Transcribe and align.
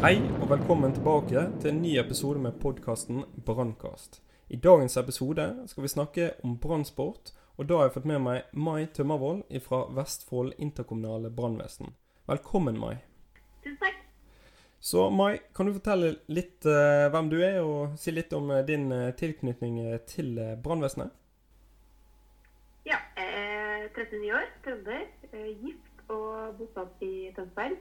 Hei 0.00 0.16
og 0.40 0.48
velkommen 0.50 0.94
tilbake 0.96 1.42
til 1.60 1.70
en 1.70 1.82
ny 1.82 1.98
episode 2.00 2.40
med 2.42 2.56
podkasten 2.60 3.24
Brannkast. 3.46 4.22
I 4.52 4.56
dagens 4.56 4.96
episode 4.96 5.44
skal 5.66 5.82
vi 5.82 5.88
snakke 5.88 6.30
om 6.42 6.56
brannsport, 6.58 7.30
og 7.54 7.68
da 7.70 7.76
har 7.78 7.84
jeg 7.86 7.92
fått 7.94 8.06
med 8.10 8.18
meg 8.24 8.48
Mai 8.50 8.88
Tømmervold 8.90 9.44
fra 9.62 9.78
Vestfold 9.94 10.56
interkommunale 10.58 11.30
brannvesen. 11.30 11.92
Velkommen, 12.26 12.80
Mai. 12.82 12.96
Tusen 13.62 13.76
takk. 13.78 14.00
Så 14.80 15.04
Mai, 15.14 15.38
kan 15.54 15.70
du 15.70 15.76
fortelle 15.76 16.16
litt 16.34 16.66
uh, 16.66 17.06
hvem 17.14 17.30
du 17.30 17.36
er, 17.38 17.60
og 17.62 17.94
si 17.94 18.10
litt 18.10 18.34
om 18.34 18.50
uh, 18.50 18.64
din 18.66 18.90
uh, 18.90 19.12
tilknytning 19.14 19.78
til 20.10 20.34
brannvesenet? 20.64 21.14
Ja, 22.90 22.98
jeg 23.22 23.30
er 23.44 23.86
39 23.94 24.34
år, 24.34 24.50
trønder, 24.66 25.06
gift 25.62 26.10
og 26.10 26.58
bosatt 26.58 27.06
i 27.06 27.30
Tønsberg. 27.38 27.78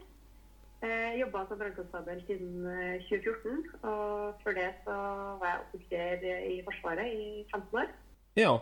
Jeg 0.81 1.19
jobba 1.19 1.41
som 1.47 1.59
brannkonstabel 1.59 2.21
siden 2.27 2.65
eh, 2.71 3.01
2014, 3.09 3.63
og 3.83 4.43
før 4.43 4.53
det 4.55 4.67
så 4.85 4.97
var 5.41 5.47
jeg 5.49 5.63
offiser 5.65 6.27
i 6.53 6.61
Forsvaret 6.67 7.07
i 7.13 7.45
15 7.51 7.81
år. 7.81 7.89
Ja, 8.35 8.53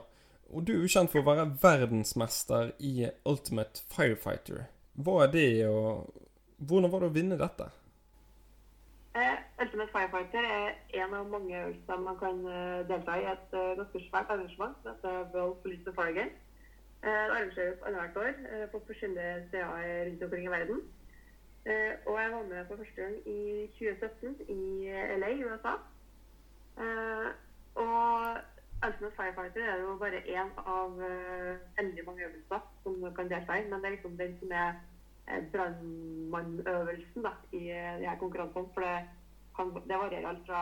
og 0.54 0.68
du 0.68 0.74
er 0.74 0.82
jo 0.82 0.90
kjent 0.90 1.12
for 1.14 1.22
å 1.22 1.28
være 1.28 1.50
verdensmester 1.62 2.72
i 2.80 3.10
Ultimate 3.26 3.84
Firefighter. 3.94 4.66
Hva 4.98 5.20
er 5.28 5.32
det, 5.36 5.50
og 5.70 6.10
hvordan 6.58 6.92
var 6.92 7.04
det 7.04 7.12
å 7.12 7.18
vinne 7.20 7.38
dette? 7.38 7.70
Uh, 9.18 9.38
Ultimate 9.62 9.94
Firefighter 9.94 10.50
er 10.58 10.74
en 11.04 11.14
av 11.14 11.30
mange 11.30 11.54
øvelser 11.60 12.02
man 12.02 12.18
kan 12.18 12.44
eh, 12.50 12.84
delta 12.90 13.16
i 13.18 13.30
et 13.30 13.56
eh, 13.58 13.72
ganske 13.80 14.02
svært 14.10 14.30
arrangement 14.34 14.76
som 14.82 14.94
heter 14.94 15.32
World 15.34 15.58
Police 15.64 15.94
Fire 15.98 16.14
Games. 16.18 16.38
Uh, 17.06 17.10
Det 17.10 17.34
arrangeres 17.38 17.82
annethvert 17.86 18.18
år 18.24 18.34
eh, 18.52 18.66
på 18.72 18.82
forskjellige 18.90 19.34
steder 19.48 20.06
rundt 20.10 20.24
omkring 20.24 20.46
i 20.46 20.54
verden. 20.54 20.80
Eh, 21.68 21.94
Og 22.06 22.22
jeg 22.22 22.32
var 22.32 22.44
med 22.44 22.66
for 22.68 22.76
første 22.76 23.02
gang 23.02 23.16
i 23.28 23.68
2017 23.80 24.36
i 24.50 24.88
LA 25.20 25.28
i 25.28 25.44
USA. 25.44 25.74
Eh, 26.84 27.30
Og 27.76 28.38
Ultimate 28.86 29.16
Firefighter 29.16 29.64
er 29.74 29.82
jo 29.82 29.98
bare 29.98 30.22
én 30.38 30.52
av 30.76 31.02
eh, 31.10 31.58
veldig 31.78 32.06
mange 32.06 32.24
øvelser 32.28 32.60
som 32.84 33.14
kan 33.16 33.30
delta 33.30 33.54
i, 33.60 33.68
men 33.70 33.80
det 33.82 33.86
er 33.86 33.96
liksom 33.96 34.18
den 34.18 34.40
som 34.40 34.52
er 34.52 34.74
brannmannøvelsen 35.52 37.26
i 37.52 37.64
de 38.00 38.10
her 38.10 38.18
konkurransene. 38.20 38.74
For 38.74 38.82
det, 38.82 38.98
kan, 39.56 39.74
det 39.90 39.98
varierer 40.04 40.28
alt 40.28 40.46
fra 40.48 40.62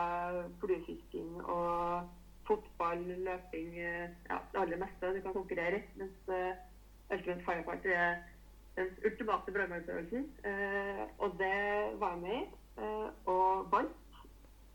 fluefisking 0.60 1.44
og 1.44 2.08
fotball, 2.46 3.04
løping 3.28 3.74
Ja, 3.76 4.38
det 4.52 4.60
aller 4.60 4.76
meste 4.76 5.14
du 5.16 5.20
kan 5.22 5.32
konkurrere 5.32 5.78
i. 5.78 5.82
Mens 5.96 6.18
Ultimate 7.10 7.44
Firefighter 7.44 7.90
er 7.90 8.16
den 8.76 8.90
ultimate 9.04 9.52
brannmannsøvelsen. 9.52 10.26
Eh, 10.44 11.04
og 11.18 11.36
det 11.40 11.56
var 12.00 12.14
jeg 12.14 12.22
med 12.24 12.36
i, 12.36 12.44
eh, 12.82 13.08
og 13.32 13.70
vant. 13.72 14.20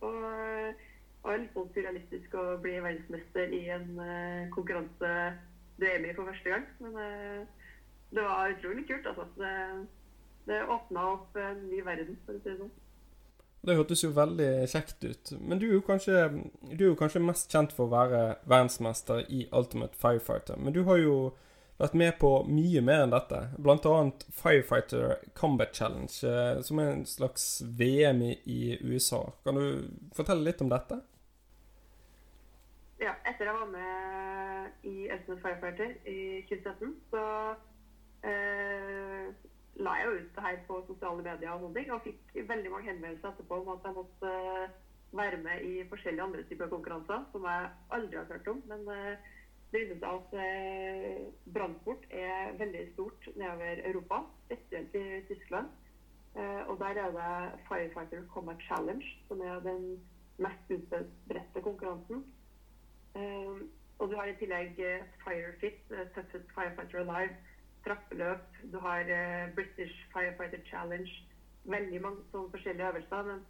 Og 0.02 0.14
det 0.18 1.24
var 1.24 1.38
litt 1.38 1.54
sånn 1.54 1.72
surrealistisk 1.76 2.36
å 2.42 2.46
bli 2.62 2.80
verdensmester 2.82 3.54
i 3.54 3.64
en 3.70 3.90
eh, 4.02 4.50
konkurranse 4.56 5.12
du 5.82 5.86
er 5.86 6.02
med 6.02 6.14
i 6.14 6.16
for 6.18 6.30
første 6.30 6.54
gang. 6.54 6.66
Men 6.82 7.02
eh, 7.06 7.42
det 8.12 8.24
var 8.28 8.54
utrolig 8.56 8.88
kult, 8.90 9.10
altså. 9.12 9.28
Det, 9.38 9.52
det 10.50 10.64
åpna 10.66 11.12
opp 11.16 11.38
en 11.38 11.68
ny 11.70 11.84
verden, 11.86 12.18
for 12.26 12.38
å 12.38 12.42
si 12.42 12.50
det 12.50 12.58
sånn. 12.64 12.74
Det 13.62 13.76
hørtes 13.78 14.02
jo 14.02 14.10
veldig 14.18 14.50
kjekt 14.72 15.04
ut. 15.06 15.32
Men 15.38 15.60
du 15.62 15.68
er 15.68 15.76
jo 15.76 15.84
kanskje, 15.86 16.18
er 16.74 16.82
jo 16.82 16.96
kanskje 16.98 17.22
mest 17.22 17.52
kjent 17.54 17.74
for 17.78 17.86
å 17.86 17.94
være 17.94 18.22
verdensmester 18.50 19.22
i 19.30 19.44
Ultimate 19.54 19.98
Firefighter. 20.02 20.58
Men 20.58 20.74
du 20.74 20.82
har 20.88 20.98
jo 20.98 21.18
vært 21.82 21.98
med 21.98 22.18
på 22.22 22.32
mye 22.48 22.82
mer 22.86 23.06
enn 23.06 23.14
dette. 23.14 23.40
Blant 23.62 23.86
annet 23.90 24.26
Firefighter 24.36 25.16
Combat 25.38 25.74
Challenge, 25.76 26.12
eh, 26.28 26.62
som 26.66 26.82
er 26.82 26.92
en 26.94 27.06
slags 27.10 27.48
VM 27.80 28.22
i, 28.28 28.78
USA. 28.82 29.24
Kan 29.46 29.60
du 29.60 29.66
fortelle 30.16 30.46
litt 30.46 30.62
om 30.62 30.72
dette? 30.72 31.02
Ja, 33.02 33.16
etter 33.26 33.50
jeg 33.50 33.58
var 33.58 33.70
med 33.72 34.86
i 34.86 35.10
Ultimate 35.10 35.42
Firefighter 35.42 35.96
i 36.06 36.20
2017, 36.50 36.94
så 37.10 37.26
eh, 38.30 39.32
la 39.82 39.98
jeg 39.98 40.08
jo 40.08 40.16
ut 40.20 40.32
det 40.36 40.46
her 40.46 40.62
på 40.68 40.80
sosiale 40.88 41.26
medier 41.26 41.56
og 41.56 41.66
sånne 41.66 41.80
ting, 41.80 41.92
og 41.96 42.06
fikk 42.06 42.40
veldig 42.50 42.74
mange 42.74 42.92
henvendelser 42.92 43.34
etterpå 43.34 43.62
om 43.64 43.74
at 43.74 43.90
jeg 43.90 43.98
måtte 43.98 44.34
eh, 44.38 44.80
være 45.18 45.38
med 45.44 45.66
i 45.68 45.84
forskjellige 45.90 46.24
andre 46.24 46.44
typer 46.50 46.70
konkurranser, 46.72 47.24
som 47.32 47.46
jeg 47.50 47.70
aldri 47.98 48.20
har 48.20 48.30
hørt 48.30 48.52
om. 48.54 48.62
Men 48.70 48.86
eh, 48.96 49.32
det 49.72 49.80
viser 49.80 50.00
seg 50.02 50.08
at 50.12 50.34
eh, 50.44 51.28
brannsport 51.56 52.08
er 52.12 52.58
veldig 52.60 52.82
stort 52.94 53.28
nedover 53.36 53.84
Europa, 53.88 54.24
spesielt 54.46 54.96
i 55.00 55.22
Tyskland. 55.30 55.70
Eh, 56.36 56.64
og 56.68 56.80
der 56.80 57.00
er 57.06 57.14
det 57.16 57.60
Firefighter 57.68 58.26
Combat 58.34 58.60
Challenge, 58.68 59.06
som 59.28 59.42
er 59.42 59.60
den 59.64 59.86
mest 60.44 60.76
utbredte 60.76 61.64
konkurransen. 61.64 62.26
Eh, 63.16 63.64
og 64.02 64.10
du 64.10 64.16
har 64.18 64.26
i 64.26 64.36
tillegg 64.40 64.80
eh, 64.82 65.08
Firefit, 65.24 65.82
eh, 65.94 66.08
Toughest 66.16 66.54
Firefighter 66.56 67.04
Alive, 67.04 67.36
trappeløp, 67.86 68.48
du 68.72 68.80
har 68.80 69.00
eh, 69.00 69.54
British 69.56 70.08
Firefighter 70.14 70.64
Challenge, 70.70 71.12
veldig 71.64 72.00
mange 72.02 72.24
sånne 72.32 72.52
forskjellige 72.56 72.88
øvelser. 72.88 73.28
Men 73.32 73.44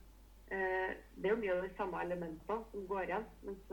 det 0.51 1.29
er 1.29 1.31
jo 1.31 1.39
mye 1.39 1.53
av 1.53 1.61
de 1.63 1.75
samme 1.77 1.99
elementene 2.03 2.57
som 2.71 2.87
går 2.89 3.05
igjen. 3.05 3.27
Mens 3.47 3.69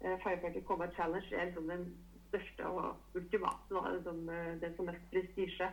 Firefighter 0.00 0.62
Combat 0.64 0.94
Challenge 0.96 1.36
er 1.36 1.50
liksom 1.50 1.68
den 1.68 1.86
største 2.30 2.66
og 2.66 3.16
ultimate, 3.18 3.68
da, 3.68 3.82
liksom, 3.94 4.20
det 4.62 4.70
som 4.76 4.88
mest 4.88 5.08
prestisje. 5.12 5.68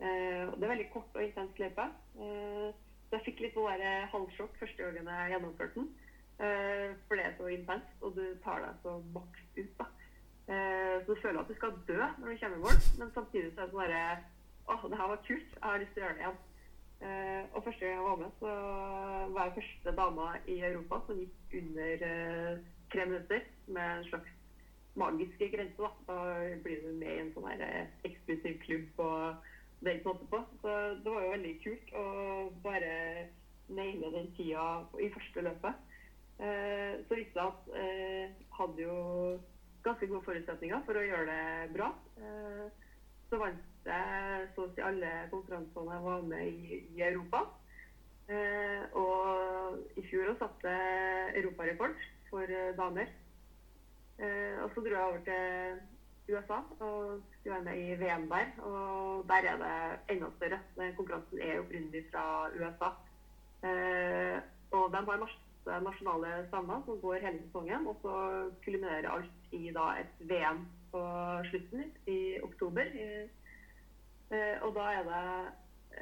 Eh, 0.00 0.52
det 0.58 0.64
er 0.64 0.72
veldig 0.72 0.90
kort 0.92 1.14
og 1.14 1.22
intens 1.22 1.58
løype. 1.58 1.86
Eh, 2.20 2.70
så 3.08 3.18
jeg 3.18 3.24
fikk 3.28 3.44
litt 3.44 3.54
sånn 3.54 3.70
der, 3.70 3.84
eh, 3.88 4.08
halvsjokk 4.12 4.56
første 4.58 4.82
gangen 4.82 5.10
jeg 5.12 5.30
gjennomførte 5.32 5.74
den. 5.80 5.90
Eh, 6.40 6.94
for 7.06 7.14
det 7.14 7.26
er 7.26 7.36
så 7.38 7.46
intenst, 7.46 7.92
og 8.02 8.16
du 8.16 8.24
tar 8.44 8.64
deg 8.64 8.80
så 8.82 9.02
maks 9.14 9.44
ut. 9.56 9.78
da. 9.78 9.86
Eh, 10.48 10.96
så 11.04 11.14
du 11.14 11.20
føler 11.22 11.40
at 11.40 11.48
du 11.48 11.54
skal 11.54 11.78
dø 11.88 12.00
når 12.18 12.26
du 12.28 12.38
kommer 12.40 12.56
i 12.56 12.64
mål, 12.64 12.80
men 12.98 13.12
samtidig 13.14 13.52
så 13.54 13.60
er 13.60 13.64
det 13.64 13.72
sånn 13.72 13.86
derre 13.86 14.24
Å, 14.64 14.88
det 14.88 14.96
her 14.96 15.08
var 15.08 15.24
kult. 15.26 15.50
Jeg 15.54 15.62
har 15.62 15.78
lyst 15.78 15.92
til 15.92 16.02
å 16.02 16.06
gjøre 16.06 16.14
det 16.14 16.22
igjen. 16.24 16.42
Uh, 17.04 17.42
og 17.52 17.64
første 17.64 17.84
gang 17.84 17.94
jeg 17.94 18.04
var 18.04 18.16
med, 18.16 18.30
så 18.40 18.52
var 19.34 19.44
jeg 19.44 19.56
første 19.58 19.92
dama 19.96 20.28
i 20.48 20.54
Europa 20.64 21.00
som 21.04 21.18
gikk 21.20 21.56
under 21.58 22.04
uh, 22.08 22.62
tre 22.94 23.04
minutter 23.04 23.42
med 23.66 23.98
en 23.98 24.04
slags 24.10 24.30
magiske 24.94 25.48
grense. 25.54 25.82
Da 25.82 25.90
Da 26.06 26.56
blir 26.62 26.82
du 26.82 26.92
med 26.92 27.16
i 27.16 27.20
en 27.24 27.32
sånn 27.34 27.50
eh, 27.60 27.86
eksklusiv 28.04 28.60
klubb 28.66 29.00
og 29.04 29.50
det 29.80 29.90
er 29.90 29.96
ikke 29.98 30.12
måte 30.12 30.28
på. 30.32 30.40
Så 30.62 30.76
det 31.04 31.12
var 31.12 31.24
jo 31.24 31.32
veldig 31.34 31.56
kult 31.64 31.90
å 32.00 32.04
bare 32.64 32.94
naile 33.68 34.12
den 34.12 34.30
tida 34.36 34.84
i 35.00 35.10
første 35.12 35.44
løpet. 35.44 35.82
Eh, 36.38 36.94
så 37.06 37.18
viste 37.18 37.38
jeg 37.38 37.46
at 37.46 37.68
eh, 37.78 38.46
hadde 38.58 38.82
jo 38.82 38.96
ganske 39.84 40.08
gode 40.08 40.24
forutsetninger 40.26 40.86
for 40.86 40.98
å 40.98 41.04
gjøre 41.04 41.26
det 41.28 41.74
bra. 41.76 41.90
Så 43.28 43.38
vant 43.40 43.60
jeg 43.84 44.48
så 44.54 44.64
å 44.64 44.72
si 44.72 44.82
alle 44.84 45.12
konkurransene 45.32 45.96
jeg 45.96 46.04
var 46.06 46.24
med 46.30 46.48
i, 46.48 46.80
i 46.96 47.04
Europa. 47.04 47.44
Eh, 48.32 48.96
og 48.96 50.00
i 50.00 50.06
fjor 50.08 50.32
satte 50.40 50.72
jeg 50.72 51.42
europarekord 51.42 51.98
for 52.30 52.56
damer. 52.78 53.12
Eh, 54.18 54.62
og 54.62 54.70
så 54.70 54.80
dro 54.80 54.94
jeg 54.94 55.06
over 55.08 55.22
til 55.26 56.34
USA 56.34 56.58
og 56.80 57.20
skulle 57.32 57.54
være 57.54 57.64
med 57.64 57.78
i 57.78 57.96
VM 58.02 58.28
der. 58.30 58.46
Og 58.62 59.24
der 59.28 59.48
er 59.50 59.56
det 59.62 60.14
enda 60.16 60.26
større. 60.36 60.60
Konkurransen 60.96 61.38
er 61.40 61.58
opprinnelig 61.58 62.04
fra 62.12 62.48
USA. 62.58 62.90
Eh, 63.68 64.38
og 64.70 64.92
de 64.92 64.96
har 64.96 65.22
masse 65.24 65.84
nasjonale 65.88 66.46
stammer 66.48 66.82
som 66.86 67.00
går 67.00 67.14
hele 67.14 67.42
sesongen. 67.46 67.86
Og 67.86 67.96
så 68.02 68.14
kulminerer 68.64 69.10
alt 69.10 69.52
i 69.52 69.70
da 69.74 69.86
et 70.00 70.14
VM 70.30 70.66
på 70.92 71.02
slutten 71.50 71.84
i 72.06 72.38
oktober. 72.42 72.86
Eh, 74.30 74.56
og 74.62 74.74
da 74.74 74.84
er 74.98 75.02
det 75.10 75.24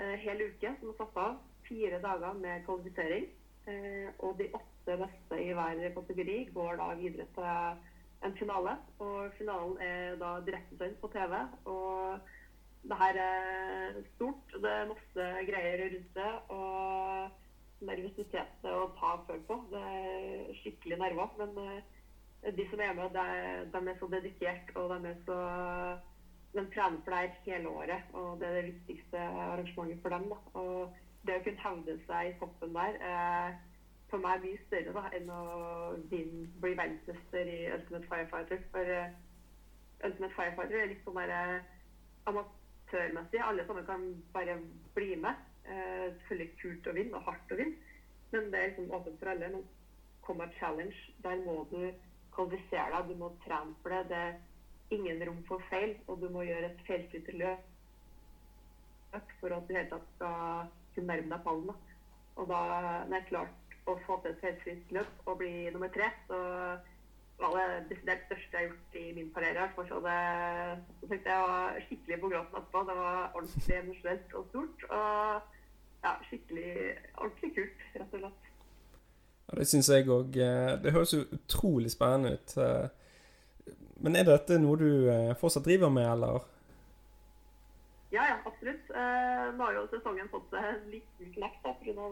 en 0.00 0.18
hel 0.18 0.44
uke 0.48 0.74
som 0.80 0.92
er 0.92 0.98
satt 1.00 1.16
av. 1.16 1.40
Fire 1.68 2.02
dager 2.02 2.32
med 2.32 2.64
kvalifisering. 2.66 3.26
Og 4.18 4.38
de 4.38 4.48
åtte 4.58 4.96
beste 4.98 5.36
i 5.38 5.52
hver 5.54 5.92
kategori 5.94 6.38
går 6.54 6.76
da 6.80 6.86
videre 6.98 7.26
til 7.36 7.76
en 8.26 8.36
finale. 8.38 8.76
Og 9.02 9.32
finalen 9.38 9.76
er 9.84 10.16
da 10.20 10.34
direktesendt 10.46 11.00
på 11.00 11.10
TV. 11.14 11.34
Og 11.64 12.18
det 12.82 12.98
her 13.02 13.20
er 13.24 13.98
stort. 14.14 14.54
Det 14.54 14.70
er 14.70 14.90
masse 14.90 15.28
greier 15.50 15.84
rundt 15.84 16.20
det. 16.20 16.30
Og 16.58 17.86
nervøsitet 17.88 18.70
å 18.70 18.86
ta 19.00 19.16
føl 19.26 19.42
på. 19.48 19.58
Det 19.72 19.82
er 19.96 20.54
skikkelig 20.62 21.00
nerver. 21.02 21.34
Men 21.42 21.58
eh, 21.66 22.54
de 22.56 22.66
som 22.70 22.80
er 22.82 22.96
med, 22.98 23.18
de, 23.18 23.84
er 23.90 24.00
så 24.00 24.10
dedikert, 24.10 24.74
og 24.76 24.94
de 24.94 25.12
er 25.12 25.20
så 25.26 25.38
de 26.52 26.66
trener 26.74 27.00
for 27.04 27.14
det 27.16 27.30
hele 27.46 27.68
året, 27.68 28.02
og 28.12 28.40
det 28.40 28.48
er 28.48 28.56
det 28.58 28.64
viktigste 28.74 29.18
arrangementet 29.18 30.02
for 30.02 30.12
dem. 30.12 30.26
Da. 30.28 30.38
Og 30.60 30.96
det 31.26 31.38
å 31.38 31.44
kunne 31.46 31.64
hevde 31.64 31.94
seg 32.06 32.28
i 32.28 32.34
toppen 32.40 32.74
der 32.76 32.98
er 33.08 33.54
for 34.12 34.20
meg 34.20 34.42
mye 34.44 34.60
større 34.66 34.92
da, 34.92 35.02
enn 35.16 35.30
å 35.32 35.42
vinne, 36.10 36.48
bli 36.60 36.74
verdensmester 36.76 37.48
i 37.48 37.60
Ultimate 37.72 38.08
Firefighter. 38.10 38.60
For 38.74 38.90
uh, 38.92 39.14
Ultimate 40.04 40.36
Firefighter 40.36 40.82
er 40.82 40.90
litt 40.90 41.06
sånn 41.06 41.16
der 41.22 41.32
uh, 41.32 41.70
amatørmessig. 42.28 43.40
Alle 43.40 43.64
sammen 43.68 43.88
kan 43.88 44.04
bare 44.34 44.58
bli 44.98 45.16
med. 45.22 45.40
Uh, 45.64 46.10
selvfølgelig 46.12 46.58
kult 46.60 46.90
å 46.92 46.96
vinne 46.98 47.16
og 47.16 47.28
hardt 47.30 47.54
å 47.54 47.58
vinne, 47.62 47.98
men 48.34 48.50
det 48.52 48.60
er 48.60 48.70
liksom 48.72 48.92
åpent 48.98 49.20
for 49.22 49.32
alle. 49.32 49.48
Men 49.56 49.64
Combat 50.26 50.52
Challenge, 50.60 51.04
der 51.24 51.40
må 51.46 51.62
du 51.72 51.80
kvalifisere 52.36 52.92
deg, 52.92 53.08
du 53.08 53.22
må 53.24 53.32
trene 53.46 53.76
for 53.80 53.96
det. 53.96 54.04
det 54.12 54.22
er 54.28 54.40
ingen 54.92 55.24
rom 55.24 55.40
for 55.48 55.64
feil, 55.70 55.96
og 56.06 56.20
du 56.20 56.28
må 56.32 56.44
gjøre 56.44 56.68
et 56.68 56.84
feilfritt 56.86 57.32
løp 57.40 57.68
for 59.40 59.52
at 59.56 59.66
du 59.68 59.72
i 59.72 59.76
hele 59.76 59.90
tatt 59.90 60.04
skal 60.14 60.68
kunne 60.94 61.08
nærme 61.08 61.32
deg 61.32 61.42
pallen. 61.44 61.72
Da. 61.72 61.96
Og 62.40 62.48
da 62.48 62.60
når 63.08 63.16
jeg 63.18 63.28
klarte 63.32 63.61
å 63.90 63.96
få 64.06 64.18
til 64.22 64.32
et 64.32 64.42
feilfritt 64.42 64.92
løp 64.94 65.30
og 65.30 65.38
bli 65.40 65.52
nummer 65.74 65.90
tre, 65.94 66.08
så 66.28 66.38
var 67.42 67.56
det 67.58 67.88
desidert 67.90 68.28
største 68.28 68.54
jeg 68.54 68.60
har 68.60 68.68
gjort 68.68 69.00
i 69.00 69.04
min 69.16 69.32
karriere. 69.34 69.66
Så 69.74 69.98
det, 70.04 70.18
så 71.00 71.08
tenkte 71.10 71.34
jeg 71.34 71.48
var 71.48 71.80
skikkelig 71.88 72.20
på 72.20 72.30
gråten 72.32 72.60
etterpå. 72.60 72.84
Det 72.88 72.96
var 73.00 73.18
ordentlig 73.34 73.78
emosjonelt 73.80 74.38
og 74.38 74.46
stort. 74.52 74.86
Og 74.88 76.06
ja, 76.06 76.14
skikkelig 76.28 76.72
ordentlig 77.16 77.52
kult, 77.58 77.84
rett 77.96 78.16
og 78.16 78.24
slett. 78.24 78.48
Ja, 79.48 79.58
det 79.58 79.68
syns 79.68 79.90
jeg 79.90 80.10
òg. 80.10 80.38
Det 80.84 80.94
høres 80.94 81.14
jo 81.16 81.24
utrolig 81.34 81.90
spennende 81.94 82.36
ut. 82.38 82.56
Men 84.02 84.18
er 84.18 84.26
dette 84.26 84.58
noe 84.58 84.78
du 84.78 84.88
eh, 85.10 85.34
fortsatt 85.38 85.66
driver 85.66 85.90
med, 85.94 86.08
eller? 86.10 86.46
Ja, 88.12 88.28
ja, 88.28 88.38
absolutt. 88.44 88.90
Eh, 88.90 89.54
nå 89.56 89.64
har 89.64 89.72
jo 89.72 89.86
sesongen 89.88 90.28
fått 90.28 90.50
seg 90.52 90.66
en 90.68 90.82
liten 90.92 91.30
knekk 91.32 91.62
pga. 91.64 92.08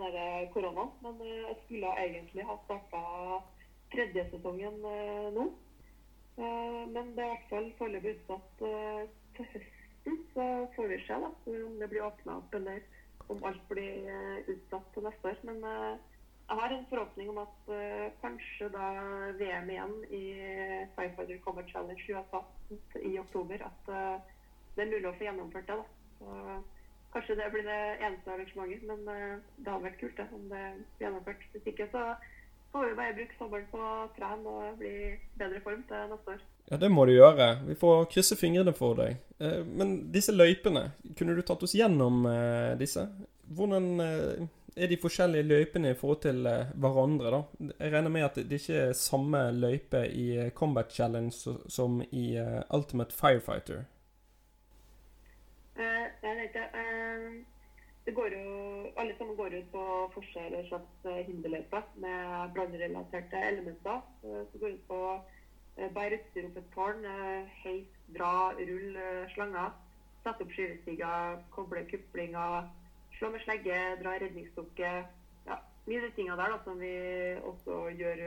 koronaen. 0.55 0.95
Men 1.05 1.19
eh, 1.21 1.43
jeg 1.43 1.57
skulle 1.65 1.91
egentlig 2.01 2.47
ha 2.49 2.57
starta 2.65 3.01
tredje 3.93 4.25
sesongen 4.31 4.79
eh, 4.81 5.29
nå. 5.37 5.45
Eh, 6.41 6.81
men 6.95 7.13
det 7.19 7.27
er 7.27 7.29
i 7.29 7.35
hvert 7.35 7.53
fall 7.53 7.69
foreløpig 7.83 8.15
utsatt 8.17 8.65
eh, 8.71 9.03
til 9.37 9.51
høsten. 9.53 10.19
Så 10.33 10.49
får 10.79 10.89
vi 10.89 11.01
se 11.05 11.21
om 11.21 11.77
det 11.83 11.91
blir 11.93 12.09
åpna 12.09 12.39
opp, 12.41 12.55
eller 12.57 12.81
om 13.29 13.45
alt 13.45 13.63
blir 13.69 14.09
utsatt 14.49 14.89
til 14.95 15.05
neste 15.05 15.35
år. 15.35 15.41
Men 15.45 15.61
jeg 15.61 16.61
har 16.63 16.73
en 16.73 16.87
forhåpning 16.89 17.29
om 17.29 17.45
at 17.45 17.73
kanskje 18.23 18.71
da 18.73 18.87
VM 19.37 19.69
igjen 19.71 19.97
i 20.09 20.25
Firefighter 20.97 21.43
Cover 21.45 21.69
Challenge 21.69 22.01
2018 22.09 23.11
i 23.13 23.19
oktober, 23.21 23.69
at 23.69 23.93
det 24.77 24.85
er 24.85 24.93
mulig 24.93 25.09
å 25.11 25.17
få 25.19 25.27
gjennomført 25.27 25.71
det. 25.71 25.79
da. 25.79 25.87
Så, 26.19 26.59
kanskje 27.15 27.39
det 27.41 27.49
blir 27.55 27.65
det 27.67 27.81
eneste 28.07 28.31
arrangementet, 28.35 28.85
men 28.87 29.01
uh, 29.09 29.41
det 29.59 29.73
hadde 29.73 29.87
vært 29.89 29.99
kult 30.03 30.21
det, 30.21 30.29
om 30.37 30.45
det 30.53 30.61
blir 30.99 31.07
gjennomført. 31.07 31.49
Hvis 31.55 31.73
ikke 31.73 31.89
så 31.91 32.05
får 32.71 32.87
vi 32.87 32.99
bare 33.01 33.17
bruke 33.17 33.39
sommeren 33.39 33.67
på 33.73 33.81
å 33.83 34.31
og 34.53 34.79
bli 34.79 34.95
bedre 35.41 35.63
form 35.65 35.83
til 35.89 36.13
neste 36.13 36.37
år. 36.37 36.45
Ja, 36.71 36.79
det 36.79 36.91
må 36.95 37.05
du 37.09 37.17
gjøre. 37.17 37.49
Vi 37.67 37.75
får 37.75 38.07
krysse 38.13 38.39
fingrene 38.39 38.73
for 38.77 38.95
deg. 39.01 39.19
Men 39.67 39.97
disse 40.15 40.31
løypene, 40.31 40.93
kunne 41.19 41.35
du 41.35 41.43
tatt 41.43 41.65
oss 41.67 41.75
gjennom 41.75 42.23
disse? 42.79 43.09
Hvordan 43.51 43.99
er 44.77 44.91
de 44.91 44.99
forskjellige 45.01 45.47
løypene 45.47 45.93
i 45.93 45.99
forhold 45.99 46.21
til 46.25 46.47
eh, 46.47 46.73
hverandre, 46.81 47.31
da? 47.35 47.71
Jeg 47.81 47.93
regner 47.93 48.13
med 48.13 48.27
at 48.27 48.39
det 48.39 48.61
ikke 48.61 48.83
er 48.89 48.99
samme 48.99 49.43
løype 49.57 50.05
i 50.09 50.27
eh, 50.39 50.51
Combat 50.57 50.93
Challenge 50.93 51.57
som 51.69 52.01
i 52.11 52.27
Ultimate 52.75 53.15
Firefighter? 53.15 53.85
Uh, 55.81 56.07
jeg 56.23 56.37
vet 56.37 56.43
ikke. 56.49 56.67
Uh, 56.77 57.41
det 58.07 58.15
går 58.17 58.35
jo, 58.37 58.45
alle 59.01 59.15
sammen 59.19 59.37
går 59.37 59.57
ut 59.59 59.71
på 59.73 59.85
forskjell 60.15 60.57
og 60.59 60.67
slags 60.69 61.27
hinderløyper 61.27 61.83
med 62.05 62.55
brannrelaterte 62.57 63.43
elementer. 63.51 64.01
Så 64.23 64.61
går 64.61 64.75
ut 64.77 64.87
på 64.89 65.01
bare 65.95 66.17
utstyr 66.17 66.49
opp 66.49 66.57
et 66.59 66.71
tårn, 66.75 67.05
heis, 67.63 67.93
dra, 68.17 68.33
rull 68.57 68.97
slanger, 69.35 69.77
sette 70.25 70.47
opp 70.47 70.57
skyvestiger, 70.57 71.45
koble 71.55 71.85
kuplinger 71.93 72.71
slå 73.21 73.31
med 73.31 73.41
slegge, 73.45 73.79
dra 74.03 74.17
redningsdukke. 74.17 74.91
Ja, 75.47 75.57
mye 75.87 76.01
av 76.01 76.07
de 76.07 76.13
tingene 76.17 76.37
der 76.41 76.55
da, 76.55 76.59
som 76.65 76.81
vi 76.81 76.93
også 77.51 77.81
gjør 77.99 78.21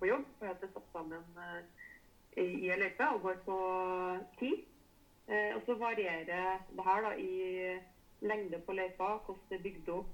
på 0.00 0.10
jobb. 0.10 0.26
For 0.38 0.52
at 0.52 0.60
det 0.60 0.68
er 0.68 0.74
satt 0.74 0.90
sammen 0.92 1.22
i, 2.36 2.44
i 2.44 2.68
ei 2.68 2.80
løype 2.82 3.08
og 3.14 3.22
går 3.24 3.38
på 3.46 3.60
tid. 4.40 4.64
Uh, 5.26 5.56
og 5.56 5.62
så 5.66 5.74
varierer 5.80 6.24
det 6.26 6.84
her 6.86 7.02
da, 7.06 7.14
i 7.18 8.26
lengde 8.26 8.60
på 8.64 8.72
løypa, 8.72 9.16
hvordan 9.24 9.50
det 9.50 9.58
er 9.58 9.64
bygd 9.64 9.90
opp. 9.92 10.12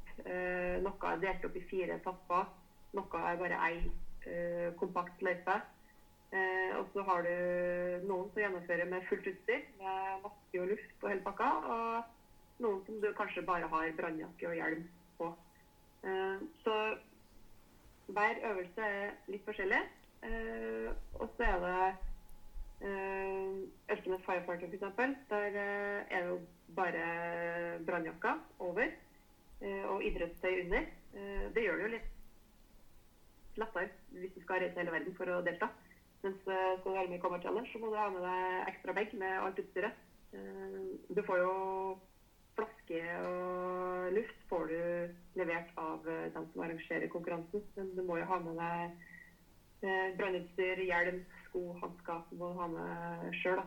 noe 0.82 1.10
er 1.10 1.20
delt 1.22 1.44
opp 1.46 1.56
i 1.56 1.62
fire 1.70 1.94
etapper. 2.00 2.48
Noe 2.98 3.20
er 3.28 3.38
bare 3.38 3.60
ei 3.68 4.72
kompakt 4.76 5.22
løype. 5.22 5.54
og 6.78 6.88
så 6.92 7.04
har 7.06 7.22
du 7.22 7.30
noen 8.08 8.28
som 8.32 8.42
gjennomfører 8.42 8.90
med 8.90 9.06
fullt 9.06 9.28
utstyr, 9.30 9.62
med 9.78 10.24
maske 10.24 10.60
og 10.60 10.68
luft 10.72 11.04
og 11.04 11.08
hele 11.12 11.24
pakka. 11.24 11.48
og 11.76 12.10
noen 12.62 12.82
som 12.86 13.00
du 13.00 13.10
kanskje 13.16 13.44
bare 13.46 13.68
har 13.70 13.96
brannjakke 13.96 14.48
og 14.50 14.56
hjelm 14.58 14.84
på. 15.18 15.30
Eh, 16.06 16.44
så 16.64 16.76
hver 18.12 18.40
øvelse 18.50 18.86
er 18.86 19.12
litt 19.32 19.44
forskjellig. 19.46 19.82
Eh, 20.22 20.88
og 21.18 21.28
så 21.36 21.48
er 21.48 21.62
det 21.66 21.78
Ultimate 22.82 24.22
Firefighter, 24.24 24.66
f.eks. 24.66 25.18
Der 25.30 25.56
er 25.56 26.02
det 26.08 26.26
jo 26.26 26.38
bare 26.74 27.78
brannjakka 27.86 28.32
over 28.58 28.88
og 29.92 30.02
idrettstøy 30.02 30.64
under. 30.64 30.88
Det 31.54 31.62
gjør 31.62 31.78
det 31.78 31.86
jo 31.86 31.92
litt 31.94 32.08
lettere 33.60 33.90
hvis 34.16 34.32
du 34.34 34.40
skal 34.42 34.62
reise 34.64 34.80
hele 34.80 34.94
verden 34.94 35.14
for 35.14 35.30
å 35.30 35.42
delta. 35.44 35.68
Mens 36.24 36.38
skal 36.42 36.78
du 36.82 36.94
være 36.96 37.10
med 37.10 37.18
i 37.18 37.22
Combat 37.22 37.42
Challenge, 37.44 37.68
så 37.70 37.78
må 37.82 37.90
du 37.92 37.98
ha 37.98 38.08
med 38.10 38.24
deg 38.24 38.72
ekstra 38.72 38.94
bag 38.96 39.14
med 39.18 39.38
alt 39.42 39.60
utstyret. 39.62 40.02
Du 41.12 41.20
får 41.26 41.42
jo 41.42 41.54
flaske 42.56 43.00
og 43.26 44.12
luft 44.16 44.42
får 44.50 44.72
du 44.72 44.78
levert 45.40 45.70
av 45.80 46.02
dem 46.34 46.46
som 46.50 46.64
arrangerer 46.64 47.10
konkurransen. 47.12 47.62
Men 47.76 47.94
du 47.94 48.02
må 48.06 48.18
jo 48.18 48.28
ha 48.28 48.38
med 48.42 48.58
deg 48.58 50.16
brannutstyr, 50.18 50.82
hjelm, 50.86 51.18
sko, 51.52 51.76
hansker. 51.78 52.24
Du 52.30 52.40
må 52.40 52.50
ha 52.56 52.66
med 52.72 53.36
sjøl. 53.38 53.60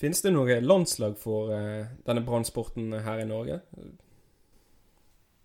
Finnes 0.00 0.22
det 0.24 0.32
noe 0.32 0.60
landslag 0.62 1.16
for 1.20 1.50
eh, 1.56 1.88
denne 2.06 2.22
brannsporten 2.24 2.92
her 3.04 3.20
i 3.20 3.28
Norge? 3.28 3.58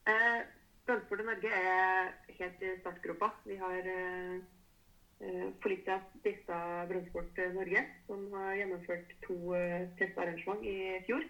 Eh, 0.08 0.42
Brannsport 0.86 1.24
i 1.24 1.26
Norge 1.26 1.50
er 1.50 2.12
helt 2.38 2.62
i 2.62 2.76
startgropa. 2.84 3.32
Vi 3.50 3.58
har 3.58 3.90
eh, 3.90 5.50
Politia 5.64 5.98
stifta 6.20 6.86
Brannsport 6.92 7.42
Norge, 7.56 7.88
som 8.06 8.28
har 8.38 8.54
gjennomført 8.62 9.18
to 9.26 9.40
eh, 9.58 9.90
testarrangement 10.00 10.64
i 10.64 11.02
fjor 11.08 11.26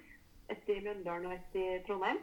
et 0.50 0.69
i 0.69 0.81
Mjøndalen 0.83 1.25
og 1.29 1.33
et 1.33 1.57
i 1.57 1.65
Trondheim. 1.88 2.19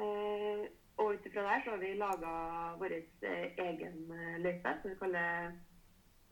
Eh, 0.00 0.64
og 1.00 1.14
ut 1.14 1.26
ifra 1.26 1.44
der 1.48 1.64
så 1.64 1.74
har 1.74 1.80
vi 1.82 1.92
laga 2.00 2.32
vår 2.80 2.94
eh, 2.96 3.44
egen 3.66 3.98
eh, 4.12 4.38
løype 4.44 4.74
som 4.80 4.90
vi 4.90 4.98
kaller 5.00 5.52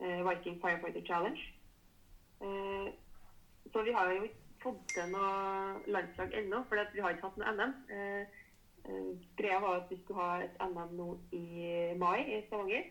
Viking 0.01 0.59
Firefighter 0.61 1.03
Challenge. 1.05 1.41
så 3.71 3.83
vi 3.85 3.91
har 3.93 4.11
jo 4.11 4.23
ikke 4.25 4.63
fått 4.63 4.87
til 4.95 5.11
noe 5.13 5.81
landslag 5.93 6.33
ennå, 6.39 6.63
for 6.69 6.81
vi 6.93 7.03
har 7.05 7.13
ikke 7.13 7.27
hatt 7.27 7.37
noe 7.37 7.53
NM. 7.53 7.75
Greia 9.37 9.59
var 9.61 9.83
at 9.83 9.91
vi 9.93 9.99
skulle 10.01 10.23
ha 10.25 10.41
et 10.41 10.57
NM 10.65 10.95
nå 10.97 11.07
i 11.37 11.45
mai 12.01 12.25
i 12.25 12.41
Stavanger. 12.47 12.89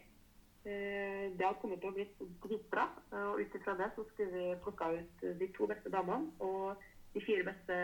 Det 0.62 1.42
hadde 1.42 1.58
kommet 1.58 1.82
til 1.82 1.90
å 1.90 1.96
bli 1.98 2.06
dritbra. 2.44 2.86
Og 3.24 3.42
ut 3.42 3.58
ifra 3.58 3.74
det 3.80 3.90
så 3.96 4.06
skulle 4.12 4.30
vi 4.36 4.60
plukka 4.62 4.92
ut 5.00 5.26
de 5.42 5.50
to 5.56 5.66
beste 5.66 5.90
damene. 5.90 6.30
og 6.38 6.78
de 7.14 7.20
fire 7.26 7.44
beste 7.44 7.76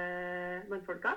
mannfolka 0.71 1.17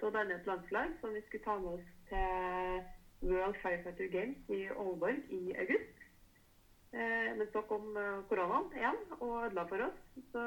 Så 0.00 0.10
danne 0.10 0.34
et 0.34 0.46
landslag 0.46 0.94
som 1.00 1.14
vi 1.14 1.20
skulle 1.26 1.44
ta 1.44 1.58
med 1.58 1.76
oss 1.78 1.90
til 2.08 3.30
World 3.30 3.54
Firefighter 3.62 4.08
Games 4.10 4.48
i 4.48 4.64
Aalborg 4.66 5.20
i 5.30 5.52
august. 5.62 6.01
Eh, 6.92 7.36
men 7.36 7.46
så 7.52 7.62
kom 7.68 7.96
eh, 7.96 8.18
koronaen 8.28 8.66
igjen 8.76 8.98
og 9.18 9.46
ødela 9.46 9.64
for 9.70 9.84
oss. 9.86 10.00
Så 10.34 10.42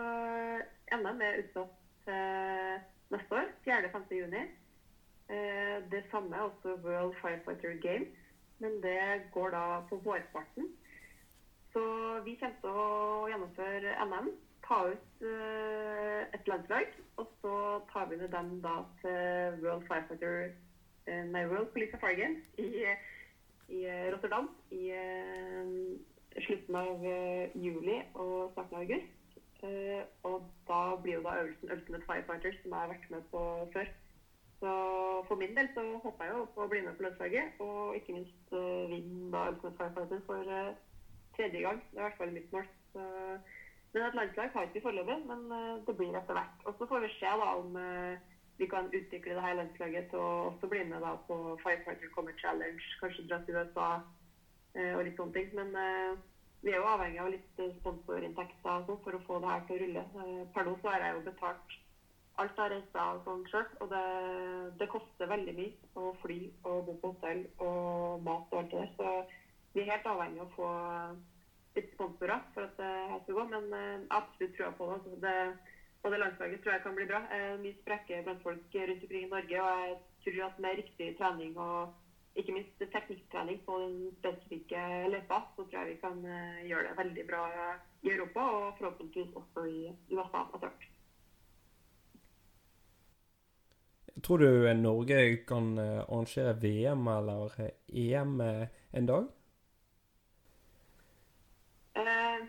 NM 0.94 1.24
er 1.25 1.40
utsatt 1.42 1.80
til 2.06 3.16
neste 3.16 3.40
år, 3.40 3.50
4.-5. 3.66 4.06
juni. 4.20 4.44
Eh, 5.34 5.78
det 5.90 6.04
samme 6.12 6.38
er 6.38 6.46
også 6.46 6.78
World 6.86 7.18
Firefighter 7.22 7.80
Games, 7.82 8.14
men 8.62 8.78
det 8.86 9.25
går 9.34 9.56
da 9.58 9.66
på 9.90 9.98
vårparten. 10.06 10.70
Så 11.74 11.84
vi 12.28 12.38
kommer 12.40 12.62
til 12.62 12.78
å 12.86 13.25
gjennomføre 13.32 13.98
NM 14.06 14.32
ta 14.66 14.80
ut 14.90 15.25
et 16.34 16.48
landslag, 16.50 16.94
og 17.22 17.28
så 17.42 17.58
tar 17.92 18.08
vi 18.10 18.18
med 18.22 18.32
dem 18.34 18.56
da 18.64 18.80
til 19.02 19.60
World 19.66 19.84
Firefighter 19.90 20.54
nei, 21.34 21.44
World 21.50 21.74
Police 21.74 22.00
Games 22.02 22.42
i, 22.58 22.86
i, 23.70 23.84
Rotterdam 24.14 24.50
i 24.74 24.90
slutten 26.44 26.75
av 26.75 27.06
eh, 27.06 27.51
juli 27.56 28.00
og 28.13 28.51
starten 28.54 28.77
av 28.77 28.84
august. 28.84 29.38
Eh, 29.63 30.01
og 30.27 30.48
da 30.68 30.80
blir 31.01 31.18
jo 31.18 31.25
da 31.25 31.38
øvelsen 31.42 31.72
Ultimate 31.72 32.08
Firefighters, 32.08 32.58
som 32.62 32.74
jeg 32.74 32.80
har 32.82 32.92
vært 32.92 33.12
med 33.13 33.30
på 33.32 33.44
før. 33.74 33.92
Så 34.60 34.72
for 35.27 35.36
min 35.36 35.56
del 35.56 35.70
så 35.75 35.84
håper 36.04 36.25
jeg 36.25 36.36
jo 36.36 36.48
på 36.56 36.63
å 36.63 36.70
bli 36.72 36.82
med 36.84 36.96
på 36.98 37.06
lønnslaget, 37.06 37.60
og 37.63 37.96
ikke 37.98 38.15
minst 38.15 38.56
uh, 38.56 38.86
vinne 38.92 39.32
da 39.34 39.50
Ultimate 39.51 39.77
Firefighter 39.80 40.22
for 40.27 40.51
uh, 40.51 40.75
tredje 41.38 41.63
gang. 41.65 41.82
Det 41.92 42.00
er 42.00 42.04
i 42.04 42.08
hvert 42.08 42.20
fall 42.22 42.36
mitt 42.36 42.54
mål. 42.56 42.68
Så, 42.94 43.08
men 43.94 44.06
et 44.06 44.18
landslag 44.20 44.54
har 44.54 44.68
ikke 44.68 44.80
vi 44.80 44.86
foreløpig, 44.86 45.18
men 45.27 45.44
uh, 45.51 45.84
det 45.88 45.98
blir 46.00 46.15
etter 46.15 46.39
hvert. 46.39 46.63
Og 46.65 46.77
så 46.80 46.88
får 46.92 47.04
vi 47.04 47.12
se 47.18 47.36
da 47.44 47.51
om 47.60 47.75
vi 48.56 48.68
kan 48.72 48.88
utvikle 48.88 49.36
det 49.36 49.44
her 49.44 49.58
landslaget 49.60 50.08
til 50.12 50.24
å 50.24 50.30
også 50.50 50.70
bli 50.72 50.86
med 50.88 51.04
da 51.04 51.18
på 51.27 51.39
Firefighter 51.63 52.12
Comer 52.15 52.36
Challenge, 52.39 52.92
kanskje 53.01 53.27
dra 53.27 53.42
til 53.44 53.60
USA 53.60 53.89
og 54.75 55.03
litt 55.08 55.15
sånne 55.15 55.36
ting. 55.36 55.50
Men 55.55 55.72
vi 56.65 56.74
er 56.74 56.82
jo 56.82 56.89
avhengig 56.89 57.22
av 57.24 57.32
litt 57.32 57.63
sponsorinntekter 57.79 58.84
sånn 58.88 59.00
for 59.03 59.15
å 59.15 59.24
få 59.24 59.39
det 59.39 59.51
her 59.53 59.65
til 59.67 59.77
å 59.77 59.82
rulle. 59.84 60.05
Per 60.53 60.67
nå 60.67 60.75
så 60.82 60.91
har 60.91 61.05
jeg 61.05 61.15
jo 61.15 61.25
betalt 61.29 61.75
alt 62.41 62.60
av 62.60 62.72
reiser 62.72 63.15
og 63.15 63.22
sånn 63.24 63.44
sjøl, 63.48 63.67
og 63.84 63.91
det, 63.91 64.01
det, 64.79 64.88
koster 64.91 65.29
veldig 65.32 65.53
mye 65.55 65.91
å 66.00 66.10
fly 66.20 66.39
og 66.67 66.82
bo 66.88 66.96
på 67.00 67.12
hotell 67.13 67.46
og 67.63 68.25
mat 68.25 68.51
og 68.51 68.60
alt 68.60 68.74
det 68.74 68.82
der. 68.82 68.91
Så 68.98 69.75
vi 69.75 69.84
er 69.84 69.94
helt 69.94 70.10
avhengig 70.12 70.41
av 70.44 70.50
å 70.50 70.55
få 70.55 70.70
litt 71.75 71.88
sponsorer 71.94 72.44
for 72.53 72.67
at 72.67 72.75
det 72.79 72.91
her 73.12 73.24
skal 73.24 73.39
gå. 73.39 73.46
Men 73.51 73.70
jeg 73.72 74.01
uh, 74.01 74.08
absolutt 74.20 74.55
trua 74.55 74.72
på 74.75 74.89
det. 74.89 74.98
Altså, 74.98 75.15
det. 75.24 75.74
Og 76.05 76.12
det 76.13 76.20
landslaget 76.22 76.62
tror 76.62 76.75
jeg 76.75 76.82
kan 76.84 76.98
bli 76.98 77.05
bra. 77.10 77.20
Mye 77.58 77.77
sprekker 77.79 78.25
blant 78.27 78.44
folk 78.46 78.75
rundt 78.75 79.05
omkring 79.08 79.24
i 79.25 79.29
Norge. 79.32 79.62
Og 79.62 79.70
jeg 79.82 79.96
tror 80.22 80.44
at 80.46 80.60
med 80.62 80.77
riktig 80.77 81.08
trening 81.17 81.55
og 81.58 81.96
ikke 82.36 82.56
minst 82.56 82.82
teknikktrening 82.94 83.62
på 83.65 83.77
den 83.84 83.96
spesifikke 84.20 84.82
løypa, 85.13 85.42
så 85.56 85.63
tror 85.63 85.80
jeg 85.80 85.94
vi 85.94 86.01
kan 86.01 86.20
uh, 86.25 86.65
gjøre 86.68 86.89
det 86.89 86.98
veldig 87.00 87.27
bra 87.30 87.46
i 88.04 88.12
Europa 88.12 88.50
og 88.58 88.75
forhåpentligvis 88.80 89.38
også 89.39 89.65
i 89.72 89.80
USA 90.12 90.44
etter 90.44 90.68
hvert. 90.68 90.92
Tror 94.24 94.38
du 94.38 94.74
Norge 94.74 95.18
kan 95.46 95.77
eh, 95.77 96.01
arrangere 96.01 96.56
VM 96.62 97.08
eller 97.08 97.58
EM 97.94 98.39
eh, 98.42 98.68
en 98.94 99.06
dag? 99.06 99.25
Eh, 102.00 102.46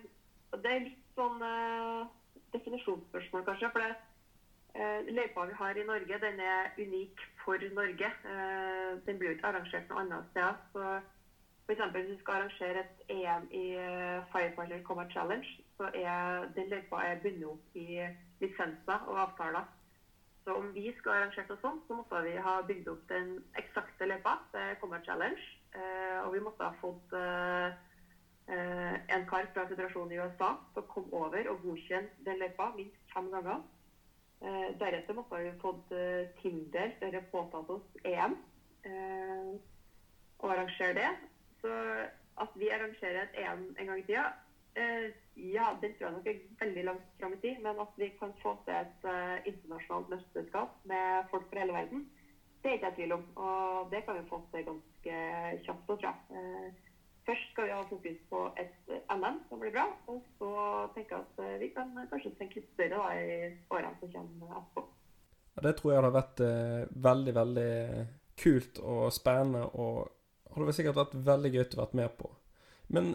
det 0.63 0.71
er 0.71 0.85
litt 0.87 1.19
sånn 1.19 1.43
eh, 1.43 2.07
definisjonsspørsmål, 2.55 3.45
kanskje. 3.49 3.73
For 3.75 3.85
det, 3.85 3.91
eh, 3.93 4.16
løypa 5.09 5.45
vi 5.49 5.59
har 5.59 5.79
i 5.79 5.85
Norge, 5.87 6.19
den 6.23 6.41
er 6.41 6.71
unik 6.79 7.21
for 7.45 7.57
Norge. 7.75 8.09
Eh, 8.33 9.07
den 9.07 9.19
blir 9.19 9.35
ikke 9.35 9.47
arrangert 9.51 9.89
noe 9.91 10.03
annet 10.03 10.27
sted. 10.33 10.59
Så 10.73 10.83
f.eks. 11.67 11.83
hvis 11.95 12.11
du 12.11 12.19
skal 12.21 12.41
arrangere 12.41 12.85
et 12.85 13.15
EM 13.15 13.49
i 13.51 13.65
uh, 13.75 14.27
Firefighter 14.33 14.83
Combat 14.83 15.11
Challenge, 15.11 15.49
så 15.77 15.89
er 15.95 16.47
den 16.57 16.69
løypa 16.71 17.03
bundet 17.23 17.49
opp 17.49 17.81
i 17.81 18.05
lisenser 18.41 19.09
og 19.11 19.21
avtaler. 19.25 19.67
Så 20.47 20.55
om 20.55 20.75
vi 20.75 20.93
skulle 20.95 21.17
arrangert 21.19 21.49
noe 21.51 21.59
sånt, 21.59 21.81
så 21.89 21.97
måtte 21.99 22.23
vi 22.23 22.37
ha 22.39 22.61
bygd 22.69 22.89
opp 22.93 23.09
den 23.11 23.33
eksakte 23.59 24.07
løypa. 24.07 24.37
Det 24.53 24.67
kommer 24.81 25.03
challenge. 25.03 25.43
Eh, 25.75 26.21
og 26.23 26.35
vi 26.35 26.43
måtte 26.45 26.69
ha 26.69 26.77
fått 26.79 27.17
eh, 27.19 27.75
eh, 28.55 28.95
en 29.17 29.27
kar 29.27 29.49
fra 29.55 29.67
føderasjonen 29.67 30.15
i 30.15 30.21
USA 30.23 30.53
til 30.75 30.85
å 30.85 30.87
komme 30.93 31.25
over 31.25 31.51
og 31.51 31.65
godkjenne 31.65 32.29
den 32.29 32.39
løypa 32.45 32.71
minst 32.77 33.11
fem 33.11 33.27
ganger. 33.35 33.65
Deretter 34.41 35.17
måtte 35.17 35.39
vi 35.41 35.53
fått 35.63 35.93
tildelt 36.43 37.01
eller 37.03 37.25
påtatt 37.33 37.71
oss 37.73 37.87
EM 38.05 38.35
og 38.87 40.51
arrangere 40.53 40.93
det. 40.99 41.09
Så 41.63 41.71
at 42.45 42.59
vi 42.61 42.69
arrangerer 42.71 43.23
et 43.23 43.39
EM 43.41 43.63
en 43.73 43.89
gang 43.89 44.03
i 44.03 44.05
tida, 44.07 44.27
Eh, 44.77 45.13
ja, 45.35 45.71
det 45.81 45.95
tror 45.97 46.07
jeg 46.07 46.15
nok 46.17 46.27
er 46.29 46.41
veldig 46.61 46.83
langt 46.85 47.05
fram 47.21 47.33
i 47.33 47.41
tid. 47.41 47.61
Men 47.65 47.81
at 47.81 47.95
vi 47.97 48.11
kan 48.21 48.35
få 48.43 48.53
til 48.67 48.75
et 48.77 49.07
internasjonalt 49.49 50.11
mesterskap 50.13 50.75
med 50.91 51.31
folk 51.31 51.49
fra 51.51 51.63
hele 51.63 51.77
verden, 51.77 52.05
det 52.63 52.71
er 52.71 52.77
ikke 52.77 52.91
jeg 52.91 52.99
tvil 52.99 53.17
om. 53.17 53.25
Og 53.37 53.91
det 53.93 54.03
kan 54.05 54.19
vi 54.19 54.29
få 54.29 54.43
til 54.53 54.67
ganske 54.69 55.17
kjapt, 55.65 55.87
tror 55.87 56.07
jeg. 56.09 56.75
Først 57.27 57.49
skal 57.51 57.67
vi 57.67 57.75
ha 57.75 57.81
fokus 57.91 58.19
på 58.31 58.41
et 58.63 58.93
NM 59.11 59.41
som 59.49 59.59
blir 59.59 59.73
bra. 59.75 59.87
Og 60.13 60.21
så 60.39 60.51
tenker 60.95 61.17
jeg 61.17 61.25
at 61.25 61.63
vi 61.63 61.71
kan 61.75 61.91
kanskje 62.11 62.37
tenke 62.39 62.61
litt 62.61 62.69
større 62.77 63.01
da, 63.01 63.09
i 63.19 63.49
årene 63.75 63.97
som 63.99 64.13
kommer 64.13 64.61
etterpå. 64.61 64.85
Ja, 65.57 65.65
det 65.67 65.73
tror 65.79 65.93
jeg 65.93 66.03
hadde 66.03 66.15
vært 66.15 66.43
eh, 66.47 66.85
veldig, 67.09 67.35
veldig 67.41 67.73
kult 68.39 68.79
og 68.85 69.09
spennende. 69.17 69.65
Og 69.75 70.55
hadde 70.55 70.77
sikkert 70.77 71.01
vært 71.01 71.17
veldig 71.27 71.53
gøy 71.57 71.65
å 71.65 71.81
være 71.81 72.01
med 72.03 72.15
på. 72.21 72.31
Men 72.95 73.11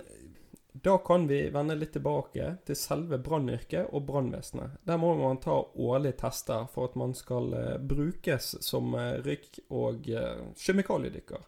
da 0.84 0.98
kan 1.04 1.30
vi 1.30 1.40
vende 1.54 1.78
litt 1.80 1.94
tilbake 1.96 2.50
til 2.68 2.80
selve 2.80 3.20
brannyrket 3.24 3.94
og 3.96 4.04
brannvesenet. 4.10 4.76
Der 4.88 5.00
må 5.00 5.14
man 5.20 5.40
ta 5.44 5.56
årlige 5.72 6.20
tester 6.26 6.68
for 6.72 6.92
at 6.92 7.00
man 7.00 7.16
skal 7.16 7.52
brukes 7.80 8.54
som 8.64 8.96
rykk- 9.24 9.64
og 9.70 10.08
kjemikaliedykker. 10.60 11.48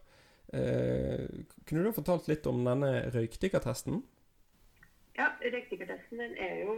Kunne 0.54 1.82
du 1.82 1.88
ha 1.88 1.96
fortalt 1.96 2.28
litt 2.30 2.46
om 2.46 2.60
denne 2.66 2.90
røykdykkertesten? 3.14 4.02
Ja, 5.18 5.28
røykdykkertesten 5.40 6.22
er 6.22 6.54
jo 6.64 6.76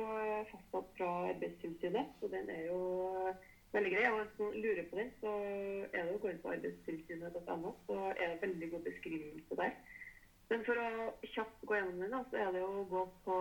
fastsatt 0.50 0.88
fra 0.99 1.11
Arbeidstilsynet, 1.33 2.16
så 2.21 2.28
den 2.33 2.50
er 2.52 2.66
jo 2.68 2.80
veldig 3.73 3.92
grei. 3.95 4.09
Og 4.11 4.18
hvis 4.23 4.40
man 4.40 4.59
lurer 4.64 4.88
på 4.90 4.99
den, 5.00 5.12
så 5.21 5.35
er 5.92 6.02
det 6.02 6.16
å 6.16 6.21
gå 6.23 6.33
inn 6.33 6.42
på 6.42 6.52
arbeidstilsynet.no, 6.54 7.73
så 7.88 8.00
er 8.12 8.26
det 8.35 8.42
veldig 8.42 8.71
god 8.75 8.85
beskrivelse 8.90 9.61
der. 9.61 9.78
Men 10.50 10.62
for 10.66 10.78
å 10.78 10.90
kjapt 11.33 11.64
gå 11.66 11.78
gjennom 11.78 12.04
den, 12.04 12.18
så 12.30 12.42
er 12.42 12.52
det 12.54 12.62
å 12.62 12.85
gå 12.90 13.02
på 13.25 13.38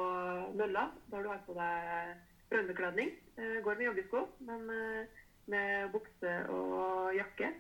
mølla, 0.58 0.88
der 1.12 1.26
du 1.26 1.30
har 1.30 1.44
på 1.46 1.58
deg 1.58 2.16
brannbekledning. 2.50 3.14
Eh, 3.38 3.60
går 3.66 3.78
med 3.78 3.90
joggesko, 3.90 4.24
men 4.48 4.66
eh, 4.74 5.22
med 5.52 5.92
bukse 5.94 6.34
og 6.50 7.14
jakke. 7.18 7.52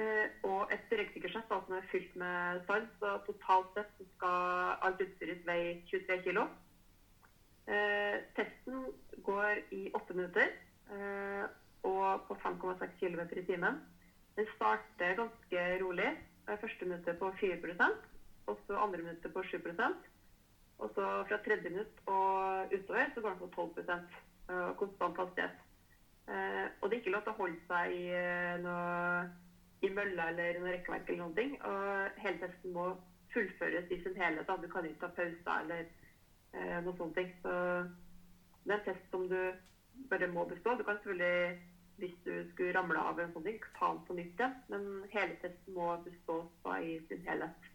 Eh, 0.00 0.28
og 0.48 0.70
et 0.72 0.92
røykdykkersett 0.98 1.50
som 1.50 1.74
er 1.76 1.88
fylt 1.90 2.14
med 2.16 2.60
sand. 2.66 2.88
Så 3.00 3.16
totalt 3.26 3.74
sett 3.76 4.04
skal 4.14 4.76
alt 4.86 5.02
utstyret 5.04 5.46
veie 5.48 5.74
23 5.90 6.22
kg. 6.26 6.44
Testen 8.36 8.86
går 9.22 9.60
i 9.70 9.84
åtte 9.94 10.16
minutter 10.18 10.48
og 11.86 12.24
på 12.26 12.34
5,6 12.42 12.96
km 12.98 13.20
i 13.38 13.44
timen. 13.46 13.76
Den 14.36 14.48
starter 14.56 15.14
ganske 15.20 15.62
rolig. 15.84 16.08
Første 16.48 16.84
minuttet 16.84 17.18
på 17.20 17.30
4% 17.38 18.08
og 18.50 18.58
så 18.66 18.78
andre 18.82 18.98
minuttet 18.98 19.32
på 19.32 19.44
7% 19.46 20.08
Og 20.78 20.90
så 20.94 21.04
fra 21.28 21.38
tredje 21.44 21.70
minutt 21.70 22.00
og 22.06 22.72
utover 22.74 23.12
så 23.14 23.20
går 23.20 23.28
den 23.28 23.38
på 23.38 23.50
12 23.54 23.90
uh, 24.50 24.76
konstant 24.76 25.16
hastighet. 25.20 25.54
Og 26.80 26.90
det 26.90 26.96
er 26.96 27.00
ikke 27.00 27.14
lov 27.14 27.22
til 27.22 27.32
å 27.32 27.38
holde 27.38 27.60
seg 27.68 27.94
i 27.94 28.02
noe 28.62 29.51
i 29.82 29.90
mølla 29.90 30.28
eller 30.30 30.60
noe 30.60 30.76
rekkverk 30.76 31.08
eller 31.08 31.24
noen 31.24 31.36
ting. 31.38 31.56
Og 31.66 32.22
hele 32.22 32.40
testen 32.42 32.74
må 32.76 32.92
fullføres 33.34 33.90
i 33.90 33.98
sin 34.02 34.16
helhet. 34.18 34.46
Da. 34.48 34.56
Du 34.60 34.68
kan 34.70 34.86
ikke 34.86 35.06
ta 35.06 35.12
pauser 35.16 35.52
eller 35.64 35.84
eh, 36.54 36.78
noe 36.84 36.96
sånt. 36.98 37.18
Så 37.42 37.52
det 38.62 38.74
er 38.74 38.78
en 38.78 38.86
test 38.86 39.04
som 39.10 39.26
du 39.30 39.38
bare 40.10 40.30
må 40.30 40.46
bestå. 40.48 40.76
Du 40.78 40.84
kan 40.86 40.98
selvfølgelig, 41.00 41.58
hvis 42.02 42.16
du 42.26 42.32
skulle 42.52 42.74
ramle 42.76 43.02
av 43.02 43.20
en 43.20 43.32
sånn 43.34 43.46
ting, 43.46 43.60
ta 43.78 43.92
den 43.92 44.02
på 44.06 44.16
nytt 44.18 44.38
igjen. 44.38 44.56
Men 44.72 44.88
hele 45.14 45.38
testen 45.42 45.76
må 45.76 45.92
bestås 46.06 46.50
da 46.64 46.78
i 46.80 46.96
sin 47.08 47.22
helhet. 47.26 47.70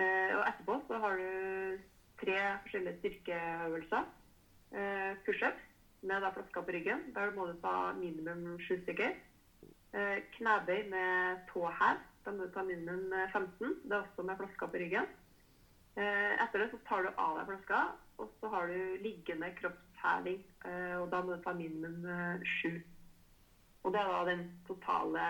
Eh, 0.00 0.32
og 0.38 0.46
etterpå 0.48 0.78
så 0.88 1.00
har 1.04 1.20
du 1.20 1.82
tre 2.22 2.38
forskjellige 2.64 2.98
styrkeøvelser. 3.00 4.08
Eh, 4.72 5.12
Pushups 5.26 5.68
med 6.02 6.24
da 6.24 6.32
flaska 6.34 6.62
på 6.64 6.74
ryggen. 6.74 7.04
Der 7.14 7.30
må 7.36 7.46
du 7.46 7.58
ta 7.60 7.92
minimum 7.94 8.56
sju 8.64 8.78
stykker. 8.82 9.14
Eh, 9.92 10.22
knebøy 10.36 10.86
med 10.90 11.42
tåhev. 11.50 12.00
Da 12.22 12.32
må 12.32 12.46
du 12.46 12.54
ta 12.54 12.64
minimum 12.64 13.12
15. 13.32 13.74
Det 13.84 13.92
er 13.92 14.00
også 14.00 14.24
med 14.24 14.38
flaska 14.38 14.70
på 14.70 14.80
ryggen. 14.80 15.10
Etter 15.92 16.62
det 16.62 16.70
så 16.70 16.78
tar 16.88 17.02
du 17.04 17.08
av 17.20 17.34
deg 17.36 17.48
flaska, 17.50 17.80
og 18.22 18.30
så 18.40 18.48
har 18.48 18.70
du 18.70 19.02
liggende 19.04 19.50
kroppsheving. 19.58 20.38
Og 21.02 21.10
da 21.12 21.20
må 21.20 21.34
du 21.34 21.42
ta 21.44 21.52
minimum 21.52 22.06
sju. 22.46 22.78
Og 23.82 23.92
det 23.92 24.00
er 24.00 24.10
da 24.12 24.20
den 24.30 24.44
totale 24.68 25.24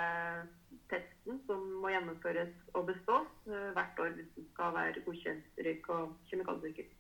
testen 0.93 1.39
som 1.47 1.63
må 1.81 1.93
gjennomføres 1.93 2.53
og 2.77 2.89
bestås 2.91 3.31
eh, 3.49 3.71
hvert 3.77 4.03
år 4.05 4.17
hvis 4.17 4.33
du 4.37 4.43
skal 4.51 4.75
være 4.77 5.05
godkjent 5.07 5.63
røyk- 5.67 5.89
og 5.95 6.17
kjemikaliebruker. 6.29 6.91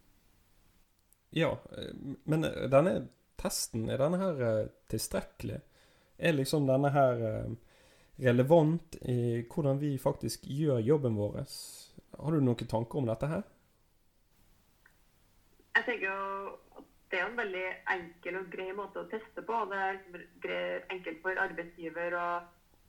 Ja, 1.36 1.52
eh, 1.76 1.92
men 2.24 2.48
eh, 2.48 2.64
denne 2.72 2.94
testen, 3.40 3.88
er 3.90 4.00
denne 4.00 4.20
her 4.22 4.72
tilstrekkelig? 4.92 5.60
Er 6.22 6.36
liksom 6.36 6.68
denne 6.68 6.92
her 6.94 7.22
relevant 8.22 8.96
i 9.10 9.42
hvordan 9.50 9.80
vi 9.80 9.96
faktisk 9.98 10.46
gjør 10.46 10.78
jobben 10.86 11.16
vår? 11.18 11.40
Har 12.20 12.36
du 12.36 12.44
noen 12.44 12.70
tanker 12.70 13.00
om 13.00 13.08
dette 13.08 13.30
her? 13.30 13.42
Jeg 15.72 15.86
tenker 15.88 16.06
jo 16.06 16.52
at 16.78 16.88
det 17.12 17.20
er 17.20 17.26
en 17.28 17.38
veldig 17.38 17.64
enkel 17.94 18.38
og 18.40 18.50
grei 18.52 18.70
måte 18.76 19.02
å 19.02 19.08
teste 19.10 19.44
på. 19.44 19.56
Det 19.72 20.52
er 20.52 20.84
enkelt 20.92 21.22
for 21.24 21.40
arbeidsgiver 21.42 22.16
å 22.16 22.26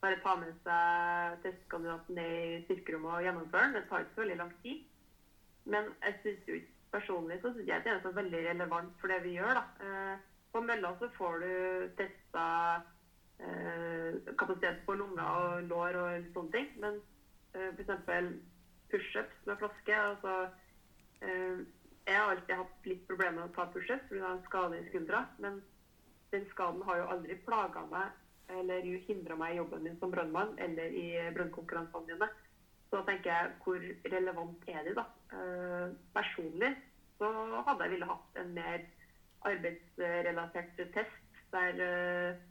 bare 0.03 0.19
ta 0.23 0.35
med 0.39 0.51
seg 0.67 1.39
testkandidaten 1.45 2.17
ned 2.19 2.35
i 2.43 2.61
styrkerommet 2.65 3.17
og 3.17 3.27
gjennomføre 3.27 3.65
den. 3.65 3.75
Det 3.77 3.83
tar 3.89 4.03
ikke 4.03 4.15
så 4.17 4.23
veldig 4.25 4.39
lang 4.41 4.53
tid. 4.63 4.83
Men 5.73 5.89
jeg 6.03 6.19
synes 6.21 6.49
jo 6.51 6.59
personlig 6.93 7.39
så 7.41 7.53
syns 7.53 7.69
jeg 7.71 7.83
det 7.85 7.93
er 7.93 8.01
så 8.03 8.11
veldig 8.15 8.41
relevant 8.49 8.95
for 9.01 9.11
det 9.11 9.21
vi 9.23 9.37
gjør. 9.37 9.59
da. 9.59 9.63
Eh, 9.87 10.15
på 10.53 10.61
mølla 10.61 10.91
så 10.99 11.09
får 11.17 11.39
du 11.41 11.53
testa 11.97 12.43
eh, 13.39 14.33
kapasitet 14.37 14.83
på 14.85 14.95
lunger 14.99 15.23
og 15.23 15.69
lår 15.69 15.99
og 16.01 16.27
sånne 16.35 16.55
ting. 16.55 16.67
Men 16.83 16.99
eh, 17.53 17.69
f.eks. 17.73 18.33
pushups 18.91 19.45
med 19.47 19.61
flaske 19.61 19.95
altså, 19.97 20.35
eh, 21.21 21.63
Jeg 22.03 22.19
har 22.19 22.33
alltid 22.33 22.55
hatt 22.59 22.89
litt 22.89 23.05
problemer 23.07 23.39
med 23.39 23.51
å 23.51 23.55
ta 23.55 23.69
pushups 23.71 24.09
pga. 24.09 24.33
en 24.33 24.45
skade 24.47 24.79
i 24.79 24.87
skuldra. 24.89 25.25
Men 25.39 25.61
den 26.31 26.45
skaden 26.51 26.81
har 26.87 26.97
jo 27.01 27.09
aldri 27.15 27.39
plaga 27.45 27.85
meg 27.91 28.19
eller 28.53 28.85
hindra 29.07 29.35
meg 29.39 29.53
i 29.53 29.57
jobben 29.61 29.85
min 29.85 29.99
som 30.01 30.11
brannmann 30.11 30.57
eller 30.61 30.91
i 30.91 31.07
brønnkonkurransene 31.33 32.09
mine. 32.09 32.27
Så 32.91 32.99
tenker 33.07 33.31
jeg, 33.31 33.53
hvor 33.63 33.85
relevant 34.11 34.67
er 34.69 34.83
de, 34.85 34.93
da? 34.97 35.05
Eh, 35.33 35.93
personlig 36.13 36.75
så 37.17 37.29
hadde 37.67 37.85
jeg 37.85 37.93
ville 37.95 38.09
hatt 38.09 38.41
en 38.41 38.51
mer 38.57 38.83
arbeidsrelatert 39.47 40.81
test 40.93 41.41
der 41.53 41.79
uh, 41.79 42.41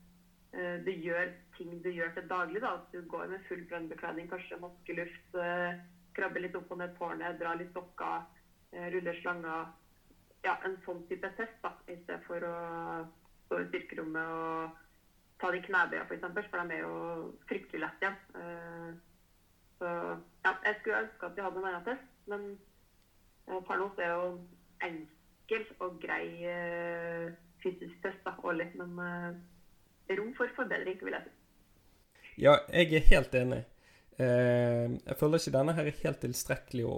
du 0.53 0.91
gjør 0.93 1.31
ting 1.57 1.81
du 1.83 1.91
gjør 1.93 2.13
til 2.15 2.29
daglig. 2.29 2.61
da, 2.61 2.75
At 2.75 2.93
du 2.93 3.03
går 3.09 3.27
med 3.27 3.41
full 3.49 3.63
brønnbekledning, 3.69 4.29
kanskje 4.31 4.61
maskeluft, 4.61 5.37
uh, 5.37 5.73
krabber 6.17 6.45
litt 6.45 6.57
opp 6.59 6.71
og 6.73 6.81
ned 6.81 6.93
tårnet, 6.99 7.39
drar 7.41 7.59
litt 7.59 7.73
sokker, 7.77 8.25
uh, 8.75 8.87
ruller 8.95 9.19
slanger. 9.21 9.71
Ja, 10.45 10.57
en 10.67 10.79
sånn 10.85 11.03
type 11.09 11.31
test, 11.37 11.55
da, 11.63 11.71
i 11.87 11.97
stedet 12.03 12.23
for 12.27 12.43
å 12.43 12.55
stå 13.47 13.61
i 13.63 13.69
styrkerommet 13.69 14.33
og 14.35 14.81
ta 15.39 15.51
de 15.55 15.61
knebøya, 15.63 16.03
f.eks., 16.09 16.25
for, 16.25 16.49
for 16.51 16.67
de 16.67 16.75
er 16.79 16.83
jo 16.83 16.97
fryktelig 17.51 17.83
lett 17.85 18.03
igjen. 18.03 18.17
så 19.79 19.89
ja, 20.43 20.53
jeg 20.67 20.77
skulle 20.81 21.01
ønske 21.05 21.27
at 21.27 21.39
vi 21.39 21.45
hadde 21.45 21.63
en 21.63 21.69
annen 21.69 21.87
test, 21.87 22.11
men 22.31 22.49
per 23.69 23.79
nå 23.79 23.89
er 24.03 24.11
jo 24.11 24.27
enkel 24.87 25.67
og 25.83 25.99
grei 26.03 26.27
fysisk 27.63 27.95
test 28.03 28.23
da, 28.27 28.35
årlig. 28.43 28.67
Men 28.79 28.99
rom 30.11 30.33
for 30.37 30.51
forbedring, 30.57 30.99
vil 31.03 31.17
jeg 31.17 31.27
si. 31.27 31.37
Ja, 32.43 32.57
jeg 32.73 32.97
er 32.97 33.09
helt 33.11 33.35
enig. 33.39 33.63
Uh, 34.19 34.99
jeg 34.99 35.17
føler 35.19 35.41
ikke 35.41 35.55
denne 35.55 35.75
her 35.77 35.89
er 35.89 36.01
helt 36.03 36.21
tilstrekkelig 36.25 36.89
å, 36.89 36.97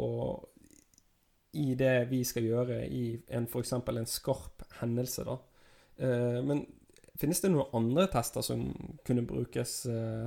i 1.54 1.74
det 1.78 1.94
vi 2.10 2.22
skal 2.26 2.48
gjøre 2.48 2.80
i 2.90 3.04
en 3.36 3.46
f.eks. 3.46 3.72
en 3.76 4.10
skarp 4.10 4.64
hendelse, 4.80 5.22
da. 5.22 5.36
men 6.42 6.64
finnes 7.14 7.38
det 7.38 7.52
noen 7.52 7.70
andre 7.78 8.08
tester 8.10 8.42
som, 8.42 8.64
brukes, 9.06 9.74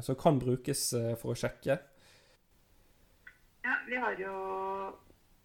som 0.07 0.19
kan 0.21 0.39
brukes 0.39 0.85
for 1.19 1.33
å 1.33 1.35
sjekke? 1.35 1.75
Ja, 3.67 3.75
vi 3.89 3.99
har 3.99 4.15
jo 4.15 4.35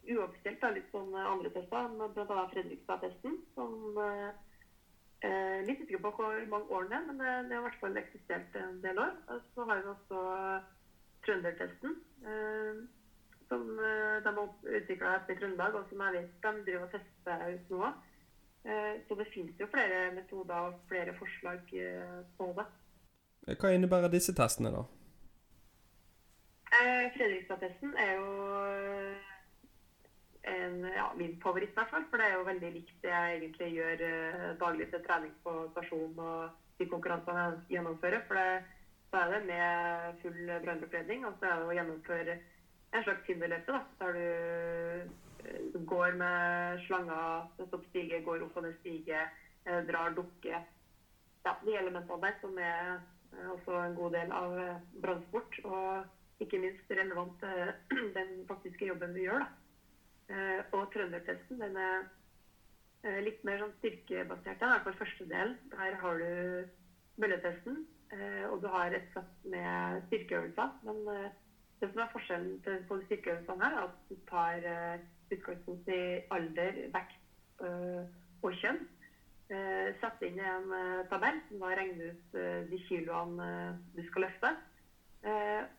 uoffisielt 0.07 0.63
litt 0.77 0.91
sånn 0.95 1.13
eh, 1.15 1.27
andre 1.27 1.51
tester, 1.55 1.91
bl.a. 2.15 2.47
Fredrikstad-testen. 2.53 3.39
som 3.57 3.99
eh, 5.23 5.33
eh, 5.33 5.65
Litt 5.67 5.83
usikker 5.83 6.03
på 6.03 6.13
hvor 6.17 6.39
mange 6.51 6.77
år 6.77 6.89
det 6.91 6.97
er, 6.99 7.05
men 7.07 7.21
det, 7.21 7.33
det 7.49 7.57
har 7.57 7.63
i 7.63 7.67
hvert 7.69 7.81
fall 7.81 7.97
eksistert 8.01 8.57
en 8.61 8.81
del 8.83 8.99
år. 8.99 9.13
Og 9.29 9.41
så 9.55 9.67
har 9.69 9.83
vi 9.83 9.93
også 9.95 10.23
trøndertesten, 11.27 11.97
eh, 12.27 12.81
som 13.49 13.63
eh, 13.79 14.17
de 14.25 14.33
har 14.39 14.79
utvikla 14.79 15.17
etter 15.19 15.39
Trøndelag, 15.39 15.75
og 15.75 15.89
som 15.91 16.03
jeg 16.07 16.17
vet 16.19 16.47
de 16.47 16.65
driver 16.67 16.89
og 16.89 16.95
tester 16.97 17.45
ut 17.55 17.75
nå. 17.75 17.93
Eh, 18.63 18.95
så 19.09 19.19
det 19.19 19.29
finnes 19.35 19.61
jo 19.61 19.71
flere 19.71 20.01
metoder 20.15 20.55
og 20.55 20.81
flere 20.89 21.15
forslag 21.19 21.63
på 22.39 22.51
det. 22.59 22.67
Hva 23.59 23.73
innebærer 23.75 24.11
disse 24.11 24.35
testene, 24.39 24.71
da? 24.71 24.85
Fredrikstad-testen 27.13 27.91
er 28.01 28.13
jo 28.17 29.32
en, 30.43 30.85
ja, 30.97 31.13
min 31.17 31.37
favoritt, 31.43 31.71
i 31.71 31.79
hvert 31.79 31.91
fall. 31.91 32.05
For 32.11 32.21
det 32.21 32.29
er 32.29 32.39
jo 32.39 32.47
veldig 32.49 32.71
likt 32.75 32.95
det 33.05 33.13
jeg 33.13 33.37
egentlig 33.39 33.69
gjør 33.77 34.05
eh, 34.09 34.47
daglig 34.61 34.89
til 34.91 35.03
trening 35.07 35.35
på 35.45 35.57
stasjon 35.73 36.19
og 36.19 36.81
de 36.81 36.89
konkurransene 36.91 37.45
jeg 37.45 37.77
gjennomfører. 37.77 38.25
For 38.29 38.41
det, 38.41 38.49
så 39.13 39.21
er 39.21 39.35
det 39.35 39.43
med 39.51 40.19
full 40.23 40.53
brannbekledning, 40.65 41.27
og 41.29 41.37
så 41.39 41.49
er 41.51 41.61
det 41.61 41.69
å 41.69 41.77
gjennomføre 41.79 42.39
en 42.93 43.05
slags 43.07 43.29
hinderløype, 43.29 43.79
der 44.01 44.19
du 44.19 44.27
eh, 45.47 45.81
går 45.89 46.19
med 46.19 46.83
støtter 46.85 47.79
opp 47.79 47.89
stige, 47.91 48.23
går 48.27 48.45
opp 48.47 48.59
og 48.59 48.67
ned 48.67 48.77
stige, 48.81 49.25
eh, 49.67 49.81
drar 49.89 50.17
dukke. 50.17 50.63
Ja, 51.43 51.57
de 51.63 51.79
elementene 51.79 52.23
der 52.23 52.37
som 52.41 52.59
er 52.59 53.01
også 53.51 53.79
en 53.83 53.95
god 53.99 54.13
del 54.15 54.35
av 54.35 54.59
brannsport. 55.03 55.57
Og 55.65 56.43
ikke 56.43 56.59
minst 56.59 56.91
relevant 56.91 57.35
til 57.41 57.73
den 58.19 58.31
faktiske 58.49 58.91
jobben 58.91 59.15
vi 59.15 59.27
gjør. 59.29 59.45
da. 59.45 59.62
Eh, 60.33 60.61
og 60.73 60.89
trøndertesten 60.95 61.61
den 61.61 61.77
er 61.77 62.05
eh, 63.05 63.21
litt 63.25 63.43
mer 63.45 63.61
sånn 63.61 63.75
styrkebasert. 63.81 64.63
I 64.63 64.71
hvert 64.71 64.87
fall 64.87 65.01
første 65.01 65.27
del. 65.29 65.57
Der 65.75 65.99
har 66.01 66.23
du 66.23 67.21
mølletesten, 67.21 67.83
eh, 68.15 68.45
og 68.49 68.63
du 68.63 68.69
har 68.73 68.95
et 68.97 69.09
sett 69.13 69.35
med 69.53 70.07
styrkeøvelser. 70.09 70.73
Men 70.89 71.03
det 71.83 71.91
som 71.91 72.01
er 72.01 72.13
forskjellen 72.15 72.83
på 72.89 73.01
styrkeøvelsene 73.09 73.67
her, 73.67 73.77
er 73.77 73.91
at 73.91 74.01
du 74.09 74.17
tar 74.31 74.67
utgangspunkt 75.33 75.89
i 75.91 76.03
alder, 76.33 76.83
vekt 76.95 77.63
og 77.63 78.59
kjønn. 78.61 78.85
Sett 80.01 80.23
inn 80.25 80.39
i 80.39 80.45
en 80.47 80.71
tabell 81.11 81.41
som 81.49 81.61
da 81.61 81.73
regner 81.77 82.13
ut 82.15 82.37
de 82.71 82.79
kiloene 82.87 83.49
du 83.97 84.01
skal 84.07 84.25
løfte. 84.29 84.53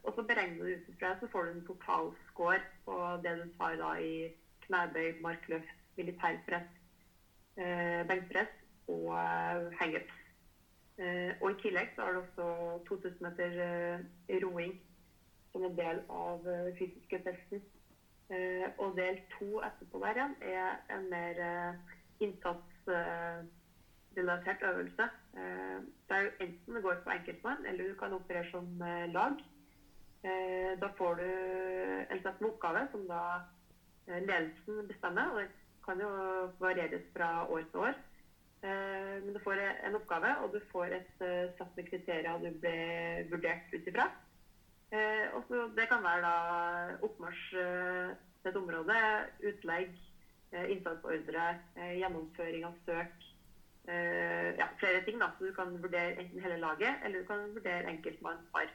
og 0.03 0.11
så 0.15 0.25
beregner 0.27 0.67
du 0.67 0.75
ut 0.75 1.05
så 1.21 1.29
får 1.31 1.45
du 1.45 1.51
en 1.53 1.65
totalscore 1.69 2.61
på 2.85 2.99
det 3.23 3.33
du 3.39 3.45
tar 3.57 3.79
da 3.79 3.93
i 3.99 4.13
knebøy, 4.65 5.21
markløft, 5.21 5.75
militærpress, 5.97 6.67
eh, 7.57 8.07
benkpress 8.07 8.51
og 8.87 9.17
eh, 9.17 9.71
hangups. 9.79 10.13
Eh, 10.97 11.31
og 11.41 11.51
I 11.51 11.53
tillegg 11.61 11.87
så 11.95 12.01
har 12.05 12.11
du 12.13 12.19
også 12.21 12.45
2000 12.89 13.17
meter 13.25 13.49
eh, 13.65 13.99
roing 14.43 14.73
som 15.51 15.61
en 15.65 15.77
del 15.77 15.97
av 16.09 16.47
eh, 16.49 16.75
fysiske 16.77 17.17
testen. 17.25 17.59
Eh, 18.29 18.67
og 18.77 18.97
del 18.97 19.15
to 19.37 19.49
etterpå 19.65 19.97
der 20.03 20.15
igjen 20.17 20.35
er 20.53 20.69
en 20.95 21.05
mer 21.09 21.35
innsatsrelatert 22.23 24.61
øvelse. 24.69 25.05
der 26.09 26.23
enten 26.39 26.75
det 26.75 26.83
går 26.83 26.95
på 27.03 27.09
enkeltmann, 27.09 27.65
eller 27.65 27.87
du 27.87 27.95
kan 27.95 28.13
operere 28.13 28.51
som 28.51 28.83
lag. 29.11 29.33
da 30.81 30.87
får 30.97 31.15
du 31.15 31.23
en 32.09 32.21
sett 32.21 32.41
med 32.41 32.49
oppgave 32.49 32.87
som 32.91 33.07
da 33.07 33.39
Eh, 33.39 33.43
ledelsen 34.07 34.87
bestemmer. 34.87 35.31
Og 35.33 35.41
det 35.41 35.49
kan 35.85 36.01
jo 36.01 36.09
varieres 36.59 37.05
fra 37.15 37.29
år 37.51 37.63
til 37.71 37.79
år. 37.87 37.95
Eh, 38.63 39.15
men 39.23 39.33
du 39.35 39.39
får 39.43 39.59
en 39.59 39.97
oppgave, 39.99 40.29
og 40.43 40.53
du 40.53 40.59
får 40.71 40.95
et 40.99 41.23
eh, 41.25 41.49
sett 41.57 41.75
med 41.77 41.89
kriterier 41.89 42.39
du 42.39 42.51
blir 42.63 43.27
vurdert 43.31 43.73
ut 43.73 43.89
ifra. 43.91 44.07
Det 44.93 45.87
kan 45.89 46.03
være 46.05 46.21
da 46.21 46.97
oppmarsj 47.01 47.45
til 47.49 48.49
et 48.51 48.57
område, 48.59 48.97
utlegg, 49.49 49.95
innsatsordre, 50.53 51.45
gjennomføring 51.97 52.67
av 52.67 52.75
søk. 52.85 53.25
Ja, 53.87 54.67
flere 54.77 55.01
ting. 55.07 55.17
da, 55.17 55.31
så 55.33 55.49
Du 55.49 55.55
kan 55.57 55.73
vurdere 55.81 56.13
enten 56.21 56.45
hele 56.45 56.59
laget, 56.61 57.01
eller 57.01 57.23
du 57.23 57.25
kan 57.25 57.55
vurdere 57.55 57.89
enkeltmann 57.89 58.45
par. 58.53 58.69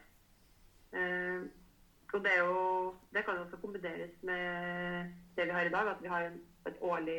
Og 2.13 2.25
det, 2.25 2.35
jo, 2.39 2.95
det, 3.13 3.25
kan 3.25 3.39
også 3.39 3.57
kombineres 3.61 4.15
med 4.23 5.11
det 5.37 5.45
vi 5.47 5.57
har 5.57 5.67
i 5.69 5.73
dag, 5.73 5.89
at 5.91 6.03
vi 6.03 6.09
har 6.09 6.31
et 6.69 6.79
årlig 6.81 7.19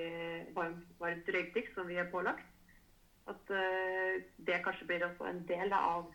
varmt, 0.55 0.87
varmt 0.99 1.29
røykdykk 1.35 1.73
som 1.75 1.87
vi 1.87 1.99
er 2.01 2.09
pålagt. 2.11 2.45
At 3.29 3.51
uh, 3.53 4.15
det 4.47 4.63
kanskje 4.65 4.87
blir 4.89 5.05
også 5.05 5.29
en 5.29 5.43
del 5.47 5.73
av 5.77 6.07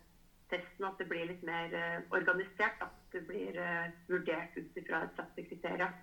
testen, 0.50 0.88
at 0.88 0.98
det 0.98 1.06
blir 1.08 1.28
litt 1.30 1.44
mer 1.46 1.70
uh, 1.70 2.00
organisert. 2.18 2.82
At 2.82 3.14
det 3.14 3.22
blir 3.28 3.54
uh, 3.62 3.86
vurdert 4.10 4.58
ut 4.58 4.80
fra 4.88 5.04
et 5.04 5.20
sett 5.20 5.46
kriterier. 5.50 5.94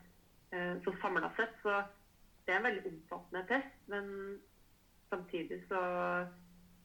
så 0.84 0.92
samla 1.00 1.30
sett 1.38 1.54
så 1.64 1.78
det 2.44 2.52
er 2.52 2.58
en 2.58 2.66
veldig 2.66 2.82
omfattende 2.90 3.42
test, 3.48 3.76
men 3.88 4.08
samtidig 5.10 5.62
så 5.70 5.80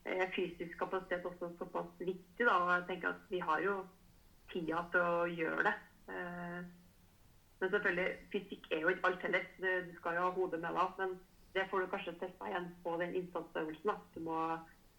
er 0.07 0.31
fysisk 0.37 0.79
kapasitet 0.79 1.25
også 1.27 1.49
såpass 1.59 1.89
viktig. 1.99 2.45
da, 2.47 2.53
og 2.53 2.71
jeg 2.75 2.85
tenker 2.91 3.09
at 3.09 3.25
Vi 3.31 3.39
har 3.39 3.61
jo 3.61 3.75
tida 4.57 4.83
til 4.93 5.05
å 5.05 5.29
gjøre 5.29 5.69
det. 5.69 5.77
Eh, 6.09 6.59
men 7.61 7.73
selvfølgelig, 7.73 8.09
fysikk 8.33 8.69
er 8.73 8.83
jo 8.83 8.93
ikke 8.93 9.11
alt 9.11 9.23
heller. 9.29 9.47
Du 9.61 9.93
skal 10.01 10.17
jo 10.17 10.25
ha 10.27 10.33
hodet 10.37 10.61
med 10.65 10.77
deg. 10.77 10.99
Men 10.99 11.15
det 11.57 11.69
får 11.71 11.85
du 11.85 11.93
kanskje 11.93 12.19
testa 12.21 12.51
igjen 12.51 12.69
på 12.85 12.97
den 13.01 13.15
innsatsøvelsen. 13.21 14.03
Du 14.17 14.21
må 14.27 14.41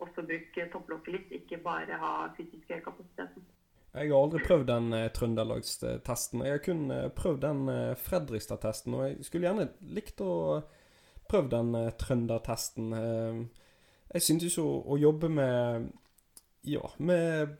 også 0.01 0.23
bruke 0.25 0.65
topplokket 0.73 1.13
litt, 1.13 1.35
ikke 1.41 1.61
bare 1.65 1.99
ha 2.01 2.13
fysiske 2.37 2.81
kapasiteten. 2.85 3.45
Jeg 3.97 4.11
har 4.11 4.19
aldri 4.19 4.41
prøvd 4.45 4.65
den 4.69 4.91
eh, 4.93 5.11
trøndelagstesten. 5.13 6.43
Jeg 6.45 6.57
har 6.57 6.65
kun 6.65 6.89
eh, 6.93 7.07
prøvd 7.17 7.39
den 7.41 7.61
eh, 7.73 7.93
Fredrikstad-testen. 7.97 8.93
Og 8.93 9.05
jeg 9.07 9.25
skulle 9.25 9.47
gjerne 9.47 9.69
likt 9.95 10.21
å 10.21 10.33
prøve 11.29 11.49
den 11.53 11.71
eh, 11.77 11.93
trøndertesten. 11.97 12.91
Eh, 12.93 13.39
jeg 14.13 14.25
syntes 14.27 14.57
jo 14.59 14.67
å 14.85 14.99
jobbe 15.01 15.31
med 15.33 15.89
Ja, 16.67 16.83
med 16.99 17.55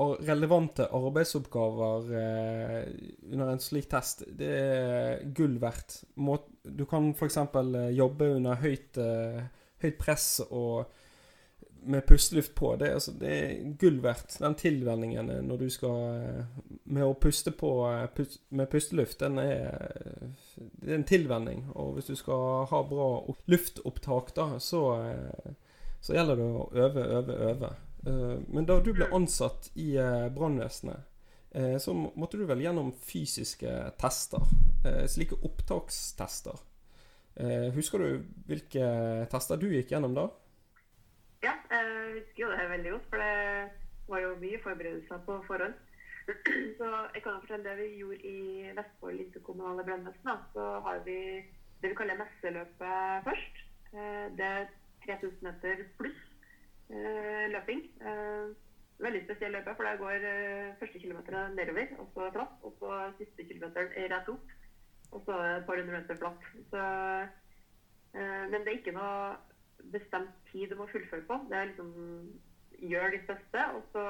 relevante 0.00 0.86
arbeidsoppgaver 0.88 2.12
eh, 2.16 2.86
under 3.32 3.52
en 3.52 3.60
slik 3.60 3.90
test, 3.92 4.24
det 4.38 4.48
er 4.48 5.22
gull 5.36 5.58
verdt. 5.60 6.02
Du 6.64 6.84
kan 6.88 7.12
f.eks. 7.12 7.38
jobbe 7.92 8.30
under 8.38 8.60
høyt, 8.62 9.00
høyt 9.82 9.98
press 10.00 10.40
og 10.48 10.86
med 11.84 12.06
pusteluft 12.06 12.54
på. 12.54 12.76
Det, 12.76 12.88
altså, 12.94 13.12
det 13.20 13.32
er 13.32 13.76
gull 13.78 13.98
verdt, 14.02 14.36
den 14.40 14.54
tilvenningen 14.54 15.30
når 15.48 15.64
du 15.64 15.68
skal 15.70 16.44
Med 16.84 17.04
å 17.04 17.14
puste 17.18 17.52
på 17.56 17.70
pust, 18.14 18.40
med 18.50 18.70
pusteluft, 18.70 19.20
den 19.20 19.38
er, 19.42 19.88
det 20.56 20.90
er 20.90 20.98
en 21.00 21.08
tilvenning. 21.08 21.66
Og 21.74 21.96
hvis 21.96 22.10
du 22.12 22.16
skal 22.18 22.66
ha 22.70 22.82
bra 22.88 23.08
luftopptak, 23.50 24.34
da, 24.36 24.48
så, 24.62 24.82
så 26.00 26.16
gjelder 26.16 26.38
det 26.38 26.50
å 26.50 26.68
øve, 26.74 27.08
øve, 27.18 27.40
øve. 27.50 27.72
Eh, 28.06 28.38
men 28.48 28.66
da 28.66 28.78
du 28.82 28.92
ble 28.96 29.06
ansatt 29.14 29.70
i 29.78 29.94
eh, 30.00 30.26
brannvesenet, 30.34 31.06
eh, 31.54 31.76
så 31.78 31.94
måtte 31.94 32.40
du 32.40 32.46
vel 32.48 32.64
gjennom 32.64 32.92
fysiske 32.98 33.72
tester. 34.00 34.46
Slike 34.82 35.36
opptakstester. 35.46 36.56
Husker 37.76 38.02
du 38.02 38.24
hvilke 38.48 38.86
tester 39.30 39.60
du 39.62 39.68
gikk 39.70 39.92
gjennom 39.94 40.16
da? 40.16 40.24
Ja, 41.46 41.52
jeg 41.70 42.16
husker 42.16 42.42
jo 42.42 42.48
det 42.50 42.64
veldig 42.72 42.90
godt, 42.96 43.06
for 43.12 43.22
det 43.22 44.08
var 44.10 44.24
jo 44.24 44.32
mye 44.42 44.58
forberedelser 44.64 45.22
på 45.28 45.36
forhånd. 45.46 45.78
Så 46.80 46.90
jeg 47.14 47.22
kan 47.22 47.38
fortelle 47.44 47.62
det 47.62 47.76
vi 47.78 48.02
gjorde 48.02 48.26
i 48.26 48.74
Vestfold 48.74 49.22
interkommunale 49.22 49.86
brannvesen. 49.86 50.42
Så 50.50 50.66
har 50.88 51.00
vi 51.06 51.16
det 51.78 51.94
vi 51.94 52.00
kaller 52.02 52.18
messeløpet 52.18 53.30
først. 53.30 53.64
Det 54.34 54.50
er 54.50 54.66
3000 55.06 55.46
meter 55.46 55.86
pluss 56.02 56.26
løping. 56.92 57.82
Eh, 58.00 58.52
veldig 59.02 59.22
spesiell 59.24 59.54
løype, 59.56 59.74
for 59.76 59.88
der 59.88 60.00
går 60.00 60.26
eh, 60.28 60.74
første 60.80 60.98
kilometer 60.98 61.48
nedover, 61.56 61.94
og 61.98 62.10
så 62.14 62.30
flatt. 62.34 62.58
Og 62.62 62.74
så 62.80 62.98
siste 63.18 63.46
kilometer 63.48 63.88
rett 64.12 64.28
opp, 64.28 64.52
og 65.12 65.24
så 65.26 65.38
et 65.56 65.66
par 65.66 65.80
hundre 65.80 66.00
meter 66.00 66.20
flatt. 66.20 66.50
Så, 66.70 66.84
men 68.12 68.60
det 68.60 68.68
er 68.68 68.78
ikke 68.78 68.96
noe 68.96 69.36
bestemt 69.92 70.34
tid 70.50 70.70
du 70.70 70.76
må 70.78 70.86
fullføre 70.90 71.24
på. 71.28 71.38
Det 71.50 71.58
er 71.58 71.70
liksom 71.70 71.92
gjør 72.82 73.14
ditt 73.14 73.26
beste, 73.28 73.64
og 73.76 73.82
så 73.92 74.04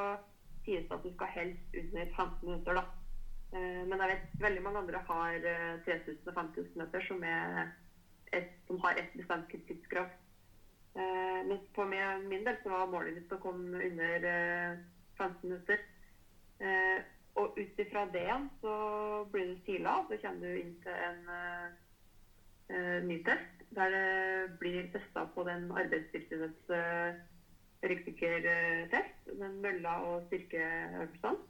sies 0.64 0.86
det 0.88 0.96
at 0.96 1.06
du 1.06 1.10
skal 1.14 1.32
helst 1.36 1.78
under 1.78 2.12
15 2.16 2.48
minutter, 2.48 2.80
da. 2.80 2.84
Men 3.52 4.00
jeg 4.00 4.10
vet 4.12 4.36
veldig 4.40 4.62
mange 4.64 4.80
andre 4.80 5.00
har 5.08 5.34
3000 5.84 6.28
og 6.30 6.34
5000 6.34 6.78
meter 6.80 7.04
som, 7.04 7.24
et, 8.32 8.54
som 8.66 8.78
har 8.84 9.00
et 9.00 9.10
bestemt 9.18 9.50
tidskrav. 9.68 10.08
Eh, 10.94 11.40
mens 11.48 11.64
på 11.72 11.86
min 11.88 12.44
del 12.44 12.58
så 12.62 12.72
var 12.74 12.90
målet 12.92 13.16
mitt 13.16 13.32
å 13.32 13.40
komme 13.40 13.80
under 13.80 14.26
15 15.16 15.24
eh, 15.24 15.38
minutter. 15.46 15.84
Eh, 16.60 16.98
og 17.40 17.56
ut 17.56 17.78
ifra 17.80 18.04
det 18.12 18.26
igjen 18.26 18.50
så 18.60 18.72
blir 19.32 19.48
du 19.48 19.62
sila, 19.64 20.02
så 20.08 20.18
kommer 20.20 20.52
du 20.52 20.58
inn 20.60 20.74
til 20.84 20.92
en 20.92 21.22
ny 23.08 23.16
test. 23.24 23.62
Der 23.72 23.88
det 23.92 24.58
blir 24.60 24.90
testa 24.92 25.24
på 25.32 25.44
den 25.48 25.70
Arbeidstilsynets 25.72 26.68
ryggstykkertest, 27.88 29.32
den 29.40 29.56
mølla 29.64 29.96
og 30.10 30.26
styrkeøvelsene. 30.28 31.40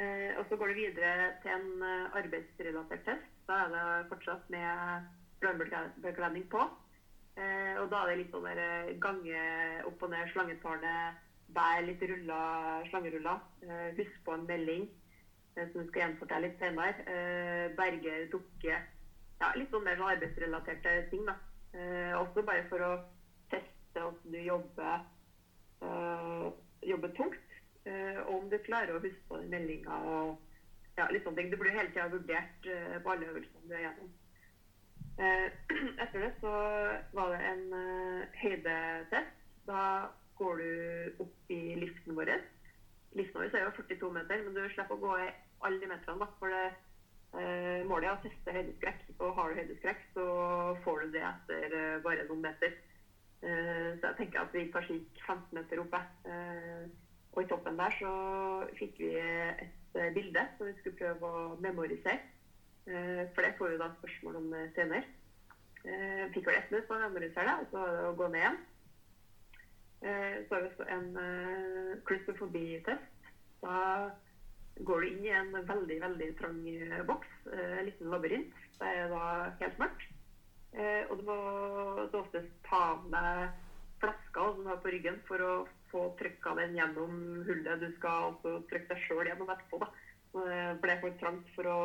Eh, 0.00 0.34
og 0.38 0.44
så 0.48 0.56
går 0.56 0.72
det 0.72 0.76
videre 0.80 1.30
til 1.42 1.54
en 1.54 1.82
arbeidsrelatert 2.18 3.02
test. 3.06 3.26
Da 3.46 3.64
er 3.64 3.72
det 3.74 4.08
fortsatt 4.10 4.50
med 4.52 5.06
brannbekledning 5.42 6.46
på. 6.50 6.66
Eh, 7.40 7.74
og 7.80 7.88
da 7.88 8.02
er 8.02 8.10
det 8.10 8.20
litt 8.20 8.32
sånn 8.34 8.44
der 8.44 8.60
eh, 8.60 8.94
gange 9.00 9.42
opp 9.88 10.02
og 10.04 10.12
ned, 10.12 10.28
slangetårnet, 10.32 11.20
bær 11.54 11.84
litt 11.86 12.02
rulla, 12.10 12.40
slangeruller. 12.90 13.44
Eh, 13.64 13.86
husk 13.96 14.18
på 14.26 14.34
en 14.36 14.48
melding 14.48 14.88
som 15.60 15.82
skal 15.88 16.04
gjenfortelle 16.04 16.46
litt 16.46 16.60
senere. 16.62 17.72
Berge, 17.76 18.12
dukke. 18.32 18.76
Ja, 19.40 19.48
litt 19.58 19.72
sånn 19.72 19.82
mer 19.84 19.98
sånn 19.98 20.12
arbeidsrelaterte 20.12 20.92
ting, 21.10 21.26
da. 21.26 21.34
Også 22.20 22.44
bare 22.46 22.62
for 22.68 22.84
å 22.86 22.90
teste 23.50 24.04
hvordan 24.04 24.36
du 24.36 24.38
jobber, 24.40 25.02
jobber 26.86 27.12
tungt. 27.18 27.58
og 27.90 28.32
om 28.36 28.48
du 28.48 28.56
klarer 28.62 28.94
å 28.94 29.02
huske 29.02 29.26
på 29.28 29.42
den 29.42 29.50
meldinga 29.52 29.98
og 30.14 30.38
ja, 30.96 31.10
litt 31.10 31.26
sånne 31.26 31.42
ting. 31.42 31.50
Du 31.50 31.58
blir 31.60 31.74
hele 31.76 31.90
tida 31.90 32.08
vurdert 32.14 32.70
på 33.02 33.12
alle 33.12 33.32
øvelsene 33.34 33.66
du 33.66 33.74
er 33.74 33.88
gjennom. 33.88 34.14
Eh, 35.20 35.52
etter 36.02 36.22
det 36.22 36.30
så 36.40 36.50
var 37.12 37.34
det 37.34 37.40
en 37.44 37.64
uh, 37.76 38.22
høydetest. 38.40 39.42
Da 39.68 39.82
går 40.38 40.62
du 40.62 41.24
opp 41.26 41.52
i 41.52 41.60
liften 41.76 42.16
vår. 42.16 42.32
Liften 43.18 43.42
vår 43.42 43.50
er 43.58 43.66
jo 43.66 43.74
42 43.76 44.12
meter, 44.14 44.44
men 44.46 44.56
du 44.56 44.62
slipper 44.72 44.96
å 44.96 45.02
gå 45.02 45.18
i 45.20 45.26
alle 45.66 45.82
de 45.82 45.90
meterne. 45.90 46.24
Da, 46.24 46.30
for 46.40 46.54
det, 46.54 46.62
eh, 47.36 47.82
målet 47.84 48.08
er 48.08 48.14
å 48.14 48.22
teste 48.24 48.54
høydeskrekk. 48.56 49.04
Og 49.18 49.36
har 49.36 49.50
du 49.50 49.60
høydeskrekk, 49.60 50.06
så 50.14 50.24
får 50.86 51.04
du 51.04 51.18
det 51.18 51.26
etter 51.28 51.76
uh, 51.76 52.00
bare 52.06 52.24
noen 52.30 52.46
meter. 52.48 52.78
så 53.40 54.04
jeg 54.04 54.16
tenker 54.18 54.42
at 54.42 54.50
vi 54.52 54.66
kanskje 54.68 54.98
gikk 54.98 55.20
15 55.24 55.56
meter 55.56 55.80
oppe. 55.80 56.00
og 57.32 57.38
i 57.40 57.46
toppen 57.48 57.78
der 57.78 57.94
så 57.96 58.10
fikk 58.76 58.98
vi 59.00 59.14
et 59.16 59.94
bilde 60.12 60.42
som 60.58 60.68
vi 60.68 60.74
skulle 60.76 60.98
prøve 60.98 61.30
å 61.30 61.56
memorisere. 61.64 62.20
Eh, 62.88 63.28
for 63.34 63.44
det 63.44 63.56
får 63.58 63.72
vi 63.72 63.80
da 63.80 63.88
spørsmål 63.98 64.38
om 64.40 64.52
eh, 64.56 64.68
senere. 64.76 65.04
Eh, 65.84 66.24
fikk 66.34 66.48
vel 66.48 66.58
ett 66.58 66.70
minutt 66.72 66.88
på 66.88 66.96
det, 66.96 67.08
og 67.34 67.66
så 67.70 67.76
var 67.76 67.96
det 67.96 68.06
å 68.08 68.16
gå 68.16 68.28
ned 68.28 68.42
igjen. 68.42 68.60
Så 70.00 70.54
har 70.54 70.62
vi 70.62 70.68
også 70.70 70.84
en 70.88 71.08
claustrofobi-test. 72.08 73.26
Da 73.60 73.74
går 74.80 75.02
du 75.02 75.08
inn 75.10 75.26
i 75.26 75.34
en 75.36 75.50
veldig 75.52 75.98
veldig 76.00 76.28
trang 76.38 76.56
boks, 77.04 77.34
en 77.52 77.84
liten 77.84 78.08
labyrint. 78.08 78.54
Det 78.78 78.94
er 78.96 79.12
da 79.12 79.50
helt 79.58 79.76
mørkt. 79.82 80.06
Og 81.10 81.12
du 81.20 81.26
må 81.28 81.36
så 82.08 82.22
oftest 82.22 82.48
ta 82.64 82.80
av 82.94 83.04
deg 83.12 83.60
flaska 84.00 84.46
som 84.54 84.64
du 84.64 84.72
har 84.72 84.80
på 84.80 84.94
ryggen, 84.94 85.20
for 85.28 85.44
å 85.44 85.52
få 85.92 86.06
trykka 86.16 86.56
den 86.62 86.80
gjennom 86.80 87.20
hullet. 87.44 87.84
Du 87.84 87.92
skal 87.98 88.30
også 88.32 88.56
trykke 88.72 88.94
deg 88.94 89.04
sjøl 89.04 89.28
gjennom 89.28 89.52
etterpå, 89.52 89.84
da. 89.84 89.90
For 90.32 90.88
det 90.88 90.96
er 90.96 91.04
for 91.04 91.20
trangt 91.20 91.56
for 91.58 91.68
å 91.68 91.80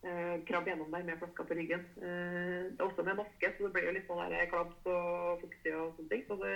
krabbe 0.00 0.70
gjennom 0.70 0.92
der 0.94 1.02
med 1.04 1.18
flaska 1.20 1.44
på 1.44 1.54
ryggen. 1.54 1.82
Eh, 2.00 2.70
også 2.80 3.02
med 3.04 3.18
maske, 3.18 3.50
så 3.56 3.66
det 3.66 3.72
blir 3.74 3.88
jo 3.88 3.96
litt 3.96 4.06
sånn 4.08 4.32
der 4.32 4.54
og 4.56 5.42
fuktig 5.42 5.74
og 5.76 5.96
sånne 5.96 6.12
ting. 6.12 6.22
Så 6.28 6.38
det, 6.40 6.54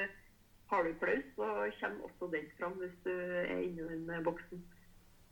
har 0.70 0.84
du 0.84 0.94
klaus, 0.98 1.26
så 1.36 1.48
kommer 1.80 2.06
også 2.08 2.30
den 2.32 2.46
fram 2.58 2.78
hvis 2.80 2.94
du 3.04 3.12
er 3.12 3.60
inni 3.60 3.84
den 3.84 4.08
eh, 4.10 4.22
boksen. 4.24 4.62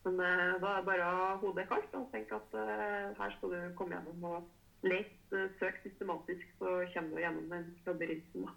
Men 0.04 0.20
eh, 0.20 0.58
da 0.62 0.72
er 0.72 0.82
det 0.82 0.88
bare 0.90 1.08
hodet 1.42 1.68
kaldt 1.70 1.96
og 1.98 2.10
tenk 2.12 2.34
at 2.36 2.58
eh, 2.58 3.08
her 3.18 3.34
skal 3.36 3.54
du 3.54 3.60
komme 3.78 3.96
gjennom 3.96 4.28
og 4.28 4.86
lete, 4.86 5.38
eh, 5.38 5.50
søk 5.60 5.80
systematisk, 5.84 6.44
så 6.58 6.82
kommer 6.94 7.16
du 7.16 7.24
gjennom 7.24 7.50
den 7.54 7.68
labyrinten. 7.86 8.48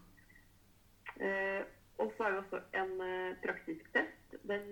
Eh, 1.15 1.61
og 2.01 2.11
så 2.17 2.25
har 2.25 2.33
vi 2.33 2.41
også 2.43 2.59
en 2.75 2.95
praktisk 3.45 3.85
test. 3.95 4.39
Den, 4.43 4.65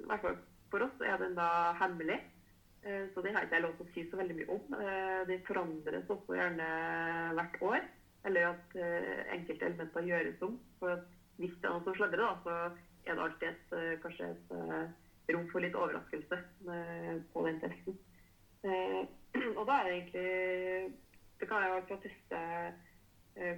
i 0.00 0.06
hvert 0.08 0.22
fall 0.24 0.38
for 0.72 0.86
oss 0.86 1.02
er 1.04 1.18
den 1.20 1.34
da 1.36 1.74
hemmelig. 1.76 2.22
Eh, 2.82 3.06
så 3.14 3.20
det 3.20 3.32
har 3.34 3.44
ikke 3.44 3.58
jeg 3.58 3.64
lov 3.66 3.72
til 3.76 3.86
å 3.86 3.92
si 3.94 4.04
så 4.08 4.18
veldig 4.20 4.36
mye 4.38 4.54
om. 4.54 4.76
Eh, 4.80 5.22
det 5.28 5.40
forandres 5.48 6.12
også 6.12 6.36
gjerne 6.36 6.68
hvert 7.36 7.58
år. 7.70 7.88
Eller 8.28 8.46
at 8.50 8.76
eh, 8.76 9.24
enkelte 9.36 9.68
elementer 9.68 10.08
gjøres 10.08 10.44
om. 10.46 10.56
For 10.80 11.02
hvis 11.40 11.56
det 11.60 11.68
er 11.68 11.74
noe 11.76 11.84
som 11.84 11.96
sladrer, 11.98 12.40
så 12.44 12.56
er 13.04 13.16
det 13.16 13.24
alltid 13.26 13.48
et, 13.50 14.00
kanskje 14.02 14.30
et 14.32 15.34
rom 15.34 15.46
for 15.52 15.64
litt 15.64 15.76
overraskelse 15.76 16.38
på 17.32 17.44
den 17.46 17.60
testen. 17.62 17.96
Og 19.58 19.62
da 19.64 19.76
er 19.78 19.86
det 19.86 19.92
egentlig 19.94 20.90
Det 21.40 21.46
kan 21.48 21.62
være 21.62 21.76
alt 21.78 21.92
å 21.94 22.00
teste 22.02 22.40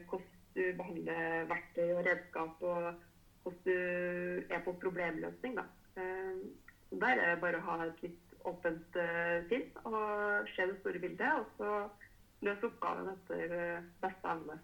hvordan 0.07 0.29
du 0.55 0.61
behandler 0.79 1.49
verktøy 1.51 1.89
og 1.97 2.05
redskap, 2.07 2.63
og 2.63 3.01
hvordan 3.43 3.65
du 3.67 4.53
er 4.55 4.63
på 4.63 4.77
problemløsning. 4.85 5.57
Da. 5.59 5.65
Der 5.97 7.17
er 7.17 7.33
det 7.33 7.41
bare 7.43 7.59
å 7.59 7.67
ha 7.67 7.79
et 7.89 8.05
litt 8.05 8.32
åpent 8.48 8.98
uh, 8.98 9.38
sinn 9.50 9.68
og 9.88 10.48
se 10.55 10.66
det 10.68 10.78
store 10.81 11.00
bildet, 11.02 11.33
og 11.33 11.46
så 11.59 12.46
løse 12.46 12.68
oppgaven 12.68 13.11
etter 13.12 13.55
uh, 13.57 13.88
beste 14.02 14.35
evne. 14.35 14.59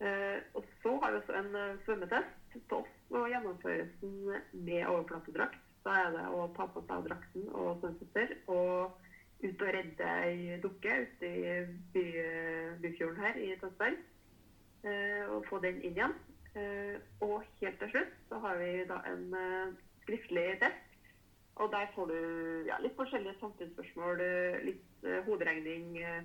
Uh, 0.00 0.38
og 0.56 0.68
så 0.82 0.94
har 1.02 1.12
vi 1.12 1.20
også 1.20 1.36
en 1.40 1.50
svømmetest. 1.84 2.36
Til 2.50 2.72
oss 2.74 3.12
og 3.14 3.28
gjennomføres 3.30 3.90
den 4.00 4.14
med 4.66 4.88
overflatedrakt. 4.90 5.60
Da 5.84 5.92
er 6.00 6.08
det 6.16 6.24
å 6.34 6.48
ta 6.56 6.66
på 6.66 6.82
seg 6.88 7.04
drakten 7.06 7.44
og 7.54 7.76
svømmesetter 7.78 8.32
og 8.50 8.96
ut 9.40 9.62
og 9.62 9.70
redde 9.76 10.08
ei 10.26 10.56
dukke 10.60 10.96
ute 11.04 11.30
i 11.30 11.52
by, 11.94 12.02
Byfjorden 12.82 13.22
her 13.22 13.38
i 13.38 13.52
Tønsberg. 13.60 14.02
og 15.30 15.46
få 15.46 15.60
den 15.62 15.78
inn 15.80 15.94
igjen. 15.94 16.14
og 17.20 17.46
helt 17.60 17.78
til 17.78 17.90
slutt 17.94 18.12
så 18.28 18.42
har 18.42 18.58
vi 18.58 18.84
da 18.90 18.98
en 19.06 19.30
skriftlig 20.02 20.58
test 20.60 20.89
og 21.60 21.72
der 21.72 21.90
får 21.94 22.08
du 22.08 22.20
ja, 22.68 22.78
litt 22.80 22.96
forskjellige 22.96 23.36
samfunnsspørsmål. 23.40 24.22
Litt 24.64 25.04
eh, 25.04 25.20
hoderegning, 25.26 25.98
eh, 26.00 26.22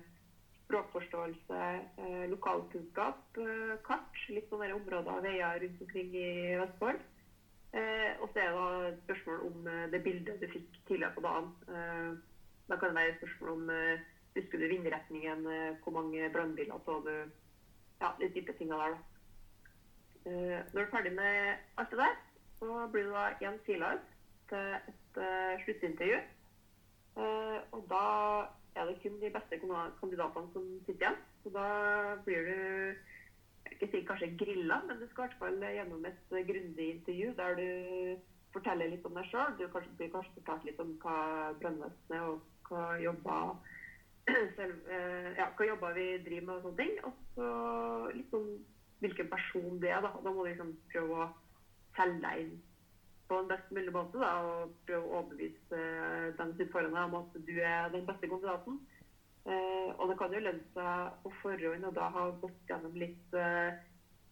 språkforståelse, 0.62 1.58
eh, 2.04 2.24
lokalkunnskap, 2.32 3.36
eh, 3.42 3.74
kart. 3.86 4.22
Litt 4.32 4.48
sånne 4.50 4.72
områder 4.78 5.12
og 5.12 5.26
veier 5.26 5.60
rundt 5.62 5.82
omkring 5.84 6.16
i 6.16 6.30
Vestfold. 6.62 7.04
Eh, 7.76 8.12
og 8.22 8.30
så 8.32 8.40
er 8.40 8.54
det 8.54 8.56
da 8.56 8.94
spørsmål 9.04 9.42
om 9.50 9.66
eh, 9.68 9.86
det 9.92 10.02
bildet 10.06 10.40
du 10.40 10.46
fikk 10.48 10.80
tidligere 10.88 11.14
på 11.18 11.24
dagen. 11.26 11.52
Eh, 11.68 12.10
da 12.70 12.78
kan 12.80 12.90
det 12.90 13.02
være 13.02 13.18
spørsmål 13.20 13.56
om 13.58 13.74
eh, 13.74 14.12
Husker 14.36 14.60
du 14.60 14.66
vindretningen? 14.68 15.46
Eh, 15.48 15.76
hvor 15.82 15.94
mange 15.96 16.30
brannbiler 16.32 16.80
så 16.84 16.98
du? 17.04 17.12
Ja, 18.00 18.10
litt 18.20 18.34
type 18.36 18.52
tinga 18.58 18.76
der, 18.76 18.96
da. 18.96 18.98
Eh, 20.26 20.58
når 20.72 20.80
du 20.80 20.82
er 20.82 20.90
ferdig 20.92 21.12
med 21.16 21.62
alt 21.80 21.90
det 21.90 21.98
der, 22.02 22.18
så 22.58 22.88
blir 22.92 23.06
du 23.06 23.14
da 23.14 23.30
igjen 23.36 23.56
sila 23.64 23.94
ut 23.94 24.10
til 24.50 24.74
et 24.76 25.05
eh, 25.22 25.64
sluttintervju. 25.64 26.22
Uh, 27.16 27.58
og 27.72 27.86
da 27.88 28.06
er 28.76 28.88
det 28.90 28.98
kun 29.00 29.20
de 29.22 29.30
beste 29.32 29.58
kandidatene 30.00 30.50
som 30.52 30.64
sitter 30.84 31.06
igjen. 31.06 31.20
Så 31.42 31.52
da 31.54 31.68
blir 32.26 32.48
du 32.50 32.58
ikke 33.72 33.88
si 33.90 34.02
kanskje 34.08 34.34
grilla, 34.40 34.82
men 34.86 35.00
du 35.00 35.06
skal 35.08 35.24
i 35.24 35.26
hvert 35.26 35.38
fall 35.40 35.64
gjennom 35.64 36.04
et 36.08 36.34
grundig 36.50 36.88
intervju 36.94 37.32
der 37.38 37.56
du 37.56 37.68
forteller 38.52 38.92
litt 38.92 39.08
om 39.08 39.16
deg 39.16 39.30
sjøl. 39.30 39.56
Du 39.58 39.64
kanskje, 39.72 39.94
blir 39.98 40.12
kanskje 40.12 40.36
fortalt 40.38 40.68
litt 40.68 40.84
om 40.84 40.92
hva 41.02 41.16
brannvesenet 41.62 42.28
og 42.28 42.44
hva 42.68 42.84
jobber 43.00 43.56
selv, 44.58 44.78
eh, 44.90 45.32
ja, 45.38 45.50
hva 45.56 45.68
jobber 45.70 45.96
vi 45.96 46.06
driver 46.26 46.46
med 46.46 46.54
og 46.56 46.68
sånne 46.68 46.80
ting. 46.82 46.94
Og 47.08 47.18
så 47.36 47.50
litt 48.16 48.36
om 48.36 48.48
hvilken 49.00 49.28
person 49.32 49.82
det 49.82 49.92
er. 49.92 50.04
Da 50.04 50.12
Da 50.20 50.32
må 50.32 50.44
du 50.44 50.50
liksom 50.50 50.72
prøve 50.92 51.20
å 51.24 51.28
selge 51.96 52.22
deg 52.24 52.44
inn 52.44 52.56
på 53.28 53.38
en 53.40 53.48
best 53.50 53.70
mulig 53.74 53.92
måte 53.94 54.20
da, 54.22 54.32
og 54.46 54.76
prøve 54.86 55.08
å 55.08 55.18
overbevise 55.20 55.80
eh, 55.80 56.28
dem 56.38 56.52
som 56.58 56.70
foran 56.72 56.94
deg 56.94 57.08
om 57.08 57.18
at 57.20 57.38
du 57.48 57.54
er 57.58 57.90
den 57.94 58.06
beste 58.06 58.30
kandidaten. 58.30 58.78
Eh, 59.46 59.90
og 59.94 60.10
det 60.10 60.16
kan 60.18 60.34
jo 60.34 60.42
lønne 60.42 60.72
seg 60.74 61.18
på 61.22 61.32
forhånd 61.42 61.88
og 61.90 61.94
da 61.98 62.08
ha 62.14 62.24
gått 62.42 62.70
gjennom 62.70 62.96
litt 62.98 63.36
eh, 63.38 63.78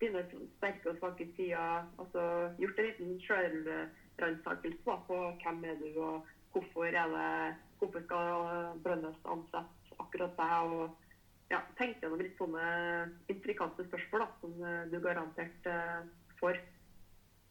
dine 0.03 0.25
sterke 0.57 0.93
og 0.93 0.99
svake 1.01 1.29
sider. 1.35 1.87
Altså 2.03 2.25
gjort 2.63 2.81
en 2.81 2.89
liten 2.91 3.15
sjølransakelse 3.27 4.99
på 5.09 5.21
hvem 5.43 5.63
er 5.71 5.79
du, 5.83 5.89
og 6.03 6.35
hvorfor 6.55 6.91
er 6.91 7.15
det 7.19 7.31
Hvorfor 7.75 8.01
skal 8.07 8.79
Brønnøys 8.81 9.25
ansette 9.29 9.97
akkurat 10.01 10.37
deg? 10.39 10.71
og 10.73 11.51
ja, 11.53 11.59
tenk 11.77 11.99
gjennom 12.01 12.23
litt 12.23 12.39
sånne 12.39 12.63
intrikate 13.29 13.85
spørsmål 13.89 14.23
da, 14.23 14.29
som 14.41 14.55
du 14.89 14.95
garantert 15.05 15.69
eh, 15.69 16.07
får. 16.39 16.61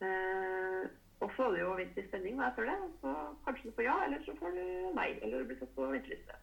Eh, 0.04 0.88
og 1.24 1.32
så 1.36 1.46
er 1.48 1.52
det 1.56 1.62
jo 1.62 1.74
vinter 1.78 1.84
vente 1.84 2.02
i 2.04 2.08
spenning 2.10 2.40
da, 2.40 2.50
etter 2.52 2.68
det. 2.70 2.78
Så 3.02 3.14
kanskje 3.46 3.70
du 3.70 3.76
får 3.78 3.86
ja, 3.88 3.96
eller 4.06 4.24
så 4.26 4.36
får 4.40 4.56
du 4.58 4.64
nei. 4.98 5.10
Eller 5.22 5.40
du 5.44 5.50
blir 5.52 5.60
satt 5.62 5.76
på 5.76 5.88
venteliste. 5.92 6.40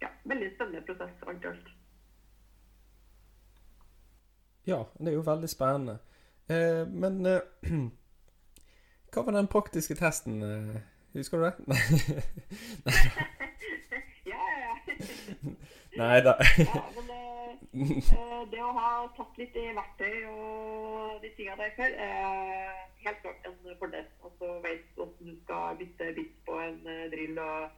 Ja, 0.00 0.08
veldig 0.24 0.50
spennende 0.54 0.82
prosess 0.86 1.26
alt 1.28 1.44
i 1.44 1.50
alt. 1.50 1.72
Ja, 4.66 4.82
det 4.98 5.08
er 5.08 5.16
jo 5.18 5.26
veldig 5.26 5.50
spennende. 5.50 5.98
Eh, 6.50 6.84
men 6.88 7.26
eh, 7.26 7.40
hva 9.12 9.26
var 9.26 9.36
den 9.36 9.50
praktiske 9.50 9.94
testen? 9.98 10.42
eh, 10.42 10.80
Husker 11.14 11.38
du 11.38 11.44
det? 11.44 11.54
ja, 14.32 14.42
ja, 14.54 14.58
ja. 14.66 14.74
Nei 16.00 16.20
da. 16.22 16.36
ja 16.58 16.84
men 16.94 17.10
eh, 17.10 17.50
eh, 17.74 18.42
det 18.52 18.62
å 18.62 18.70
ha 18.76 18.90
tatt 19.16 19.40
litt 19.40 19.56
i 19.58 19.66
verktøy 19.74 20.14
og 20.30 21.18
de 21.24 21.32
tingene 21.36 21.58
der 21.64 21.74
før, 21.76 21.96
er 21.98 22.89
helt 23.04 23.20
klart 23.22 23.46
en 23.48 23.76
fordel. 23.78 24.06
Altså 24.24 24.52
vet 24.64 24.84
hvordan 24.96 25.14
du 25.30 25.36
skal 25.44 25.76
bytte 25.80 26.12
bit 26.18 26.34
på 26.46 26.58
en 26.60 26.80
eh, 26.86 27.06
drill 27.12 27.38
og 27.38 27.70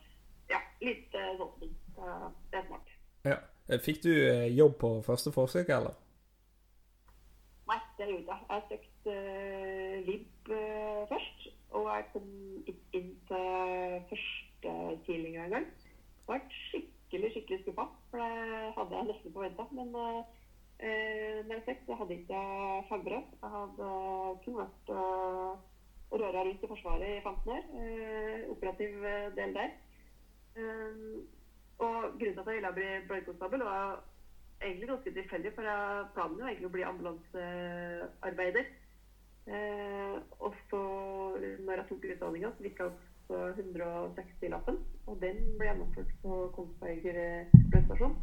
ja, 0.51 0.61
litt 0.83 1.15
eh, 1.15 1.33
sånne 1.39 1.59
ting. 1.61 1.75
Så 1.97 2.13
Det 2.51 2.61
er 2.61 2.67
smart. 2.69 2.95
Ja. 3.29 3.39
Eh, 3.69 3.81
Fikk 3.81 4.03
du 4.05 4.13
eh, 4.13 4.49
jobb 4.57 4.79
på 4.81 4.93
første 5.07 5.33
forsøk, 5.35 5.69
eller? 5.69 5.95
Nei, 7.71 7.79
det 7.99 8.09
gjorde 8.11 8.37
jeg. 8.37 8.47
Jeg 8.51 8.63
søkte 8.69 9.17
LIB 10.09 10.53
først, 11.09 11.47
og 11.71 11.87
jeg 11.89 12.09
kom 12.13 12.29
ikke 12.67 12.99
inn 12.99 13.13
til 13.29 14.03
første 14.11 14.75
tidlig 15.07 15.37
engang. 15.37 15.69
Det 15.71 16.27
ble 16.29 16.41
skikkelig 16.59 17.31
skikkelig 17.35 17.61
skuffa, 17.63 17.87
for 18.11 18.23
det 18.23 18.73
hadde 18.77 18.99
jeg 18.99 19.09
nesten 19.13 19.35
forventa. 19.37 19.67
Men 19.79 19.95
uh, 20.83 21.39
når 21.47 21.55
jeg 21.59 21.67
fikk, 21.67 21.85
så 21.87 21.99
hadde 21.99 22.15
jeg 22.17 22.25
ikke 22.25 22.43
fagbrev. 22.89 23.29
Jeg 23.43 23.51
hadde 23.57 23.91
kun 24.45 24.59
vært 24.59 24.93
eh, 24.97 25.53
røra 26.13 26.45
rundt 26.45 26.65
i 26.65 26.69
Forsvaret 26.69 27.09
i 27.17 27.21
15 27.21 27.53
år. 27.57 27.63
Eh, 27.83 28.51
operativ 28.51 29.05
eh, 29.05 29.37
del 29.37 29.55
der. 29.55 29.71
Eh, 30.57 30.97
og 31.79 32.01
grunnen 32.19 32.35
til 32.35 32.41
at 32.41 32.47
jeg 32.47 32.57
ville 32.57 32.73
bli 32.73 32.89
brannkonstabel, 33.09 33.65
var 33.65 34.05
egentlig 34.63 34.89
ganske 34.89 35.15
tilfeldig, 35.15 35.53
for 35.55 35.63
planen 36.15 36.39
var 36.41 36.51
egentlig 36.51 36.71
å 36.71 36.75
bli 36.77 36.85
ambulansearbeider. 36.91 38.69
Eh, 39.47 40.19
og 40.39 40.55
så, 40.71 40.83
når 41.65 41.81
jeg 41.81 41.89
tok 41.89 42.07
utdanninga, 42.15 42.53
så 42.57 42.69
virka 42.69 42.91
også 42.91 43.41
160-lappen. 43.57 44.79
Og 45.07 45.19
den 45.25 45.43
ble 45.59 45.71
gjennomført 45.71 46.15
på 46.23 46.39
Kongsberg 46.55 47.09
brønnstasjon. 47.73 48.15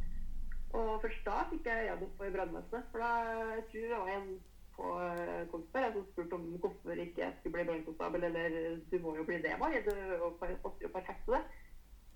Og 0.77 1.01
først 1.01 1.25
da 1.25 1.41
fikk 1.49 1.65
jeg 1.65 1.87
jobb 1.89 2.05
på 2.17 2.31
brannvesenet. 2.35 2.89
For 2.91 3.03
da 3.03 3.11
jeg 3.55 3.65
tror 3.71 3.85
jeg 3.93 4.01
var 4.03 4.11
en 4.15 4.29
på 4.79 4.91
eh, 5.03 5.47
Kongsberg 5.51 5.95
som 5.95 6.05
spurte 6.11 6.37
om 6.37 6.45
hvorfor 6.63 7.01
ikke 7.05 7.23
jeg 7.23 7.33
skulle 7.39 7.55
bli 7.55 7.65
brannkonstabel. 7.69 8.23
Eller 8.29 8.77
du 8.91 8.99
må 9.03 9.15
jo 9.17 9.25
bli 9.27 9.41
det, 9.45 9.55
Mai. 9.59 9.81
Du 9.87 9.91
er 9.95 10.21
passer 10.63 10.85
jo 10.85 10.93
perfekt 10.93 11.25
til 11.25 11.35
det. 11.37 11.43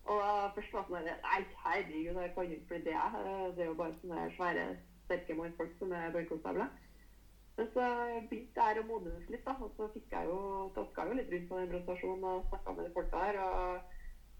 Og 0.03 0.19
da 0.19 0.31
først 0.55 0.73
var 0.73 0.85
det 0.85 0.89
sånn 0.91 1.25
Nei, 1.25 1.41
herregud, 1.65 2.21
jeg 2.21 2.31
kan 2.35 2.49
jo 2.51 2.57
ikke 2.59 2.71
bli 2.71 2.81
det. 2.87 2.97
Det 3.57 3.65
er 3.65 3.69
jo 3.71 3.77
bare 3.81 3.99
sånne 4.01 4.29
svære, 4.37 4.65
sterke 5.05 5.37
mannfolk 5.39 5.77
som 5.79 5.95
er 5.95 6.11
brannkonstabler. 6.15 6.71
Men 7.57 7.67
så 7.73 7.87
begynte 8.29 8.67
jeg 8.67 8.81
å 8.81 8.87
modnes 8.87 9.27
litt, 9.29 9.43
da. 9.45 9.53
Og 9.61 9.75
så 9.77 9.89
fikk 9.93 10.13
jeg 10.15 10.29
jo 10.29 10.37
jo 10.73 11.17
litt 11.19 11.33
rundt 11.33 11.49
på 11.49 11.59
den 11.59 11.69
brannstasjonen 11.73 12.29
og 12.29 12.47
snakka 12.49 12.73
med 12.77 12.87
de 12.87 12.93
folka 12.95 13.25
der. 13.27 13.41
Og 13.43 13.92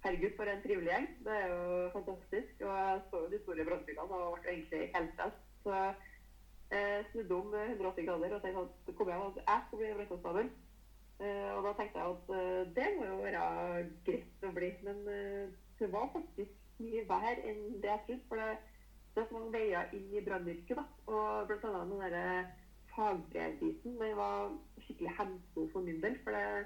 herregud, 0.03 0.35
for 0.37 0.51
en 0.51 0.63
trivelig 0.63 0.89
gjeng. 0.91 1.07
Det 1.25 1.37
er 1.41 1.47
jo 1.53 1.89
fantastisk. 1.93 2.53
Og 2.61 2.73
jeg 2.79 3.01
så 3.09 3.21
jo 3.23 3.31
de 3.31 3.39
store 3.43 3.65
brannbilene 3.69 4.19
og 4.19 4.37
ble 4.39 4.51
egentlig 4.55 4.81
helt 4.95 5.15
frelst. 5.19 5.41
Så 5.63 5.79
jeg 6.73 7.05
snudde 7.11 7.35
om 7.35 7.53
180 7.53 8.05
grader 8.07 8.35
og 8.35 8.41
tenkte 8.41 8.67
at 8.89 8.95
kom 8.97 9.09
at 9.15 9.41
jeg 9.47 9.61
skal 9.67 9.77
bli 9.77 9.93
brannkonstabel. 9.95 10.51
Eh, 11.23 11.49
og 11.55 11.61
da 11.65 11.73
tenkte 11.77 11.99
jeg 11.99 12.15
at 12.15 12.31
eh, 12.37 12.75
det 12.77 12.87
må 12.97 13.05
jo 13.05 13.17
være 13.21 13.43
greit 14.07 14.47
å 14.47 14.51
bli. 14.57 14.69
Men 14.87 15.01
eh, 15.13 15.55
det 15.79 15.89
var 15.93 16.11
faktisk 16.15 16.81
mye 16.81 17.05
verre 17.09 17.35
enn 17.49 17.63
det 17.83 17.91
jeg 17.91 18.03
trodde. 18.07 18.27
For 18.29 18.41
det, 18.41 18.49
det 19.13 19.23
er 19.23 19.29
så 19.29 19.37
mange 19.37 19.53
veier 19.55 19.95
i 19.97 20.23
brannyrket. 20.25 20.77
da. 20.79 20.85
Og 21.13 21.47
blant 21.47 21.67
annet 21.69 21.91
den 21.93 22.05
derre 22.05 22.45
fagbrevbiten 22.93 23.99
den 23.99 24.17
var 24.17 24.51
skikkelig 24.85 25.13
hemsko 25.19 25.67
for 25.73 25.85
min 25.85 26.01
del. 26.03 26.17
For 26.25 26.35
det, 26.35 26.65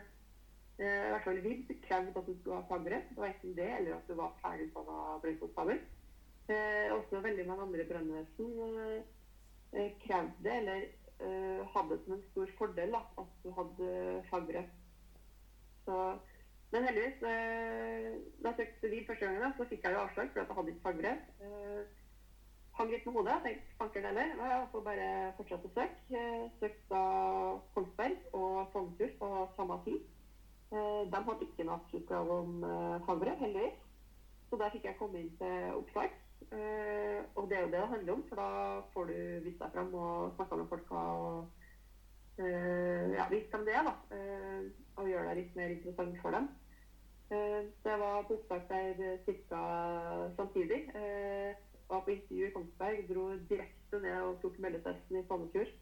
i 0.78 1.10
hvert 1.12 1.24
fall 1.26 1.40
VIB 1.42 1.72
krevde 1.88 2.14
at 2.20 2.28
du 2.28 2.36
skulle 2.38 2.60
ha 2.60 2.66
fagbrev. 2.70 3.06
Det 3.10 3.18
var 3.18 3.32
enten 3.32 3.56
det 3.58 3.70
eller 3.80 3.96
at 3.96 4.10
du 4.10 4.14
var 4.20 4.36
ferdig 4.44 4.68
utdanna 4.70 5.18
brannkonstabel. 5.24 5.80
Eh, 6.48 6.94
også 6.94 7.20
veldig 7.20 7.48
mange 7.48 7.66
andre 7.66 7.86
brannvesen 7.90 8.52
eh, 8.84 9.02
eh, 9.74 9.92
krevde 10.04 10.44
det, 10.46 10.54
eller 10.62 10.84
eh, 11.20 11.66
hadde 11.74 11.90
det 11.98 12.04
som 12.06 12.14
en 12.14 12.24
stor 12.32 12.54
fordel 12.60 12.94
da, 12.96 13.02
at 13.24 13.34
du 13.44 13.50
hadde 13.58 13.90
fagbrev. 14.30 14.70
Så, 15.86 15.98
men 16.72 16.88
heldigvis, 16.88 17.22
eh, 17.32 18.14
da 18.44 18.54
jeg 18.54 18.60
søkte 18.62 18.92
VIB 18.94 19.10
første 19.10 19.26
gangen, 19.26 19.44
da, 19.44 19.52
så 19.58 19.68
fikk 19.70 19.84
jeg 19.84 19.98
jo 19.98 20.04
avslag 20.06 20.32
fordi 20.32 20.46
jeg 20.46 20.60
hadde 20.60 20.76
ikke 20.76 20.86
fagbrev. 20.86 21.26
Eh, 21.42 22.04
hang 22.78 22.92
litt 22.94 23.06
med 23.06 23.18
hodet. 23.18 23.34
og 23.34 23.44
tenkte 23.48 23.78
fanker 23.82 24.08
heller. 24.08 24.34
Ja, 24.38 24.50
jeg 24.54 24.68
får 24.72 24.84
bare 24.86 25.08
fortsette 25.38 25.70
å 25.70 25.74
søke. 25.74 26.22
Eh, 26.22 26.44
Søkte 26.62 26.94
da 26.94 27.04
Kongsberg 27.74 28.36
og 28.38 28.68
Sandefjord 28.74 29.18
på 29.20 29.32
samme 29.58 29.80
tid. 29.88 30.06
Eh, 30.72 31.04
de 31.12 31.20
hadde 31.24 31.46
ikke 31.46 31.64
noe 31.64 31.78
absolutt 31.80 32.10
om 32.18 32.64
eh, 32.68 32.96
fagbrev, 33.08 33.38
heldigvis. 33.40 33.84
Så 34.50 34.60
der 34.60 34.74
fikk 34.74 34.88
jeg 34.90 35.00
komme 35.00 35.22
inn 35.22 35.30
til 35.40 35.78
opptak. 35.78 36.18
Eh, 36.52 37.22
og 37.36 37.48
det 37.48 37.58
er 37.58 37.64
jo 37.64 37.72
det 37.72 37.80
det 37.80 37.92
handler 37.94 38.14
om, 38.14 38.24
for 38.28 38.42
da 38.42 38.50
får 38.94 39.08
du 39.12 39.16
vist 39.48 39.64
deg 39.64 39.72
fram 39.76 39.96
og 39.96 40.36
snakka 40.36 40.60
med 40.60 40.70
folka 40.72 41.06
og 41.22 41.64
ja, 42.38 43.24
vist 43.32 43.50
dem 43.50 43.64
det 43.66 43.80
da. 43.88 43.96
Og 45.02 45.08
gjøre 45.10 45.32
deg 45.32 45.40
litt 45.40 45.56
mer 45.58 45.72
interessant 45.74 46.20
for 46.22 46.36
dem. 46.38 46.46
Så 47.32 47.90
jeg 47.90 48.00
var 48.04 48.28
på 48.28 48.36
opptak 48.36 48.70
der 48.70 49.18
ca. 49.50 49.62
samtidig. 50.38 50.84
Var 51.90 52.04
på 52.06 52.14
intervju 52.14 52.46
i 52.46 52.54
Kongsberg, 52.54 53.02
dro 53.10 53.26
direkte 53.50 54.04
ned 54.04 54.22
og 54.22 54.38
tok 54.44 54.60
meldetesten 54.62 55.18
i 55.18 55.26
Sandefjord. 55.26 55.74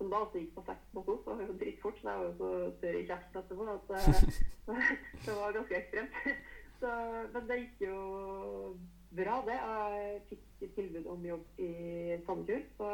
Som 0.00 0.08
da 0.08 0.22
altså 0.24 0.40
gikk 0.40 0.54
på 0.56 0.62
seks 0.64 0.84
på 0.94 1.02
to, 1.04 1.14
så 1.20 1.34
det 1.34 1.42
var 1.42 1.50
jo 1.50 1.58
dritfort. 1.60 1.98
Så 2.00 2.08
jeg 2.08 2.20
var 2.20 2.24
jo 2.24 2.36
så 2.38 2.50
tørr 2.80 2.96
i 2.96 3.06
kjeften 3.10 3.40
etterpå 3.42 3.66
at 3.68 3.90
eh, 3.98 4.94
det 5.26 5.34
var 5.36 5.56
ganske 5.58 5.76
ekstremt. 5.76 6.14
Så, 6.80 6.92
men 7.34 7.48
det 7.50 7.58
gikk 7.60 7.82
jo 7.84 7.98
bra, 9.20 9.34
det. 9.44 9.58
Jeg 9.60 10.22
fikk 10.30 10.72
tilbud 10.78 11.10
om 11.12 11.26
jobb 11.28 11.60
i 11.60 11.72
Sandefjord. 12.24 12.64
Så 12.78 12.88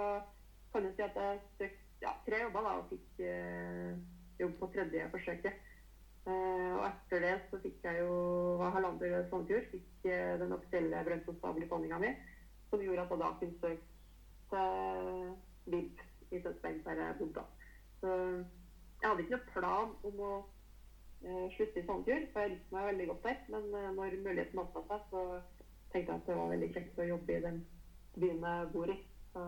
kan 0.72 0.88
jeg 0.88 0.96
si 0.96 1.06
at 1.06 1.20
jeg 1.22 1.38
søkte 1.60 2.02
ja, 2.02 2.16
tre 2.26 2.42
jobber 2.42 2.66
da, 2.66 2.74
og 2.80 2.90
fikk 2.90 3.22
eh, 3.24 3.94
jobb 4.42 4.58
på 4.58 4.70
tredje 4.74 5.06
forsøket. 5.14 5.62
Eh, 6.26 6.72
og 6.74 6.82
etter 6.88 7.22
det 7.22 7.34
så 7.52 7.62
fikk 7.62 7.86
jeg 7.86 8.02
jo 8.02 8.18
var 8.64 8.74
halvannet 8.74 9.06
år 9.06 9.22
i 9.22 9.30
Sandefjord. 9.30 9.70
Fikk 9.76 10.10
eh, 10.10 10.34
den 10.42 10.58
offisielle 10.58 11.06
brønnkonstabilitdanninga 11.06 12.02
mi, 12.02 12.12
som 12.72 12.82
gjorde 12.82 13.06
at 13.06 13.14
jeg 13.14 13.22
da 13.22 13.32
kunne 13.38 13.62
søke 13.62 13.94
til 14.50 15.74
VIP 15.76 16.05
i 16.30 16.42
Tønsberg, 16.42 16.84
der 16.84 17.00
jeg. 17.02 17.44
Så 18.00 18.12
Jeg 19.02 19.10
hadde 19.10 19.22
ikke 19.22 19.36
noen 19.36 19.50
plan 19.52 19.90
om 20.08 20.22
å 20.24 20.30
uh, 20.40 21.46
slutte 21.56 21.80
i 21.80 21.84
Sandefjord, 21.86 22.30
for 22.32 22.44
jeg 22.44 22.54
likte 22.54 22.76
meg 22.76 22.88
veldig 22.90 23.08
godt 23.10 23.26
der. 23.28 23.42
Men 23.54 23.66
uh, 23.74 23.90
når 23.98 24.16
muligheten 24.24 24.62
åpna 24.62 24.84
seg, 24.88 25.04
så 25.10 25.24
tenkte 25.92 26.12
jeg 26.12 26.22
at 26.22 26.30
det 26.30 26.38
var 26.38 26.54
veldig 26.54 26.70
kjekt 26.76 27.02
å 27.02 27.10
jobbe 27.10 27.36
i 27.36 27.44
den 27.44 27.60
byen 28.16 28.48
jeg 28.48 28.72
bor 28.72 28.92
i. 28.94 28.96
Så 29.34 29.44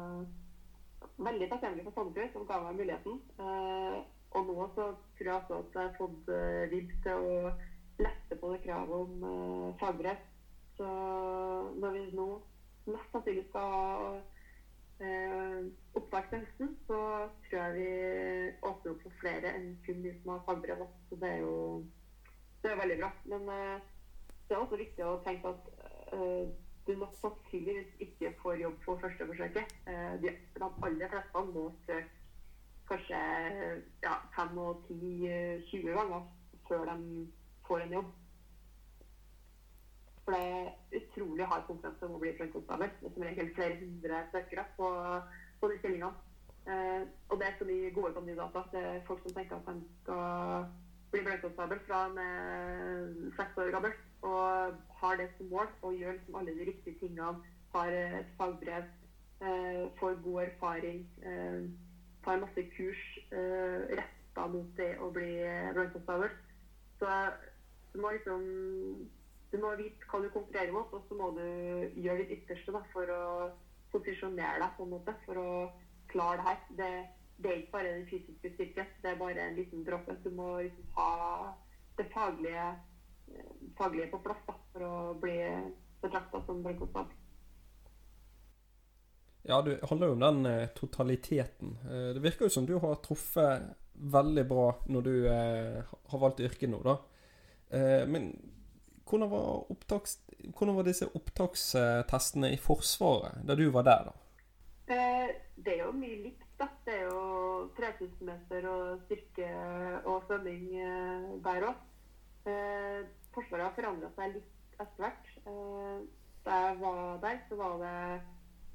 veldig 1.28 1.50
takknemlig 1.50 1.88
for 1.88 1.96
Sandefjord, 1.96 2.32
som 2.34 2.46
ga 2.50 2.60
meg 2.66 2.80
muligheten. 2.82 3.20
Uh, 3.40 3.98
og 4.36 4.52
nå 4.52 4.68
så 4.76 4.90
tror 5.16 5.30
jeg 5.30 5.36
også 5.38 5.58
at 5.62 5.76
jeg 5.78 5.86
har 5.86 5.94
fått 5.96 6.26
vibb 6.68 6.90
til 7.06 7.28
å 7.32 7.52
lette 7.98 8.36
på 8.38 8.50
det 8.52 8.60
kravet 8.66 9.06
om 9.06 9.22
uh, 9.24 9.76
fagbrev. 9.80 10.20
Så 10.76 10.88
når 11.80 11.94
vi 11.96 12.02
nå 12.14 12.26
mest 12.88 13.14
sannsynlig 13.14 13.46
skal 13.48 14.20
til 14.98 16.40
høsten, 16.42 16.72
så 16.86 16.98
tror 17.48 17.58
jeg 17.58 17.74
vi 17.76 17.90
åpner 18.66 18.92
opp 18.92 19.02
for 19.04 19.20
flere 19.20 19.52
enn 19.54 19.70
kun 19.86 20.02
de 20.04 20.14
som 20.18 20.34
har 20.34 20.44
fagbrev. 20.46 20.84
Så 21.08 21.18
det 21.22 21.30
er 21.36 21.42
jo 21.44 21.56
det 22.62 22.72
er 22.72 22.80
veldig 22.80 22.98
bra. 23.02 23.10
Men 23.30 23.48
uh, 23.48 23.76
det 24.48 24.56
er 24.56 24.62
også 24.62 24.80
viktig 24.80 25.04
å 25.06 25.20
tenke 25.26 25.54
at 25.54 25.74
du 26.88 26.94
nok 26.96 27.12
sannsynligvis 27.20 27.98
ikke 28.00 28.30
får 28.42 28.62
jobb 28.62 28.78
på 28.84 28.94
første 29.02 29.26
forsøket. 29.28 29.74
de, 30.22 30.30
de 30.56 30.68
aller 30.86 31.10
fleste 31.12 31.42
må 31.52 31.66
søke 31.84 32.18
kanskje 32.88 33.18
ja, 34.02 34.14
fem 34.36 34.58
og 34.62 34.84
ti-tjue 34.86 35.92
ganger 35.92 36.24
før 36.68 36.88
de 36.88 37.26
får 37.68 37.84
en 37.84 37.94
jobb. 37.98 38.14
For 40.28 40.36
det 40.36 40.44
er 40.44 40.98
utrolig 40.98 41.44
hard 41.48 41.62
konkurranse 41.64 42.04
om 42.04 42.16
å 42.18 42.20
bli 42.20 42.34
brønnkonstabel. 42.36 42.90
Det 43.00 43.06
er 43.08 43.12
som 43.14 43.22
regel 43.24 43.46
flere 43.56 43.76
hundre 43.80 44.18
søkere 44.32 44.64
på, 44.76 44.90
på 45.62 45.70
de 45.70 45.78
stillingene. 45.78 46.10
Eh, 46.68 47.06
og 47.30 47.40
det 47.40 47.46
er 47.46 47.56
så 47.56 47.68
mye 47.70 47.94
gode 47.96 48.10
kandidater. 48.18 48.66
Det 48.74 48.82
er 48.90 49.06
folk 49.08 49.24
som 49.24 49.32
tenker 49.38 49.56
at 49.56 49.70
de 49.72 49.88
skal 50.02 50.68
bli 51.14 51.24
brønnkonstabel 51.30 51.80
fra 51.88 52.02
de 52.12 52.28
er 52.28 53.08
seks 53.40 53.56
år 53.56 53.72
gammel 53.72 53.96
og 54.28 54.76
har 55.00 55.16
det 55.16 55.30
som 55.38 55.48
mål 55.54 55.72
og 55.80 55.96
gjør 55.96 56.12
liksom 56.12 56.38
alle 56.42 56.58
de 56.60 56.70
riktige 56.70 57.00
tingene. 57.00 57.40
Har 57.72 57.88
et 57.88 58.30
fagbrev, 58.36 58.84
eh, 59.40 59.84
får 59.98 60.22
god 60.28 60.42
erfaring. 60.42 61.06
Eh, 61.24 61.60
tar 62.24 62.44
masse 62.44 62.70
kurs 62.76 63.02
eh, 63.32 63.96
retta 63.96 64.46
mot 64.52 64.76
det 64.76 64.94
å 65.00 65.08
bli 65.08 65.30
brannkonstabel. 65.72 66.36
Så 67.00 67.06
du 67.94 68.00
må 68.04 68.12
liksom 68.12 68.44
du 69.52 69.58
må 69.62 69.72
vite 69.78 70.08
hva 70.10 70.20
du 70.22 70.28
konkurrerer 70.32 70.74
mot, 70.74 70.92
og 70.92 71.04
så 71.08 71.16
må 71.16 71.30
du 71.36 71.44
gjøre 71.96 72.24
ditt 72.24 72.42
ytterste 72.42 72.74
da, 72.74 72.82
for 72.92 73.12
å 73.12 73.22
posisjonere 73.92 74.60
deg 74.60 74.74
på 74.76 74.84
en 74.84 74.92
måte, 74.92 75.14
for 75.24 75.40
å 75.40 75.52
klare 76.12 76.42
det 76.42 76.48
her. 76.48 76.58
Det, 76.80 76.90
det 77.38 77.50
er 77.50 77.62
ikke 77.62 77.76
bare 77.78 77.94
den 77.94 78.08
fysiske 78.10 78.52
styrken, 78.56 78.90
det 79.02 79.12
er 79.12 79.22
bare 79.22 79.46
en 79.46 79.56
liten 79.56 79.86
dråpe. 79.86 80.18
Du 80.24 80.28
må 80.36 80.50
liksom 80.66 80.90
ha 80.98 81.54
det 81.98 82.08
faglige, 82.12 82.66
faglige 83.78 84.10
på 84.12 84.20
plass 84.26 84.44
da, 84.48 84.58
for 84.74 84.88
å 84.88 84.98
bli 85.22 85.38
betrakta 86.02 86.42
som 86.46 86.60
brannkonstabel. 86.62 87.16
Ja, 89.48 89.62
det 89.64 89.78
handler 89.88 90.10
jo 90.10 90.16
om 90.18 90.20
den 90.20 90.46
eh, 90.46 90.68
totaliteten. 90.76 91.78
Eh, 91.88 92.10
det 92.14 92.22
virker 92.22 92.46
jo 92.46 92.52
som 92.52 92.66
du 92.68 92.76
har 92.82 92.98
truffet 93.00 93.70
veldig 93.98 94.44
bra 94.48 94.66
når 94.92 95.06
du 95.06 95.14
eh, 95.30 95.94
har 96.12 96.20
valgt 96.20 96.42
yrke 96.44 96.68
nå, 96.68 96.82
da. 96.84 96.98
Men 98.08 98.30
hvordan 99.08 99.30
var, 99.32 99.70
opptaks, 99.72 100.18
hvordan 100.56 100.76
var, 100.76 100.86
disse 100.88 101.08
opptakstestene 101.18 102.52
i 102.54 102.60
Forsvaret 102.60 103.42
da 103.48 103.56
du 103.58 103.66
var 103.74 103.86
der, 103.88 104.10
da? 104.10 104.14
Eh, 104.94 105.34
det 105.56 105.74
er 105.74 105.84
jo 105.84 105.92
mye 105.96 106.20
likt, 106.24 106.46
da. 106.60 106.68
Det 106.86 106.94
er 106.94 107.08
jo 107.08 107.68
3000 107.76 108.22
meter 108.28 108.68
og 108.70 109.02
styrke 109.06 109.50
og 110.04 110.22
svømming 110.28 110.70
eh, 110.80 111.28
der 111.44 111.68
òg. 111.72 111.84
Forsvaret 113.34 113.66
har 113.66 113.76
forandra 113.76 114.08
seg 114.16 114.38
litt 114.38 114.80
etter 114.80 115.02
hvert. 115.02 115.26
da 116.46 116.58
jeg 116.64 116.76
var 116.80 117.18
der, 117.20 117.40
så 117.48 117.56
var 117.58 117.74
det 117.82 118.20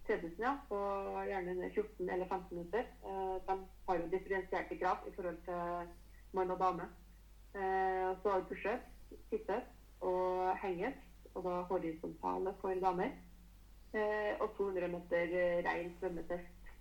3000, 0.08 0.40
ja. 0.40 0.58
Og 0.70 1.26
gjerne 1.28 1.70
14 1.74 2.10
eller 2.10 2.28
15 2.28 2.58
minutter. 2.58 2.80
Eh, 2.80 3.36
de 3.48 3.56
har 3.88 3.96
jo 3.96 4.12
differensierte 4.12 4.78
krav 4.82 5.08
i 5.08 5.16
forhold 5.16 5.40
til 5.46 5.94
mann 6.34 6.52
og 6.52 6.60
dame. 6.60 6.90
Eh, 7.56 8.10
så 8.22 8.30
har 8.30 8.40
du 8.40 8.46
pushups, 8.46 8.90
situps 9.30 9.83
og 10.10 10.58
henges, 10.62 10.98
og 11.34 11.46
da 11.48 11.60
horisontale 11.70 12.54
for 12.62 12.82
damer. 12.86 13.14
Eh, 13.94 14.34
og 14.42 14.56
200 14.58 14.90
meter 14.94 15.36
rein 15.68 15.94
svømmetest. 16.00 16.72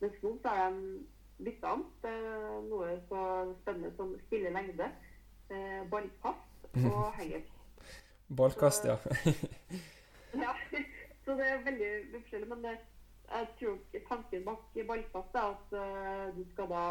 Mens 0.00 0.22
nå 0.22 0.30
så 0.42 0.48
har 0.48 0.70
de 0.72 1.00
bytta 1.44 1.72
om 1.76 1.82
noe 2.68 2.94
så 3.08 3.22
spennende 3.60 3.90
som 3.96 4.14
stille 4.26 4.52
lengde, 4.52 4.88
ballkast 5.92 6.70
og 6.84 7.12
henges. 7.20 7.48
Ballkast, 8.36 8.84
ja. 8.84 8.96
ja. 10.44 10.52
Så 11.24 11.34
det 11.38 11.46
er 11.46 11.64
veldig 11.64 11.90
forskjellig. 12.14 12.48
Men 12.48 12.64
det, 12.64 12.76
jeg 13.30 13.46
tror 13.58 13.76
tanken 14.08 14.44
bak 14.44 14.78
ballkast 14.86 15.34
er 15.34 15.48
at 15.54 15.74
uh, 15.78 16.38
du 16.38 16.44
skal 16.52 16.70
da 16.70 16.84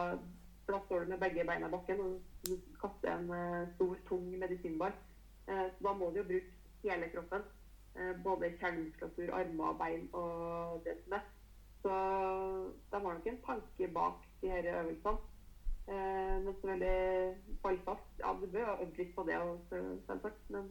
Da 0.70 0.78
står 0.86 1.00
du 1.00 1.10
med 1.10 1.18
begge 1.18 1.44
beina 1.46 1.68
i 1.68 1.72
bakken 1.72 2.00
og 2.00 2.20
du 2.46 2.52
kaster 2.82 3.16
en 3.16 3.30
uh, 3.34 3.68
stor, 3.76 3.96
tung 4.10 4.28
medisinball. 4.38 4.92
Så 5.50 5.84
da 5.84 5.94
må 5.98 6.12
du 6.14 6.20
jo 6.22 6.28
bruke 6.30 6.84
hele 6.84 7.10
kroppen. 7.14 7.48
både 8.24 8.52
kjernemuskulatur, 8.60 9.32
armer, 9.34 9.74
bein 9.80 10.10
og 10.14 10.84
det 10.86 10.94
som 11.04 11.16
er. 11.18 11.24
Så 11.82 11.96
de 12.92 13.00
har 13.00 13.14
nok 13.14 13.28
en 13.28 13.42
tanke 13.48 13.88
bak 13.94 14.28
de 14.42 14.52
her 14.52 14.70
øvelsene. 14.82 15.18
men 15.88 16.54
selvfølgelig 16.54 17.36
ballkast 17.64 18.20
Ja, 18.20 18.36
du 18.42 18.46
bør 18.52 18.78
øve 18.82 18.94
litt 18.98 19.16
på 19.16 19.26
det 19.28 19.40
selvsagt. 20.08 20.50
Men 20.50 20.70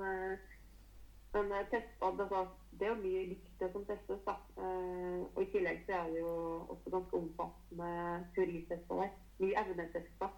men 1.33 1.51
testet, 1.71 2.03
altså, 2.03 2.47
det 2.79 2.87
er 2.87 2.95
jo 2.95 3.03
mye 3.03 3.27
likt 3.29 3.61
det 3.61 3.69
som 3.73 3.85
testes. 3.85 4.21
da. 4.27 4.35
Eh, 4.65 5.21
og 5.35 5.43
I 5.43 5.51
tillegg 5.53 5.83
så 5.87 5.93
er 5.93 6.11
det 6.13 6.21
jo 6.21 6.35
også 6.73 6.91
ganske 6.95 7.17
omfattende 7.17 7.91
teoritester 8.35 9.03
der. 9.03 9.11
Mye 9.39 9.61
evnetester 9.63 10.31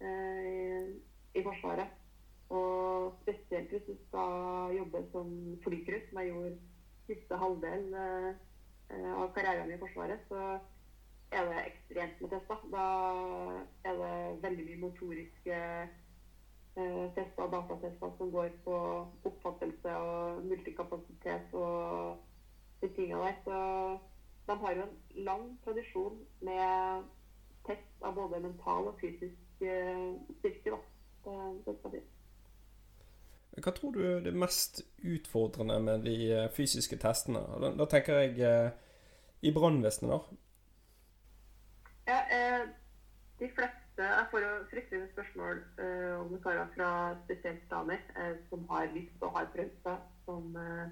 eh, 0.00 0.88
i 1.34 1.44
Forsvaret. 1.46 2.03
Og 2.48 3.12
spesielt 3.22 3.70
hvis 3.70 3.86
du 3.88 3.96
skal 4.08 4.76
jobbe 4.76 5.04
som 5.12 5.58
flykryss, 5.64 6.08
som 6.08 6.18
jeg 6.20 6.32
gjorde 6.32 6.56
siste 7.06 7.36
halvdel 7.36 7.94
eh, 7.94 9.10
av 9.16 9.32
karrieren 9.36 9.72
i 9.72 9.80
Forsvaret, 9.80 10.20
så 10.28 10.58
er 11.34 11.48
det 11.48 11.64
ekstremt 11.66 12.20
med 12.20 12.32
tester. 12.34 12.64
Da 12.72 12.86
er 13.88 13.98
det 14.00 14.42
veldig 14.44 14.66
mye 14.68 14.82
motoriske 14.84 15.58
eh, 16.76 17.04
tester, 17.16 17.50
datatester 17.56 18.14
som 18.18 18.32
går 18.36 18.50
på 18.64 18.78
oppfattelse 19.30 19.96
og 19.96 20.44
multikapasitet 20.50 21.58
og 21.64 22.16
de 22.82 22.92
tingene 22.96 23.20
der. 23.24 23.36
Så 23.44 23.58
de 24.48 24.58
har 24.60 24.76
jo 24.76 24.82
en 24.86 24.96
lang 25.28 25.46
tradisjon 25.64 26.18
med 26.40 27.04
test 27.66 28.04
av 28.04 28.14
både 28.14 28.42
mental 28.44 28.92
og 28.92 29.00
fysisk 29.00 29.64
eh, 29.64 30.12
styrke. 30.40 30.76
Da. 31.24 32.04
Hva 33.62 33.70
tror 33.70 33.92
du 33.94 34.00
er 34.02 34.22
det 34.24 34.34
mest 34.34 34.80
utfordrende 34.98 35.76
med 35.82 36.02
de 36.08 36.16
eh, 36.32 36.48
fysiske 36.50 36.98
testene? 36.98 37.42
Da, 37.62 37.70
da 37.78 37.86
tenker 37.90 38.18
jeg 38.24 38.40
eh, 38.42 38.70
i 39.46 39.52
brannvesenet, 39.54 40.10
da. 40.10 40.40
Ja, 42.08 42.18
eh, 42.34 42.64
de 43.38 43.50
fleste 43.54 44.02
jeg 44.02 44.26
får 44.30 44.42
jo 44.42 44.50
fryktelig 44.72 45.06
spørsmål 45.12 45.62
eh, 45.84 46.12
om 46.18 46.34
karer 46.42 46.66
fra 46.74 46.90
spesielt 47.24 47.62
damer 47.70 48.02
uh, 48.18 48.34
som 48.50 48.66
har 48.72 48.90
lyst 48.90 49.22
og 49.22 49.36
har 49.38 49.46
prøvd 49.54 49.76
seg 49.84 50.08
som, 50.26 50.58
uh, 50.58 50.88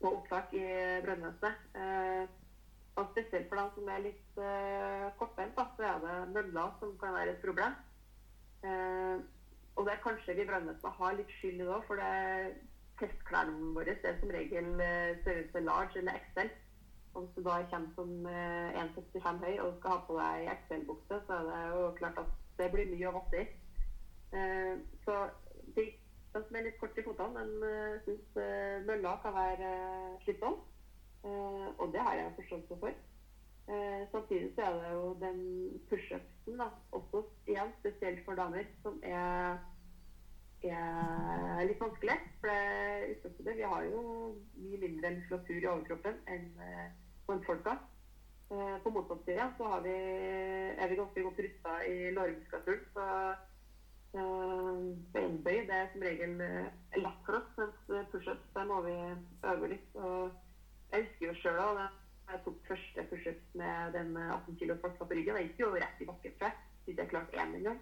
på 0.00 0.12
opptak 0.16 0.54
i 0.56 0.64
brannvesenet. 1.04 2.32
og 2.96 3.10
spesielt 3.12 3.48
for 3.48 3.60
dem 3.60 3.70
som 3.74 3.88
er 3.92 4.04
litt 4.06 4.38
eh, 4.40 5.06
kortbeint, 5.18 5.58
så 5.76 5.84
er 5.84 5.98
det 6.00 6.14
møller 6.32 6.70
som 6.80 6.94
kan 7.00 7.12
være 7.12 7.34
et 7.34 7.42
problem. 7.44 7.74
Og 9.76 9.84
det 9.84 9.92
er 9.92 10.04
kanskje 10.04 10.34
vi 10.38 10.46
brannvesenet 10.48 10.98
har 10.98 11.16
litt 11.16 11.32
skyld 11.36 11.60
i 11.60 11.64
det 11.64 11.74
òg, 11.76 11.82
for 11.88 12.00
det 12.00 12.12
testklærne 13.00 13.74
våre 13.76 13.92
er 13.92 14.14
som 14.20 14.32
regel 14.32 14.70
størrelse 15.22 15.60
large 15.60 16.00
eller 16.00 16.16
XL. 16.22 16.48
Og 17.16 17.22
hvis 17.22 17.34
du 17.36 17.42
da 17.48 17.56
kommer 17.70 17.92
som 17.96 18.10
1,65 18.28 19.28
eh, 19.28 19.36
høy 19.42 19.60
og 19.64 19.76
skal 19.78 19.92
ha 19.94 20.00
på 20.06 20.16
deg 20.18 20.48
XL-bukse, 20.54 21.20
så 21.26 21.38
er 21.40 21.46
det 21.48 21.60
jo 21.72 21.90
klart 22.00 22.18
at 22.20 22.32
det 22.58 22.70
blir 22.72 22.90
mye 22.92 23.08
å 23.08 23.14
vasse 23.16 23.40
i. 23.40 23.46
Eh, 24.36 24.72
så 25.04 25.18
de, 25.76 25.86
de 26.34 26.42
som 26.48 26.58
er 26.58 26.66
litt 26.66 26.80
kort 26.80 27.00
i 27.00 27.04
fotene, 27.06 27.44
de 27.62 27.72
syns 28.04 28.40
mølla 28.88 29.16
kan 29.24 29.36
være 29.36 29.70
slitsom. 30.24 30.58
og 31.78 31.92
det 31.92 32.00
har 32.00 32.14
jeg 32.14 32.34
forståelse 32.36 32.76
for. 32.80 33.00
Samtidig 34.12 34.52
så 34.54 34.62
er 34.62 34.76
det 34.78 34.90
jo 34.92 35.06
den 35.20 35.40
pushupsen, 35.90 36.60
også 36.94 37.22
igjen 37.50 37.72
spesielt 37.80 38.20
for 38.24 38.38
damer, 38.38 38.68
som 38.82 39.00
er 39.02 39.56
er 40.66 41.66
litt 41.68 41.82
vanskelig. 41.82 42.14
For 42.40 43.42
det, 43.44 43.56
vi 43.58 43.66
har 43.66 43.82
jo 43.86 44.00
mye 44.62 44.78
mindre 44.82 45.12
muskulatur 45.18 45.58
i 45.58 45.68
overkroppen 45.72 46.22
enn 46.32 46.48
mannfolka. 47.28 47.76
Eh, 48.50 48.76
på 48.82 48.90
motsatt 48.94 49.24
side 49.26 49.44
så 49.58 49.68
vi, 49.82 49.92
er 50.78 50.88
vi 50.88 50.96
ganske 51.00 51.22
godt 51.22 51.40
rusta 51.44 51.78
i 51.90 52.10
lårmuskulaturen. 52.14 52.84
Så 52.94 53.06
eh, 54.14 54.76
beinbøy 55.14 55.56
det 55.66 55.78
er 55.80 55.88
som 55.92 56.04
regel 56.06 56.42
eh, 56.44 56.68
lett 57.00 57.24
for 57.26 57.40
oss, 57.40 57.48
mens 57.58 58.10
pushups 58.12 58.52
der 58.54 58.68
må 58.70 58.80
vi 58.86 58.94
øve 59.50 59.72
litt. 59.74 59.88
Og 59.98 60.30
jeg 60.92 61.08
husker 61.08 61.26
jo 61.26 61.38
sjøl 61.40 61.80
da 61.80 61.88
jeg 62.32 62.42
tok 62.44 62.58
første 62.68 63.06
forsøk 63.10 63.40
med 63.54 63.92
den 63.94 64.16
18 64.16 64.56
kg 64.58 64.74
fakta 64.82 65.04
på 65.04 65.14
ryggen. 65.18 65.36
Jeg 65.38 65.50
gikk 65.50 65.60
jo 65.64 65.72
rett 65.74 66.00
i 66.02 66.08
bakken 66.08 66.36
fra 66.38 66.52
hvis 66.86 66.98
jeg 66.98 67.10
klarte 67.10 67.38
én 67.42 67.54
engang. 67.58 67.80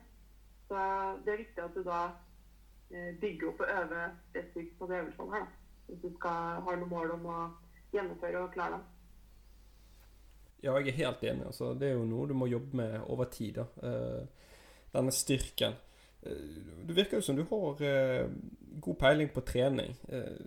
Så 0.68 0.80
det 1.24 1.32
er 1.32 1.42
viktig 1.42 1.64
at 1.64 1.76
du 1.76 1.82
da 1.84 2.00
bygger 3.20 3.50
opp 3.50 3.60
og 3.64 3.72
øver 3.74 4.16
spesifikt 4.30 4.78
på 4.78 4.88
de 4.88 4.98
øvelsene 5.00 5.36
her. 5.36 5.46
hvis 5.86 6.00
du 6.00 6.10
skal 6.16 6.62
ha 6.64 6.76
noe 6.80 6.88
mål 6.88 7.10
om 7.18 7.26
å 7.28 7.38
gjennomføre 7.92 8.44
og 8.44 8.52
klare 8.54 8.78
dem. 8.78 8.84
Ja, 10.64 10.72
jeg 10.80 10.94
er 10.94 11.00
helt 11.02 11.24
enig. 11.28 11.46
Altså, 11.46 11.74
det 11.76 11.90
er 11.90 11.98
jo 11.98 12.06
noe 12.08 12.28
du 12.30 12.36
må 12.38 12.48
jobbe 12.48 12.78
med 12.80 12.94
over 13.12 13.28
tid. 13.28 13.58
Da. 13.58 13.66
Eh, 13.84 14.46
denne 14.94 15.12
styrken. 15.12 15.76
Eh, 16.22 16.46
det 16.88 16.96
virker 16.96 17.20
jo 17.20 17.26
som 17.26 17.36
du 17.36 17.44
har 17.50 17.82
eh, 17.84 18.30
god 18.80 18.96
peiling 19.00 19.32
på 19.34 19.44
trening. 19.44 19.92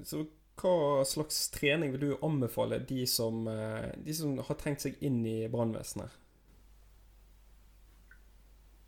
så 0.04 0.26
hva 0.62 1.04
slags 1.06 1.48
trening 1.54 1.94
vil 1.94 2.04
du 2.04 2.26
anbefale 2.26 2.80
de 2.90 3.04
som, 3.10 3.46
de 3.46 4.14
som 4.16 4.38
har 4.42 4.58
tenkt 4.62 4.86
seg 4.86 4.98
inn 5.06 5.20
i 5.26 5.40
brannvesenet? 5.52 6.16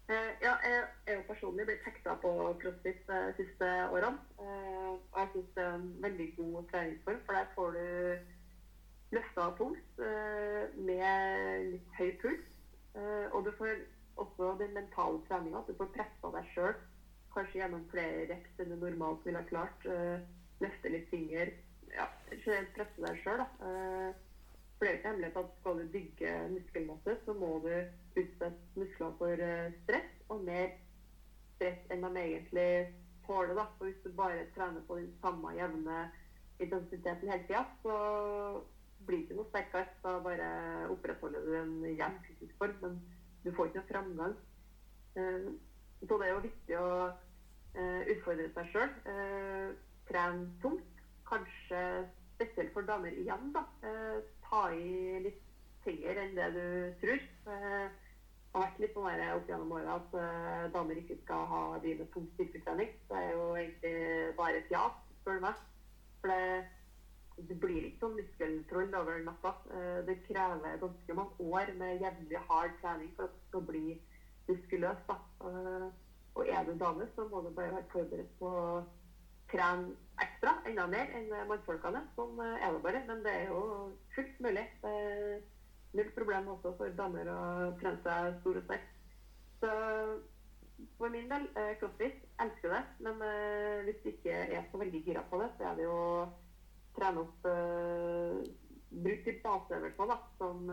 Ja, 0.10 0.56
jeg 0.66 0.80
er 1.06 1.18
jo 1.20 1.28
personlig 1.28 1.68
blitt 1.68 1.86
hekta 1.86 2.16
på 2.24 2.32
crossfit 2.62 3.04
de 3.06 3.20
siste 3.38 3.68
årene. 3.94 4.18
Og 4.42 5.20
jeg 5.20 5.30
syns 5.34 5.52
det 5.56 5.64
er 5.66 5.76
en 5.76 5.88
veldig 6.02 6.28
god 6.38 6.70
treningsform, 6.72 7.20
for 7.26 7.38
der 7.38 7.52
får 7.56 7.76
du 7.78 7.86
løfta 9.12 9.50
tungt 9.58 10.02
eh, 10.06 10.64
med 10.76 11.70
litt 11.74 11.96
høy 12.00 12.12
puls. 12.22 12.46
Eh, 12.96 13.28
og 13.34 13.46
du 13.46 13.52
får 13.58 13.84
også 14.22 14.56
den 14.60 14.74
mentale 14.78 15.22
treninga, 15.28 15.62
at 15.62 15.70
du 15.70 15.78
får 15.78 15.94
pressa 15.96 16.34
deg 16.36 16.52
sjøl. 16.54 16.76
Kanskje 17.34 17.62
gjennom 17.62 17.86
flere 17.94 18.26
reps 18.32 18.62
enn 18.62 18.74
du 18.74 18.78
normalt 18.82 19.26
ville 19.26 19.42
ha 19.42 19.50
klart. 19.50 19.90
Eh, 20.60 20.66
løfte 20.66 20.92
litt 20.92 21.10
finger. 21.10 21.54
Ja, 21.90 22.06
generelt 22.32 22.74
presse 22.76 23.06
deg 23.06 23.22
sjøl, 23.24 23.42
da. 23.42 23.48
For 24.78 24.86
det 24.86 24.92
er 24.92 24.98
ikke 25.00 25.10
hemmelig 25.10 25.30
at 25.36 25.56
skal 25.60 25.80
du 25.80 25.88
bygge 25.94 26.34
muskelmasse, 26.54 27.16
så 27.26 27.34
må 27.36 27.50
du 27.64 27.72
utsette 28.20 28.52
muskler 28.76 29.16
for 29.20 29.44
stress, 29.84 30.12
og 30.30 30.44
mer 30.48 30.70
stress 31.56 31.90
enn 31.92 32.06
de 32.06 32.22
egentlig 32.22 32.70
tåler. 33.28 33.56
da. 33.56 33.66
For 33.78 33.90
hvis 33.90 34.04
du 34.04 34.12
bare 34.16 34.46
trener 34.56 34.86
på 34.88 35.00
den 35.00 35.10
samme 35.22 35.56
jevne 35.58 36.12
intensiteten 36.60 37.32
hele 37.32 37.48
tida, 37.48 37.66
så 37.84 37.96
blir 39.08 39.18
du 39.18 39.24
ikke 39.24 39.40
noe 39.40 39.50
sterkere. 39.50 39.88
Da 40.04 40.20
bare 40.24 40.52
opprettholder 40.94 41.46
du 41.46 41.56
en 41.60 41.76
jevn 41.90 42.22
fysisk 42.28 42.56
form, 42.62 42.78
men 42.82 43.02
du 43.44 43.52
får 43.56 43.70
ikke 43.70 43.82
noe 43.82 43.92
framgang. 43.92 44.38
Eh, 45.16 45.52
så 46.08 46.18
det 46.18 46.28
er 46.28 46.34
jo 46.34 46.48
viktig 46.48 46.80
å 46.80 46.90
eh, 47.76 48.02
utfordre 48.16 48.50
seg 48.56 48.74
sjøl. 48.74 48.98
Eh, 50.10 50.14
trene 50.14 50.48
tungt. 50.62 50.86
Kanskje 51.30 52.10
spesielt 52.36 52.74
for 52.74 52.82
damer 52.82 53.14
igjen, 53.14 53.52
da. 53.54 53.64
Ta 54.50 54.62
i 54.74 55.20
litt 55.22 55.42
tyngre 55.84 56.24
enn 56.24 56.36
det 56.36 56.48
du 56.56 56.64
tror. 57.02 57.20
Det 57.46 57.60
har 58.56 58.64
vært 58.64 58.80
litt 58.82 58.96
sånn 58.98 59.10
der 59.12 59.36
opp 59.36 59.52
gjennom 59.52 59.76
åra 59.78 60.00
at 60.00 60.16
damer 60.74 60.98
ikke 60.98 61.20
skal 61.22 61.46
ha 61.52 61.62
drive 61.84 62.02
med 62.02 62.12
tung 62.16 62.26
styrketrening. 62.34 62.96
Det 63.12 63.20
er 63.20 63.32
jo 63.36 63.46
egentlig 63.54 64.36
bare 64.40 64.64
fjas, 64.72 64.98
spør 65.22 65.38
du 65.38 65.46
meg. 65.46 65.62
For 66.24 66.34
det 66.34 66.66
det 67.48 67.58
blir 67.62 67.86
ikke 67.88 68.04
sånn 68.04 68.18
muskeltroll 68.18 68.96
over 69.00 69.24
natta. 69.24 69.54
Eh, 69.76 70.00
det 70.08 70.20
krever 70.28 70.80
ganske 70.82 71.16
mange 71.18 71.48
år 71.56 71.74
med 71.80 72.04
jevnlig 72.04 72.42
hard 72.50 72.76
trening 72.82 73.12
for 73.16 73.28
at 73.28 73.36
det 73.36 73.48
skal 73.48 73.66
bli 73.70 73.84
muskuløst. 74.50 75.12
Da. 75.12 75.18
Eh, 75.50 75.86
og 76.36 76.48
er 76.48 76.66
du 76.68 76.74
dame, 76.80 77.08
så 77.16 77.28
må 77.32 77.44
du 77.46 77.52
bare 77.56 77.76
være 77.76 77.92
forberedt 77.94 78.34
på 78.40 78.52
trene 79.52 79.94
ekstra, 80.24 80.56
enda 80.68 80.86
mer 80.90 81.14
enn 81.16 81.30
mannfolkene. 81.50 82.04
Sånn 82.18 82.40
eh, 82.44 82.66
er 82.66 82.76
det 82.76 82.84
bare. 82.86 83.04
Men 83.08 83.24
det 83.26 83.36
er 83.36 83.54
jo 83.54 83.62
fullt 84.16 84.42
mulig. 84.44 84.66
Det 84.84 84.94
er 85.04 85.40
null 85.98 86.12
problem 86.18 86.52
også 86.56 86.76
for 86.78 86.98
damer 86.98 87.32
å 87.34 87.40
trene 87.80 88.02
seg 88.06 88.36
stor 88.42 88.60
og 88.60 88.68
sterk. 88.68 88.92
Så 89.60 89.72
for 90.96 91.12
min 91.12 91.28
del, 91.28 91.48
crossfit, 91.82 92.22
elsker 92.40 92.76
det. 92.76 92.84
Men 93.04 93.24
hvis 93.88 93.98
du 94.04 94.14
ikke 94.14 94.36
er 94.46 94.70
så 94.70 94.80
veldig 94.80 95.02
gira 95.04 95.26
på 95.28 95.42
det, 95.42 95.50
så 95.58 95.72
er 95.72 95.80
det 95.80 95.88
jo 95.90 95.98
trene 96.96 97.26
opp 97.26 97.50
uh, 97.50 98.40
Bruk 98.90 99.28
litt 99.28 99.44
baseøvelser, 99.44 100.08
da, 100.10 100.16
som 100.40 100.64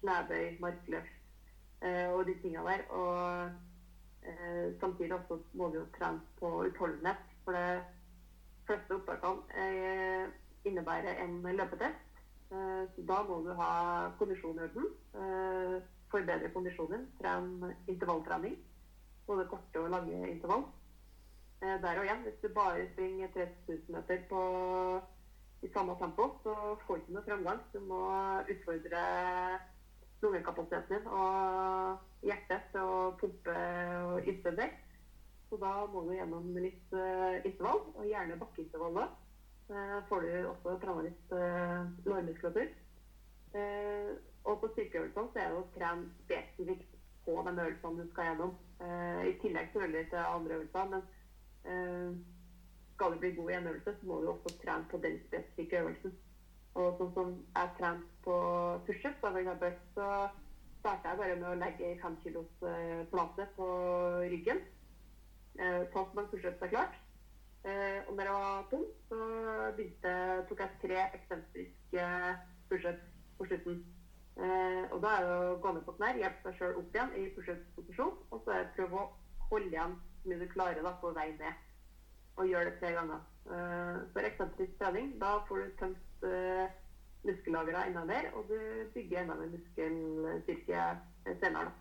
knebøy, 0.00 0.58
markløft 0.60 1.86
og 2.12 2.20
de 2.28 2.34
tinga 2.42 2.64
der. 2.66 2.82
Og 2.92 4.34
samtidig 4.82 5.16
også 5.16 5.38
må 5.56 5.70
du 5.72 5.78
jo 5.78 5.86
trene 5.94 6.20
på 6.36 6.50
utholdenhet. 6.66 7.22
For 7.46 7.56
de 7.56 7.95
fleste 8.66 8.96
opptakene 8.98 10.32
innebærer 10.66 11.22
en 11.24 11.40
løpetest. 11.56 12.22
Så 12.94 13.04
da 13.08 13.20
må 13.26 13.40
du 13.42 13.52
ha 13.58 13.70
kondisjon 14.18 14.58
i 14.58 14.64
orden. 14.66 14.88
Forbedre 16.10 16.50
kondisjonen. 16.54 17.06
Tren 17.20 17.74
intervalltrening. 17.90 18.56
Både 19.26 19.46
korte 19.50 19.82
og 19.82 19.90
lange 19.90 20.28
intervall. 20.30 20.66
Der 21.60 21.98
og 21.98 22.04
igjen, 22.04 22.22
hvis 22.22 22.38
du 22.42 22.48
bare 22.54 22.86
springer 22.92 23.30
3000 23.34 23.94
meter 23.94 24.18
på 24.28 24.40
i 25.62 25.68
samme 25.72 25.94
tempo, 25.98 26.28
så 26.42 26.76
får 26.86 26.94
du 26.94 27.00
ikke 27.00 27.14
noe 27.16 27.24
fremgang. 27.24 27.62
Du 27.72 27.80
må 27.80 28.02
utfordre 28.52 29.00
lungekapasiteten 30.22 30.98
din 30.98 31.08
og 31.12 32.26
hjertet 32.26 32.68
til 32.72 32.84
å 32.84 32.98
pumpe 33.20 33.56
og 34.10 34.28
yte. 34.28 34.52
Så 35.48 35.58
da 35.62 35.72
må 35.92 36.02
du 36.06 36.12
gjennom 36.16 36.48
litt 36.58 36.94
uh, 36.96 37.38
intervall, 37.46 37.84
og 37.94 38.08
gjerne 38.08 38.38
bakkeintervall 38.40 38.98
da. 38.98 39.06
Uh, 39.70 39.98
får 40.08 40.26
du 40.26 40.32
også 40.50 40.76
trene 40.82 41.06
litt 41.06 41.34
uh, 41.34 41.86
lårmuskulatur. 42.06 42.72
Uh, 43.56 44.12
og 44.46 44.60
på 44.62 44.70
styrkeøvelsene 44.74 45.32
så 45.32 45.42
er 45.42 45.52
det 45.52 45.60
å 45.60 45.68
trene 45.74 46.10
spesifikt 46.24 46.96
på 47.26 47.36
de 47.46 47.54
øvelsene 47.54 48.02
du 48.02 48.10
skal 48.12 48.30
gjennom. 48.30 48.56
I 49.26 49.32
tillegg 49.40 49.70
selvfølgelig 49.72 50.08
til 50.12 50.18
andre 50.20 50.56
øvelser, 50.58 50.90
men 50.92 52.20
skal 52.92 53.12
du 53.12 53.18
bli 53.18 53.30
god 53.34 53.50
i 53.50 53.54
en 53.56 53.66
øvelse, 53.66 53.94
så 53.96 54.06
må 54.06 54.20
du 54.20 54.28
også 54.30 54.52
trene 54.60 54.86
på 54.90 55.00
den 55.02 55.16
spesifikke 55.24 55.80
øvelsen. 55.80 56.12
Og 56.76 56.98
sånn 56.98 57.12
som 57.16 57.32
jeg 57.56 57.72
trente 57.78 58.20
på 58.24 58.36
pushup, 58.86 59.24
så 59.96 60.08
starta 60.80 61.12
jeg 61.12 61.18
bare 61.18 61.36
med 61.40 61.48
å 61.50 61.58
legge 61.58 61.88
ei 61.88 61.98
fem 61.98 62.16
kilos 62.22 62.64
eh, 62.68 63.02
plate 63.10 63.48
på 63.56 63.68
ryggen. 64.30 64.60
Eh, 65.58 65.82
ta 65.92 66.04
seg 66.12 66.70
klart. 66.70 66.96
Eh, 67.64 68.00
og 68.06 68.14
når 68.14 68.28
jeg 68.28 68.32
var 68.32 68.66
tom, 68.70 68.84
så 69.08 69.18
begynte, 69.76 70.12
tok 70.48 70.60
jeg 70.60 70.80
tre 70.82 70.98
eksentriske 71.18 72.08
pushups 72.68 73.06
på 73.38 73.46
slutten. 73.50 73.84
og 74.92 74.98
da 75.00 75.10
er 75.16 75.22
det 75.24 75.28
å 75.32 75.52
gå 75.64 75.70
ned 75.72 75.84
på 75.86 75.94
knær, 75.96 76.18
hjelpe 76.20 76.42
seg 76.44 76.58
sjøl 76.58 76.74
opp 76.76 76.90
igjen 76.92 77.14
i 77.16 77.22
pushup-posisjon, 77.32 78.18
og 78.30 78.42
så 78.44 78.52
er 78.52 78.58
det 78.66 78.74
prøve 78.76 78.98
å 79.00 79.46
holde 79.48 79.72
igjen 79.72 79.94
så 79.96 80.28
mye 80.28 80.40
du 80.42 80.52
klarer 80.52 80.82
da, 80.84 80.92
på 81.00 81.12
vei 81.16 81.30
ned 81.38 81.62
og 82.36 82.50
gjør 82.50 82.68
det 82.68 82.74
tre 82.82 82.90
ganger. 82.92 83.22
For 84.12 84.28
eksentrisk 84.28 84.76
trening, 84.76 85.14
da 85.22 85.38
får 85.48 85.62
du 85.62 85.78
tømt 85.80 86.26
muskellagrene 87.24 87.86
enda 87.88 88.04
mer, 88.04 88.28
og 88.36 88.52
du 88.52 88.58
bygger 88.92 89.22
enda 89.22 89.38
mer 89.40 89.54
muskelstyrke 89.54 90.84
senere. 91.40 91.72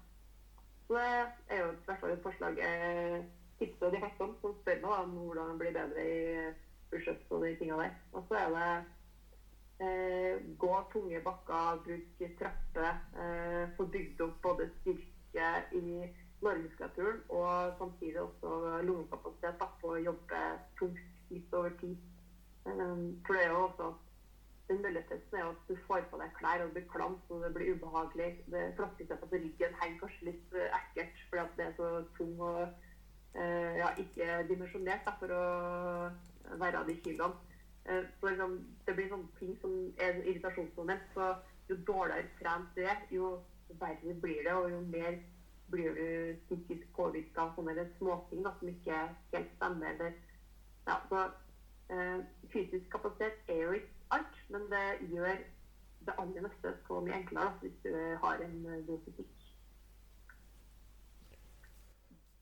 Så 0.88 0.96
det 0.96 1.58
er 1.58 1.66
jo 1.66 1.74
i 1.74 1.86
hvert 1.90 2.00
fall 2.00 2.16
et 2.16 2.24
forslag 2.24 2.64
jeg 3.66 3.74
tipser 3.74 3.92
de 3.92 4.02
fleste 4.04 4.24
om, 4.24 4.36
som 4.42 4.54
spør 4.62 4.82
meg 4.84 5.00
om 5.00 5.16
hvordan 5.18 5.48
man 5.52 5.60
blir 5.62 5.74
bedre 5.74 6.04
i 6.06 6.20
pushups 6.92 7.32
og 7.34 7.46
de 7.46 7.56
tinga 7.60 7.80
der. 7.82 7.96
Og 8.14 8.26
så 8.30 8.38
er 8.44 8.54
det 8.56 8.70
eh, 9.86 10.46
gå 10.62 10.74
tunge 10.94 11.22
bakker, 11.26 11.82
bruk 11.86 12.24
trappe, 12.40 12.92
eh, 13.24 13.64
få 13.78 13.88
bygd 13.96 14.22
opp 14.22 14.38
både 14.44 14.70
styrke 14.80 15.50
i 15.82 16.06
lårmuskulaturen 16.46 17.22
og 17.30 17.74
samtidig 17.80 18.22
også 18.22 18.82
lungekapasitet 18.86 19.70
på 19.82 19.94
å 19.94 20.02
jobbe 20.04 20.42
tungt 20.80 21.32
litt 21.34 21.54
over 21.58 21.74
tid. 21.82 21.98
Um, 22.66 23.22
for 23.26 23.38
det 23.38 23.46
er 23.46 23.54
jo 23.54 23.64
også 23.68 23.94
den 24.70 24.82
mølletesten 24.82 25.38
er 25.38 25.52
at 25.52 25.68
du 25.70 25.76
får 25.88 26.08
på 26.10 26.18
deg 26.18 26.32
klær 26.40 26.64
og 26.64 26.72
det 26.72 26.80
blir 26.80 26.88
klamt 26.94 27.34
og 27.34 27.44
det 27.46 27.52
blir 27.54 27.76
ubehagelig. 27.76 28.30
Det 28.52 28.64
Flaskesetta 28.78 29.30
på 29.30 29.42
ryggen 29.42 29.78
henger 29.82 30.00
kanskje 30.02 30.32
litt 30.32 30.58
uh, 30.58 30.66
ekkelt 30.80 31.24
fordi 31.30 31.44
at 31.44 31.58
det 31.60 31.68
er 31.68 31.76
så 31.80 31.90
tung 32.18 32.34
og 32.42 32.85
ja, 33.36 33.90
ikke 34.00 34.40
dimensjonert 34.50 35.10
for 35.20 35.32
å 35.36 35.46
være 36.62 36.80
av 36.80 36.88
de 36.88 36.96
kiloene. 37.04 37.56
Uh, 37.86 38.02
så 38.20 38.32
liksom, 38.32 38.56
det 38.88 38.96
blir 38.98 39.12
sånne 39.12 39.40
ting 39.40 39.58
som 39.62 39.74
er 40.00 40.16
en 40.16 40.24
irritasjonsmoment. 40.24 41.04
Så 41.14 41.34
jo 41.70 41.78
dårligere 41.88 42.30
trent 42.40 42.78
du 42.78 42.82
er, 42.86 43.02
jo 43.14 43.32
verre 43.82 44.14
blir 44.22 44.44
det, 44.46 44.54
og 44.54 44.70
jo 44.72 44.82
mer 44.90 45.18
blir 45.74 45.98
du 45.98 46.36
psykisk 46.46 46.88
påvirka 46.98 47.48
av 47.48 47.56
sånne 47.58 47.88
småting 47.98 48.46
da, 48.46 48.54
som 48.60 48.70
ikke 48.70 49.02
helt 49.34 49.52
stemmer. 49.58 49.94
Eller, 49.96 50.18
ja, 50.86 51.00
så, 51.10 51.24
eh, 51.90 52.20
fysisk 52.54 52.90
kapasitet 52.94 53.50
er 53.50 53.62
jo 53.64 53.72
ikke 53.80 54.10
alt, 54.18 54.42
men 54.54 54.70
det 54.70 54.86
gjør 55.10 55.42
det 56.06 56.18
aller 56.22 56.46
meste 56.46 56.76
så 56.88 57.02
mye 57.02 57.18
enklere 57.18 57.50
da, 57.50 57.58
hvis 57.64 57.80
du 57.84 58.18
har 58.22 58.46
en 58.46 58.86
god 58.88 59.00
fysikk. 59.08 59.45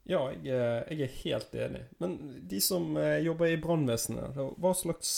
Ja, 0.03 0.19
jeg, 0.35 0.43
jeg, 0.91 0.99
er 1.05 1.17
helt 1.21 1.53
enig. 1.55 1.81
Men 2.03 2.17
de 2.51 2.59
som 2.61 2.97
jobber 3.23 3.53
i 3.53 3.59
brannvesenet, 3.63 4.35
hva 4.35 4.73
slags 4.75 5.13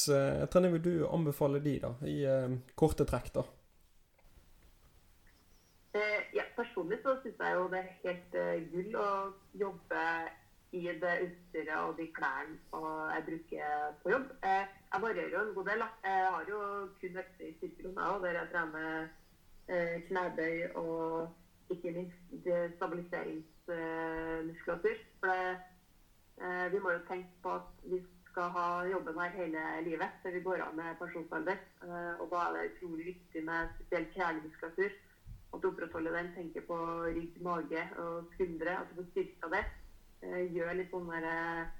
trening 0.53 0.75
vil 0.75 0.83
du 0.85 1.07
anbefale 1.09 1.57
de 1.63 1.79
da, 1.81 1.89
i 2.05 2.19
korte 2.77 3.07
trekk? 3.09 3.31
da? 3.39 3.47
ja, 6.35 6.43
personlig 6.57 6.99
så 7.01 7.15
syns 7.23 7.39
jeg 7.39 7.55
jo 7.55 7.67
det 7.71 7.79
er 7.79 7.93
helt 8.03 8.37
gull 8.73 8.97
å 8.99 9.09
jobbe 9.57 10.05
i 10.75 10.83
det 11.01 11.13
utstyret 11.25 11.77
og 11.79 11.95
de 11.99 12.07
klærne 12.15 12.57
jeg 13.13 13.25
bruker 13.29 13.93
på 14.03 14.11
jobb. 14.11 14.31
Eh, 14.43 14.65
jeg 14.93 15.01
varierer 15.01 15.33
jo 15.33 15.43
en 15.43 15.53
god 15.55 15.69
del. 15.71 15.83
Jeg 16.03 16.25
har 16.35 16.49
jo 16.49 16.59
kun 17.01 17.21
økter 17.23 17.45
i 17.47 17.53
styrkerommet 17.57 18.23
der 18.25 18.39
jeg 18.39 18.51
trener 18.51 19.07
eh, 19.67 19.95
knebøy 20.09 20.57
og 20.81 21.73
ikke 21.73 21.95
minst 21.95 22.19
stabiliseringsmuskulatur. 23.65 25.01
For 25.19 25.27
det, 25.27 25.57
eh, 26.41 26.67
vi 26.71 26.79
må 26.79 26.91
jo 26.95 27.07
tenke 27.07 27.29
på 27.43 27.55
at 27.59 27.83
vi 27.83 28.01
skal 28.29 28.49
ha 28.51 28.67
jobben 28.83 29.19
her 29.19 29.29
hele 29.29 29.63
livet 29.81 30.09
før 30.23 30.31
vi 30.31 30.45
går 30.47 30.61
av 30.67 30.75
med 30.75 30.97
pensjonsalder. 30.99 31.57
Og 32.19 32.29
da 32.31 32.41
er 32.45 32.53
det 32.53 32.71
utrolig 32.71 33.05
viktig 33.05 33.43
med 33.43 33.69
spesielt 33.77 34.13
kjernemuskulatur. 34.13 34.91
At 35.53 35.61
du 35.61 35.67
opprettholder 35.67 36.11
den. 36.11 36.33
Tenker 36.35 36.61
på 36.67 36.77
rygg, 37.15 37.41
mage 37.41 37.87
og 37.97 38.25
skuldre. 38.33 38.77
At 38.79 38.89
du 38.89 38.95
får 38.99 39.09
styrka 39.11 39.51
det. 39.55 39.63
Eh, 40.25 40.43
gjør 40.55 40.73
litt 40.79 40.91
sånne 40.91 41.19
eh, 41.31 41.73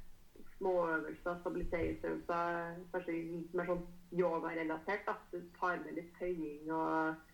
småøvelser, 0.58 1.40
stabiliseringsøvelser, 1.42 2.76
kanskje 2.94 3.16
litt 3.16 3.56
mer 3.58 3.70
sånn 3.72 3.86
yogarelatert. 4.16 5.08
At 5.12 5.24
du 5.34 5.42
tar 5.60 5.82
med 5.84 5.98
litt 6.00 6.12
tøying 6.20 6.72
og 6.72 7.34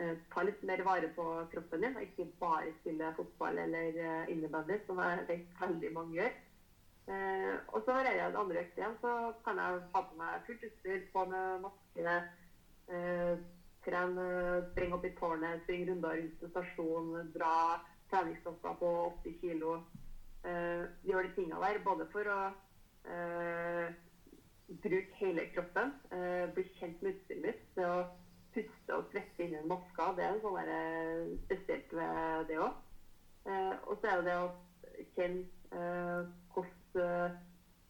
uh, 0.00 0.14
tar 0.32 0.48
litt 0.48 0.62
mer 0.66 0.82
vare 0.86 1.10
på 1.16 1.26
kroppen 1.52 1.84
din. 1.84 1.96
Og 1.96 2.06
ikke 2.06 2.28
bare 2.40 2.74
spille 2.80 3.12
fotball 3.16 3.58
eller 3.64 3.98
uh, 3.98 4.30
innebandy, 4.32 4.80
som 4.86 5.02
jeg 5.04 5.26
vet 5.28 5.60
veldig 5.62 5.92
mange 5.96 6.18
gjør. 6.20 6.38
Eh, 7.08 7.54
og 7.72 7.80
så 7.86 7.94
har 7.96 8.04
jeg 8.04 8.18
en 8.20 8.34
andre 8.36 8.60
økt 8.60 8.74
igjen, 8.76 8.96
så 9.00 9.12
kan 9.44 9.56
jeg 9.56 9.76
ha 9.94 10.00
på 10.04 10.16
meg 10.18 10.42
fullt 10.44 10.66
utstyr, 10.66 11.06
på 11.14 11.22
med 11.30 11.62
maske, 11.62 12.16
eh, 12.92 13.38
trene, 13.86 14.26
springe 14.74 14.98
opp 14.98 15.06
i 15.08 15.12
tårnet, 15.16 15.62
springe 15.62 15.86
runder 15.88 16.18
rundt 16.18 16.44
stasjonen, 16.50 17.30
dra 17.32 17.54
treningsstoffer 18.10 18.76
på 18.82 18.90
80 19.24 19.38
kg 19.40 19.64
Eh, 20.46 20.84
gjør 21.04 21.26
de 21.26 21.32
tingene 21.34 21.60
der 21.60 21.80
både 21.84 22.04
for 22.12 22.28
å 22.30 22.38
eh, 23.10 23.88
bruke 24.84 25.18
hele 25.18 25.46
kroppen, 25.54 25.94
uh, 26.12 26.44
bli 26.52 26.62
kjent 26.76 27.00
med 27.02 27.14
utstyret 27.14 27.40
mitt, 27.42 27.62
det 27.74 27.86
å 27.88 28.02
puste 28.58 28.96
og 28.96 29.10
svette 29.12 29.44
inni 29.44 29.58
en 29.60 29.70
maske, 29.70 30.06
det 30.18 30.26
er 30.26 30.40
sånn 30.42 30.58
der, 30.58 31.26
spesielt 31.46 31.92
ved 31.98 32.48
det 32.50 32.58
òg. 32.62 32.84
og 33.48 33.94
så 34.00 34.10
er 34.12 34.24
det 34.26 34.34
å 34.36 34.48
kjenne 35.16 35.82
hvordan 36.52 37.36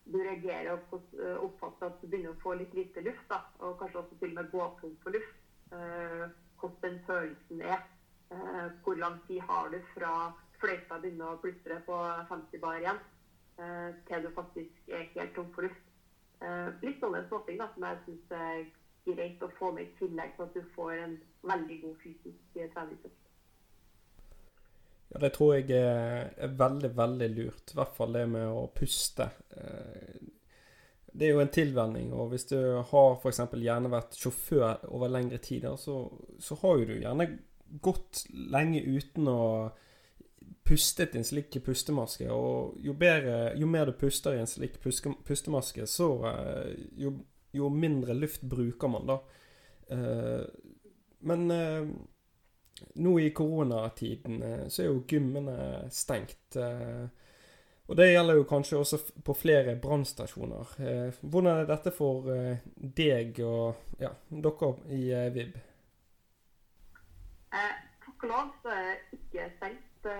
du 0.08 0.18
reagerer 0.24 0.72
og 0.72 0.92
hvordan 0.92 1.44
oppfatter 1.44 1.90
at 1.90 2.00
du 2.00 2.06
begynner 2.06 2.34
å 2.34 2.42
få 2.42 2.54
litt 2.60 2.74
lite 2.76 3.02
luft. 3.04 3.24
Da, 3.30 3.40
og 3.64 3.78
kanskje 3.80 4.00
også 4.02 4.18
til 4.20 4.32
og 4.32 4.38
med 4.38 4.50
gå 4.52 4.66
tom 4.80 4.94
for 5.02 5.16
luft. 5.16 5.34
hvordan 5.70 6.82
den 6.82 7.00
følelsen 7.06 7.62
er. 7.62 7.82
hvor 8.84 8.94
lang 8.94 9.18
tid 9.26 9.40
har 9.40 9.68
du 9.72 9.80
fra 9.94 10.12
fløyta 10.60 10.98
begynner 11.02 11.34
å 11.34 11.40
plystre 11.42 11.78
på 11.86 11.98
50 12.30 12.62
bar 12.62 12.80
igjen, 12.82 12.98
eh, 13.58 13.90
til 14.08 14.24
du 14.24 14.30
faktisk 14.34 14.90
er 14.90 15.06
helt 15.14 15.34
tom 15.36 15.50
for 15.54 15.66
luft. 15.66 15.84
Eh, 16.42 16.68
litt 16.82 17.00
sånne 17.02 17.24
småting 17.26 17.62
som 17.62 17.86
jeg 17.88 18.02
syns 18.06 18.34
er 18.38 18.66
greit 19.08 19.42
å 19.42 19.50
få 19.58 19.72
med 19.74 19.86
i 19.86 19.94
tillegg 20.00 20.36
sånn 20.36 20.50
at 20.50 20.58
du 20.58 20.74
får 20.74 20.92
en 21.04 21.16
veldig 21.48 21.80
god 21.84 21.96
fysisk 22.02 22.58
treningsøkt. 22.74 23.24
Ja, 25.08 25.20
det 25.22 25.32
tror 25.36 25.54
jeg 25.56 25.72
er 25.72 26.50
veldig, 26.60 26.90
veldig 26.96 27.28
lurt. 27.32 27.72
I 27.72 27.78
hvert 27.78 27.94
fall 27.96 28.12
det 28.12 28.26
med 28.28 28.44
å 28.52 28.66
puste. 28.76 29.30
Eh, 29.56 30.18
det 31.18 31.26
er 31.26 31.32
jo 31.32 31.42
en 31.42 31.52
tilvenning, 31.52 32.12
og 32.12 32.34
hvis 32.34 32.44
du 32.50 32.58
har 32.90 33.14
f.eks. 33.16 33.40
gjerne 33.56 33.90
vært 33.90 34.18
sjåfør 34.20 34.84
over 34.92 35.10
lengre 35.10 35.40
tid, 35.42 35.64
så, 35.80 36.02
så 36.38 36.58
har 36.60 36.78
jo 36.78 36.90
du 36.90 36.98
gjerne 36.98 37.30
gått 37.82 38.26
lenge 38.52 38.82
uten 38.84 39.30
å 39.32 39.40
pustet 40.68 41.14
i 41.14 41.18
en 41.18 41.24
slik 41.24 41.56
pustemaske. 41.64 42.28
Og 42.28 42.76
jo, 42.84 42.94
bedre, 42.98 43.54
jo 43.56 43.68
mer 43.70 43.88
du 43.88 43.96
puster 43.96 44.36
i 44.36 44.42
en 44.42 44.50
slik 44.50 44.76
pustemaske, 44.82 45.88
så 45.88 46.08
eh, 46.28 46.74
jo, 47.00 47.16
jo, 47.58 47.68
mindre 47.72 48.16
luft 48.16 48.42
bruker 48.48 48.90
man, 48.92 49.06
da. 49.08 49.18
Eh, 49.88 50.44
men 51.18 51.50
eh, 51.50 51.88
nå 52.94 53.18
i 53.20 53.30
koronatiden 53.34 54.68
så 54.70 54.82
er 54.82 54.90
jo 54.90 55.04
gymmene 55.08 55.88
stengt. 55.90 56.58
Og 57.88 57.96
det 57.96 58.10
gjelder 58.12 58.38
jo 58.38 58.44
kanskje 58.46 58.78
også 58.78 58.98
på 59.24 59.34
flere 59.34 59.74
brannstasjoner. 59.82 60.76
Hvordan 61.22 61.48
er 61.62 61.66
dette 61.66 61.90
for 61.96 62.28
deg 62.76 63.40
og 63.42 63.98
ja, 63.98 64.12
dere 64.28 64.70
i 64.94 65.02
VIB? 65.34 65.58
Eh, 67.56 67.74
takk 68.04 68.28
og 68.28 68.30
lov 68.30 68.52
så 68.62 68.76
er 68.76 68.84
det 68.86 69.18
ikke 69.18 69.50
stengt 69.56 70.10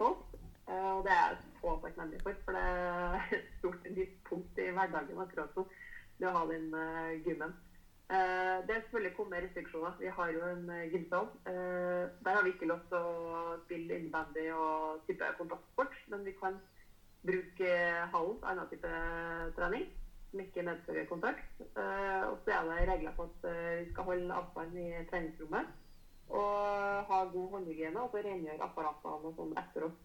folk. 0.00 0.24
oss. 0.24 0.40
og 0.66 1.04
det 1.04 1.12
er 1.12 1.28
jeg 1.28 1.36
så 1.60 1.74
takknemlig 1.82 2.22
for, 2.22 2.40
for 2.44 2.56
det 2.56 2.62
er 2.62 3.36
et 3.36 3.50
stort 3.58 3.90
nytt 3.90 4.16
punkt 4.26 4.58
i 4.58 4.72
hverdagen 4.74 5.20
akkurat 5.22 5.56
nå. 5.56 5.66
Det 6.16 6.28
å 6.28 6.34
ha 6.34 6.44
den 6.48 6.70
gymmen. 7.24 7.54
Det 8.06 8.72
er 8.72 8.82
selvfølgelig 8.84 9.12
kommet 9.16 9.42
restriksjoner. 9.42 9.96
Vi 9.98 10.12
har 10.16 10.30
jo 10.30 10.44
en 10.46 10.68
uh, 10.70 10.84
gymsal. 10.86 11.26
Der 11.44 12.36
har 12.36 12.44
vi 12.46 12.52
ikke 12.54 12.68
lov 12.70 12.84
til 12.86 12.96
å 13.02 13.56
spille 13.64 13.98
innebandy 13.98 14.46
og 14.54 15.02
type 15.08 15.28
kontaktsport, 15.40 15.96
men 16.12 16.22
vi 16.24 16.32
kan 16.38 16.60
bruke 17.26 17.72
hallen 18.12 18.38
til 18.38 18.48
annen 18.52 18.70
type 18.70 18.92
trening 19.58 19.88
som 20.30 20.42
ikke 20.44 20.64
medfører 20.68 21.08
kontakt. 21.10 21.60
og 21.74 22.38
så 22.44 22.54
er 22.54 22.70
det 22.70 22.78
regler 22.92 23.16
på 23.18 23.26
at 23.26 23.50
vi 23.82 23.90
skal 23.90 24.08
holde 24.12 24.38
avstand 24.38 24.78
i 24.78 24.88
treningsrommet 25.10 25.74
og 26.28 27.06
ha 27.06 27.22
god 27.30 27.50
håndhygiene 27.54 28.02
og 28.02 28.10
så 28.10 28.22
rengjøre 28.24 28.66
apparatene 28.66 29.30
og 29.30 29.36
sånn 29.38 29.54
etter 29.60 29.86
oss. 29.88 29.98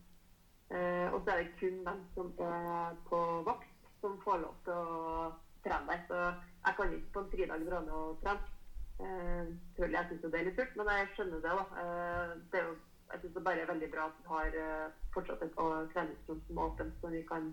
Eh, 0.72 1.08
og 1.12 1.22
så 1.24 1.34
er 1.34 1.42
det 1.42 1.56
kun 1.60 1.82
dem 1.84 2.04
som 2.16 2.30
er 2.40 2.94
på 3.10 3.20
vakt, 3.48 3.72
som 4.02 4.20
får 4.24 4.44
lov 4.46 4.60
til 4.66 4.78
å 4.78 5.32
trene 5.66 5.92
der. 5.92 6.02
Så 6.08 6.20
jeg 6.66 6.78
kan 6.78 6.96
ikke 6.98 7.14
på 7.14 7.24
en 7.24 7.32
fridag 7.34 7.68
dra 7.68 7.82
ned 7.86 7.94
og 7.98 8.18
trene. 8.24 8.58
Eh, 9.02 9.46
selvfølgelig, 9.74 9.98
jeg 9.98 10.08
syns 10.10 10.22
det 10.22 10.40
er 10.40 10.48
litt 10.48 10.60
surt, 10.60 10.74
men 10.78 10.90
jeg 10.94 11.12
skjønner 11.16 11.44
det. 11.46 11.54
da. 11.60 11.84
Eh, 11.84 12.34
det 12.52 12.60
er 12.60 12.68
jo, 12.68 12.76
jeg 13.12 13.22
syns 13.22 13.38
det 13.38 13.46
bare 13.48 13.64
er 13.64 13.72
veldig 13.72 13.90
bra 13.94 14.08
at 14.10 14.20
vi 14.20 14.28
har 14.34 14.58
eh, 14.64 15.00
fortsatt 15.16 15.46
et 15.46 15.56
treningsrom 15.94 16.44
som 16.48 16.60
er 16.60 16.68
åpent, 16.68 17.00
som 17.02 17.16
vi 17.16 17.24
kan 17.32 17.50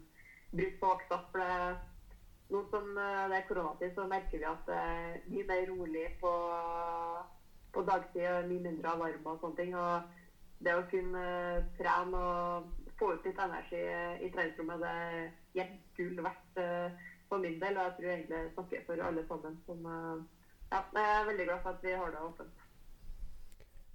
bruke 0.53 0.81
på 0.83 0.93
vakta. 0.93 1.21
For 1.33 1.45
det, 1.45 1.79
nå 2.53 2.63
som 2.73 2.95
det 2.97 3.39
er 3.39 3.49
koronatid, 3.49 3.97
så 3.97 4.07
merker 4.09 4.41
vi 4.41 4.49
at 4.49 4.69
det 4.69 4.77
er 4.77 5.19
mye 5.29 5.49
mer 5.49 5.67
rolig 5.73 6.07
på 6.21 6.33
på 7.69 7.83
dagtid 7.85 8.25
og 8.25 8.47
mye 8.49 8.63
mindre 8.65 8.95
alarmer 8.95 9.35
og 9.35 9.43
sånne 9.43 9.59
ting. 9.59 9.75
Og 9.77 10.65
det 10.65 10.73
å 10.75 10.87
kunne 10.91 11.25
trene 11.77 12.23
og 12.31 12.95
få 12.99 13.13
ut 13.15 13.27
litt 13.29 13.43
energi 13.45 13.83
i 14.25 14.31
treningsrommet, 14.33 14.81
det 14.83 15.63
er 15.63 15.75
gull 15.99 16.23
verdt 16.25 16.63
for 17.29 17.43
min 17.43 17.59
del. 17.61 17.77
Og 17.77 17.85
jeg 17.85 17.95
tror 17.99 18.15
egentlig 18.15 18.39
jeg 18.39 18.53
snakker 18.55 18.87
for 18.87 19.05
alle 19.09 19.25
sammen. 19.29 19.59
Som, 19.67 19.87
uh, 19.87 20.49
ja, 20.73 20.83
jeg 20.95 21.13
er 21.15 21.29
veldig 21.31 21.47
glad 21.51 21.63
for 21.63 21.77
at 21.77 21.87
vi 21.87 21.95
har 22.01 22.15
det 22.15 22.25
åpent. 22.31 22.65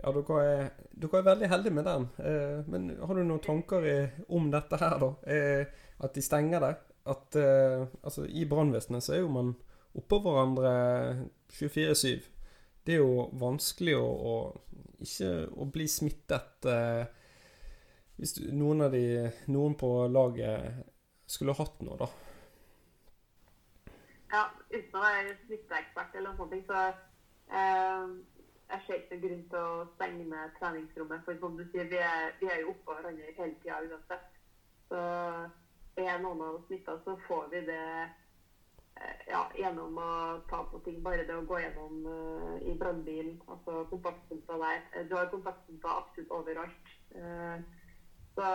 Ja, 0.03 0.11
dere 0.11 0.39
er, 0.43 0.71
dere 1.03 1.19
er 1.19 1.27
veldig 1.29 1.49
heldige 1.51 1.77
med 1.77 1.87
den. 1.87 2.07
Eh, 2.19 2.65
men 2.67 2.89
har 2.99 3.15
du 3.15 3.23
noen 3.23 3.43
tanker 3.43 3.85
om 4.27 4.49
dette 4.51 4.79
her, 4.81 4.97
da? 4.99 5.11
Eh, 5.31 5.85
at 6.03 6.17
de 6.17 6.23
stenger 6.25 6.65
det? 6.65 6.73
At 7.13 7.37
eh, 7.39 7.85
altså, 8.01 8.25
i 8.27 8.43
brannvesenet 8.49 9.05
så 9.05 9.13
er 9.15 9.21
jo 9.21 9.31
man 9.31 9.53
oppå 9.95 10.19
hverandre 10.25 10.73
24-7 11.53 12.33
det 12.83 12.97
er 12.97 13.03
jo 13.03 13.27
vanskelig 13.39 13.95
å, 13.95 14.07
å 14.07 14.35
ikke 15.03 15.29
å 15.59 15.67
bli 15.71 15.87
smittet 15.91 16.67
eh, 16.67 17.03
Hvis 18.19 18.35
du, 18.37 18.43
noen 18.55 18.85
av 18.85 18.93
de 18.93 19.29
Noen 19.51 19.77
på 19.79 19.89
laget 20.11 20.83
skulle 21.27 21.55
hatt 21.57 21.79
noe, 21.83 21.95
da. 21.97 22.07
Ja, 24.33 24.47
uten 24.73 24.97
å 24.97 25.03
være 25.03 25.35
smitteekspert 25.43 26.15
eller 26.17 26.33
noe 26.33 26.39
sånt, 26.41 26.69
så 26.69 26.79
eh, 27.53 28.13
jeg 28.71 28.85
ser 28.87 29.01
ikke 29.03 29.19
grunn 29.27 29.43
til 29.51 29.59
å 29.59 29.83
stenge 29.93 30.25
ned 30.31 30.55
treningsrommet. 30.57 31.25
For 31.27 31.37
som 31.43 31.59
du 31.59 31.63
sier, 31.67 31.85
vi 31.91 32.01
er, 32.01 32.33
vi 32.41 32.49
er 32.49 32.63
jo 32.63 32.73
oppå 32.73 32.97
hverandre 32.97 33.35
hele 33.37 33.59
tida 33.61 33.83
uansett. 33.85 34.41
Så 34.89 35.03
er 36.01 36.23
noen 36.23 36.41
av 36.41 36.57
oss 36.57 36.65
smitta, 36.67 36.97
så 37.05 37.15
får 37.27 37.51
vi 37.53 37.65
det 37.69 37.83
Eh, 38.95 39.21
ja, 39.27 39.41
gjennom 39.57 39.97
å 39.97 40.09
ta 40.49 40.61
på 40.69 40.79
ting. 40.85 40.99
Bare 41.05 41.25
det 41.27 41.35
å 41.35 41.45
gå 41.49 41.59
gjennom 41.61 42.03
uh, 42.05 42.57
i 42.61 42.75
brannbilen, 42.77 43.39
altså 43.49 43.83
kontaktpunkter 43.89 44.59
der. 44.61 44.83
Eh, 44.93 45.07
du 45.09 45.15
har 45.17 45.31
kontaktpunkter 45.31 45.89
absolutt 45.89 46.35
overalt. 46.37 46.91
Uh, 47.15 47.57
så 48.37 48.47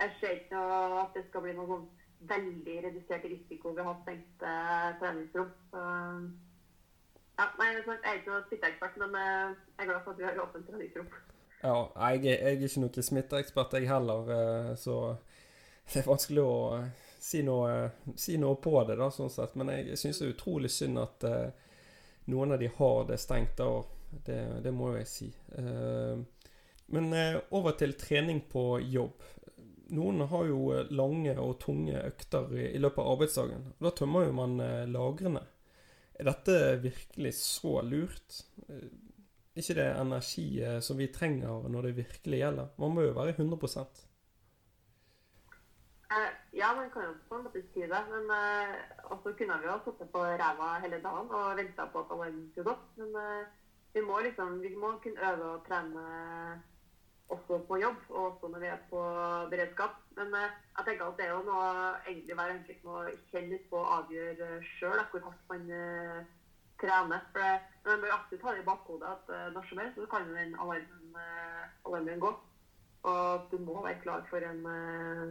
jeg 0.00 0.14
ser 0.20 0.38
ikke 0.38 0.60
at 1.02 1.16
det 1.16 1.26
skal 1.28 1.44
bli 1.44 1.56
noe 1.56 1.68
sånn 1.68 1.88
veldig 2.28 2.76
redusert 2.84 3.24
risiko 3.24 3.72
ved 3.74 3.84
å 3.84 3.90
ha 3.90 3.96
stengte 4.02 4.54
treningsrom. 5.00 5.50
Så 5.72 5.84
Ja, 7.40 7.46
nei, 7.56 7.70
Jeg 7.72 7.96
er 7.96 8.18
ikke 8.18 8.32
noen 8.34 8.48
smitteekspert, 8.48 8.96
men 9.00 9.14
eh, 9.16 9.52
jeg 9.78 9.84
er 9.84 9.90
glad 9.90 10.02
for 10.04 10.12
at 10.12 10.18
vi 10.18 10.26
har 10.28 10.40
åpent 10.42 10.66
treningsrom. 10.68 11.06
Ja, 11.62 11.76
jeg, 12.10 12.24
jeg 12.24 12.40
er 12.40 12.64
ikke 12.66 12.82
noen 12.82 13.06
smitteekspert, 13.08 13.76
jeg 13.78 13.88
heller, 13.88 14.32
eh, 14.34 14.74
så 14.76 14.96
det 15.92 16.02
er 16.02 16.10
vanskelig 16.10 16.44
å 16.44 16.58
si 17.20 17.40
noe, 17.46 17.70
si 18.16 18.36
noe 18.40 18.60
på 18.60 18.74
det, 18.88 18.98
da, 19.00 19.08
sånn 19.12 19.32
sett. 19.32 19.56
Men 19.56 19.72
jeg 19.72 19.96
syns 20.00 20.20
det 20.20 20.28
er 20.28 20.34
utrolig 20.34 20.70
synd 20.72 21.00
at 21.00 21.24
noen 22.30 22.54
av 22.54 22.60
de 22.60 22.68
har 22.76 23.08
det 23.08 23.18
stengt, 23.20 23.56
da. 23.58 23.82
Det, 24.10 24.38
det 24.64 24.70
må 24.74 24.88
jo 24.90 25.00
jeg 25.00 25.08
si. 25.10 25.26
Men 26.90 27.12
over 27.54 27.76
til 27.78 27.92
trening 27.98 28.40
på 28.50 28.80
jobb. 28.82 29.20
Noen 29.96 30.24
har 30.30 30.44
jo 30.48 30.74
lange 30.94 31.34
og 31.42 31.56
tunge 31.62 31.98
økter 32.06 32.52
i, 32.56 32.66
i 32.76 32.82
løpet 32.82 33.02
av 33.02 33.14
arbeidsdagen. 33.14 33.64
og 33.78 33.86
Da 33.88 33.94
tømmer 33.98 34.28
jo 34.28 34.36
man 34.36 34.60
lagrene. 34.90 35.42
Er 36.20 36.28
dette 36.28 36.56
virkelig 36.82 37.32
så 37.38 37.80
lurt? 37.86 38.42
Er 38.68 39.62
ikke 39.62 39.76
det 39.80 39.88
energi 39.98 40.46
som 40.84 40.98
vi 41.00 41.08
trenger 41.12 41.66
når 41.68 41.88
det 41.88 41.96
virkelig 41.96 42.38
gjelder? 42.42 42.70
Man 42.78 42.94
må 42.94 43.02
jo 43.06 43.16
være 43.16 43.34
100 43.34 43.58
eh, 46.10 46.30
Ja, 46.52 46.74
man 46.74 46.90
kan 46.90 47.02
jo 47.02 47.14
på 47.28 47.36
en 47.36 47.44
måte 47.44 47.62
si 47.72 47.80
det. 47.80 48.02
Men 48.12 48.30
eh, 48.36 48.74
også 49.10 49.34
kunne 49.38 49.58
vi 49.62 49.66
jo 49.70 49.78
sittet 49.84 50.12
på 50.12 50.24
ræva 50.42 50.70
hele 50.84 51.00
dagen 51.02 51.30
og 51.30 51.56
venta 51.56 51.86
på 51.92 52.04
at 52.04 52.12
alarmen 52.14 52.50
skulle 52.50 52.70
gå. 52.70 52.76
Men 52.96 53.16
eh, 53.24 53.46
vi 53.94 54.00
må 54.00 54.20
liksom 54.20 54.60
vi 54.62 54.74
må 54.76 54.92
kunne 55.02 55.32
øve 55.32 55.50
og 55.54 55.64
trene 55.68 56.04
også 57.34 57.60
på 57.68 57.78
jobb, 57.80 57.98
og 58.08 58.26
også 58.30 58.50
når 58.50 58.62
vi 58.62 58.68
er 58.70 58.82
på 58.90 59.00
beredskap. 59.52 59.96
Men 60.18 60.34
eh, 60.34 60.58
jeg 60.76 60.86
tenker 60.86 61.06
at 61.06 61.18
det 61.18 61.26
er 61.26 61.32
jo 61.34 61.46
noe 61.46 61.70
egentlig 62.10 62.36
hver 62.38 62.52
enkelt 62.54 62.84
må 62.86 63.00
kjenne 63.30 63.54
litt 63.54 63.66
på 63.70 63.80
og 63.80 63.92
avgjøre 63.98 64.50
sjøl 64.74 65.02
hvor 65.12 65.26
hardt 65.26 65.50
man 65.52 65.66
uh, 65.70 66.20
trener. 66.82 67.26
For 67.32 67.42
det, 67.42 67.58
Man 67.86 68.02
bør 68.04 68.16
alltid 68.16 68.42
ha 68.44 68.54
i 68.56 68.64
bakhodet 68.66 69.08
at 69.08 69.30
når 69.54 69.68
som 69.68 69.78
helst 69.80 69.96
så 69.96 70.08
kan 70.10 70.26
den 70.34 70.56
alarmen, 70.60 71.14
alarmen 71.88 72.20
gå. 72.20 72.32
Og 73.08 73.46
du 73.48 73.56
må 73.64 73.78
være 73.80 74.02
klar 74.02 74.26
for 74.28 74.44
en 74.44 74.66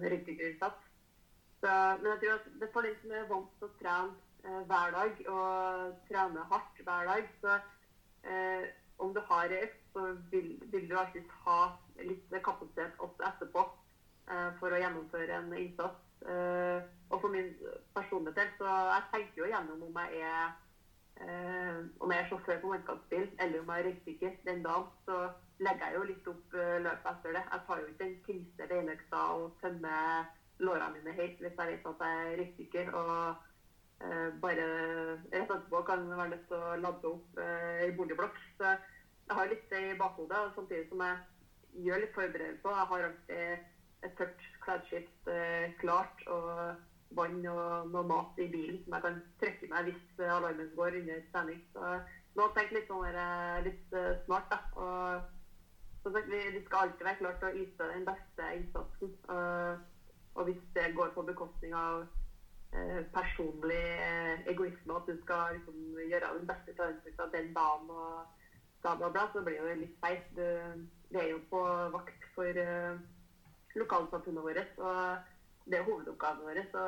ryggdykkerinnsats. 0.02 0.88
Men 1.62 2.08
jeg 2.10 2.22
tror 2.24 2.40
at 2.40 2.48
det 2.62 2.72
for 2.74 2.88
den 2.88 2.98
som 3.02 3.14
er 3.14 3.30
vant 3.30 3.52
til 3.60 3.68
å 3.68 3.76
trene 3.78 4.64
hver 4.66 4.96
dag 4.96 5.22
og 5.30 6.02
trene 6.10 6.48
hardt 6.50 6.82
hver 6.88 7.12
dag, 7.12 7.30
så 7.44 7.60
om 9.00 9.14
du 9.14 9.22
har 9.30 9.54
økt, 9.60 9.79
så 9.94 10.06
vil, 10.32 10.60
vil 10.72 10.90
du 10.90 10.96
alltid 10.98 11.26
ha 11.46 11.60
litt 12.06 12.38
kapasitet 12.46 13.02
også 13.04 13.26
etterpå 13.30 13.66
eh, 14.32 14.50
for 14.62 14.74
å 14.74 14.80
gjennomføre 14.82 15.36
en 15.36 15.52
innsats. 15.58 16.06
Eh, 16.30 16.88
og 17.10 17.22
for 17.22 17.34
min 17.34 17.52
personlige 17.96 18.38
del, 18.38 18.50
så 18.60 18.72
jeg 18.94 19.06
tenker 19.14 19.42
jo 19.42 19.52
gjennom 19.52 19.86
om 19.88 20.00
jeg 20.04 20.24
er 20.30 20.50
eh, 21.24 21.78
om 22.00 22.14
jeg 22.14 22.24
er 22.24 22.32
sjåfør 22.32 22.62
på 22.62 22.74
mannskapsbil 22.74 23.30
eller 23.38 23.62
om 23.62 23.72
jeg 23.74 23.84
er 23.84 23.88
røykdykker 23.90 24.42
den 24.48 24.66
dagen, 24.66 24.90
så 25.08 25.22
legger 25.60 25.88
jeg 25.88 25.98
jo 25.98 26.08
litt 26.08 26.28
opp 26.32 26.58
løpet 26.86 27.12
etter 27.14 27.36
det. 27.36 27.46
Jeg 27.52 27.66
tar 27.68 27.82
jo 27.82 27.88
ikke 27.90 28.04
den 28.06 28.18
tyngste 28.28 28.70
reinøkta 28.70 29.24
og 29.36 29.50
tømmer 29.64 30.30
lårene 30.60 30.94
mine 30.96 31.16
helt 31.16 31.40
hvis 31.40 31.56
jeg 31.56 31.72
vet 31.74 31.90
at 31.90 32.06
jeg 32.06 32.22
er 32.22 32.42
røykdykker. 32.44 32.94
Og 33.00 33.46
bare 34.40 34.66
rett 35.34 35.50
etterpå 35.52 35.82
kan 35.84 36.06
være 36.08 36.30
nødt 36.32 36.46
til 36.48 36.62
å 36.64 36.78
lade 36.80 37.10
opp 37.10 37.42
i 37.84 37.90
boligblokk. 37.98 38.40
Så 38.56 38.72
jeg 39.30 39.38
har 39.38 39.50
litt 39.52 39.66
det 39.70 39.80
i 39.92 39.98
bakhodet, 39.98 40.38
og 40.38 40.56
samtidig 40.56 40.88
som 40.90 41.02
jeg 41.06 41.84
gjør 41.86 42.02
litt 42.02 42.16
forberedelser. 42.16 42.78
Jeg 42.78 42.90
har 42.92 43.04
alltid 43.08 44.06
et 44.08 44.16
tørt 44.18 44.46
klesskift 44.64 45.30
eh, 45.30 45.74
klart 45.82 46.24
og 46.34 46.54
vann 47.18 47.42
og 47.50 47.92
noe 47.94 48.06
mat 48.10 48.40
i 48.42 48.48
bilen 48.50 48.80
som 48.84 48.96
jeg 48.96 49.06
kan 49.06 49.20
trekke 49.42 49.70
meg 49.70 49.90
hvis 49.90 50.24
alarmen 50.26 50.72
går 50.78 50.98
under 51.02 51.22
trening. 51.34 51.60
Så 51.74 51.84
nå 51.84 52.46
har 52.46 52.50
jeg 52.50 52.56
tenkt 52.58 52.76
litt, 52.78 52.90
sånn, 52.90 53.20
eh, 53.22 53.60
litt 53.68 53.94
uh, 53.94 54.16
smart. 54.26 54.50
da. 54.50 54.60
Og 54.82 56.02
som 56.02 56.16
sagt, 56.16 56.32
vi, 56.32 56.64
skal 56.66 56.88
alltid 56.88 57.06
være 57.06 57.22
klare 57.22 57.40
til 57.44 57.50
å 57.52 57.64
yte 57.66 57.92
den 57.94 58.10
beste 58.10 58.50
innsatsen. 58.56 59.16
Og 60.40 60.46
hvis 60.48 60.62
det 60.78 60.94
går 60.96 61.10
på 61.12 61.26
bekostning 61.28 61.74
av 61.76 62.06
personlig 63.12 63.82
egoisme, 64.48 64.96
at 64.96 65.10
du 65.10 65.18
skal 65.26 65.58
liksom, 65.58 65.82
gjøre 66.00 66.30
den 66.38 66.48
beste 66.48 66.76
treningsøkta 66.78 67.28
den 67.34 67.50
dagen 67.58 67.92
og 67.92 68.39
bla, 68.82 69.10
bla, 69.10 69.28
så 69.34 69.42
blir 69.44 69.62
det 69.64 69.78
litt 69.82 69.96
feil. 70.04 70.22
Vi 71.10 71.18
er 71.20 71.32
jo 71.34 71.40
på 71.50 71.62
vakt 71.94 72.26
for 72.36 72.60
uh, 72.64 73.00
lokalsamfunnet 73.76 74.46
vårt, 74.46 74.76
og 74.78 75.70
det 75.70 75.80
er 75.80 75.88
hovedoppgaven 75.88 76.46
vår. 76.46 76.62
Så 76.72 76.84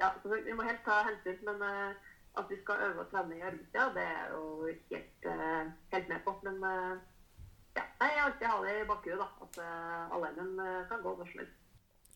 ja, 0.00 0.12
så 0.22 0.32
vi 0.32 0.56
må 0.56 0.66
helt 0.66 0.84
ta 0.86 1.02
hensyn. 1.08 1.38
Men 1.46 1.62
uh, 1.62 2.08
at 2.38 2.50
vi 2.50 2.58
skal 2.62 2.82
øve 2.88 3.04
og 3.04 3.10
trene 3.12 3.36
i 3.36 3.44
arbeidstida, 3.44 3.86
det 3.96 4.06
er 4.06 4.26
jo 4.34 4.42
helt, 4.90 5.28
uh, 5.28 5.70
helt 5.94 6.08
med 6.08 6.20
på. 6.24 6.34
Men 6.46 6.56
ja, 7.76 7.84
jeg 8.00 8.24
alltid 8.24 8.50
hatt 8.50 8.66
det 8.66 8.76
i 8.80 8.90
bakhuet, 8.90 9.22
da. 9.22 9.28
At 9.46 9.62
uh, 9.62 10.16
alarmen 10.16 10.52
kan 10.90 11.02
gå 11.04 11.16
når 11.16 11.32
som 11.32 11.42
helst. 11.44 11.56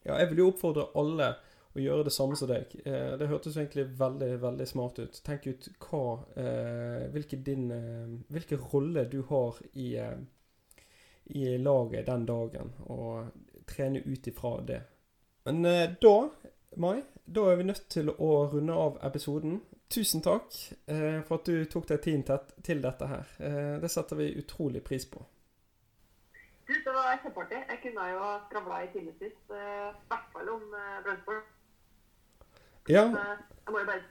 Ja, 0.04 0.16
jeg 0.18 0.30
vil 0.30 0.42
jo 0.42 0.50
oppfordre 0.50 0.88
alle 0.98 1.34
å 1.72 1.80
gjøre 1.80 2.04
det 2.06 2.12
samme 2.12 2.36
som 2.36 2.50
deg. 2.50 2.74
Eh, 2.84 3.14
det 3.18 3.28
hørtes 3.30 3.56
egentlig 3.56 3.86
veldig 3.98 4.30
veldig 4.42 4.68
smart 4.68 5.00
ut. 5.00 5.20
Tenk 5.24 5.48
ut 5.48 5.68
hva 5.86 6.04
eh, 6.36 7.08
hvilke 7.14 7.38
din, 7.44 7.70
eh, 7.72 8.12
hvilken 8.32 8.60
rolle 8.72 9.06
du 9.08 9.22
har 9.30 9.60
i, 9.72 9.94
eh, 9.96 10.18
i 11.38 11.56
laget 11.58 12.06
den 12.06 12.26
dagen, 12.28 12.74
og 12.92 13.32
trene 13.68 14.04
ut 14.04 14.28
ifra 14.28 14.58
det. 14.68 14.82
Men 15.48 15.64
eh, 15.64 15.88
da, 16.02 16.16
Mai, 16.76 17.02
da 17.24 17.50
er 17.50 17.60
vi 17.60 17.68
nødt 17.68 17.88
til 17.92 18.12
å 18.12 18.32
runde 18.52 18.76
av 18.76 18.98
episoden. 19.08 19.60
Tusen 19.92 20.22
takk 20.24 20.54
eh, 20.88 21.20
for 21.24 21.40
at 21.40 21.48
du 21.48 21.64
tok 21.68 21.88
deg 21.88 22.04
tiden 22.04 22.24
til 22.64 22.80
dette 22.84 23.08
her. 23.08 23.32
det 23.80 23.90
setter 23.92 24.16
vi 24.16 24.32
utrolig 24.40 24.80
pris 24.84 25.04
på. 25.08 25.24
Du, 26.68 26.72
det 26.72 26.92
var 26.94 27.18
kjempeartig. 27.20 27.58
Jeg 27.68 27.80
kunne 27.82 28.06
jo 28.12 28.28
skravla 28.46 28.84
i 28.84 28.92
timevis, 28.94 29.36
i 29.50 29.64
hvert 30.08 30.30
fall 30.32 30.54
om 30.54 30.64
Brønnøysund. 30.72 31.51
Ja. 32.90 33.04
Jeg 33.62 33.70
må 33.70 33.78
jo 33.78 33.86
bare 33.86 34.02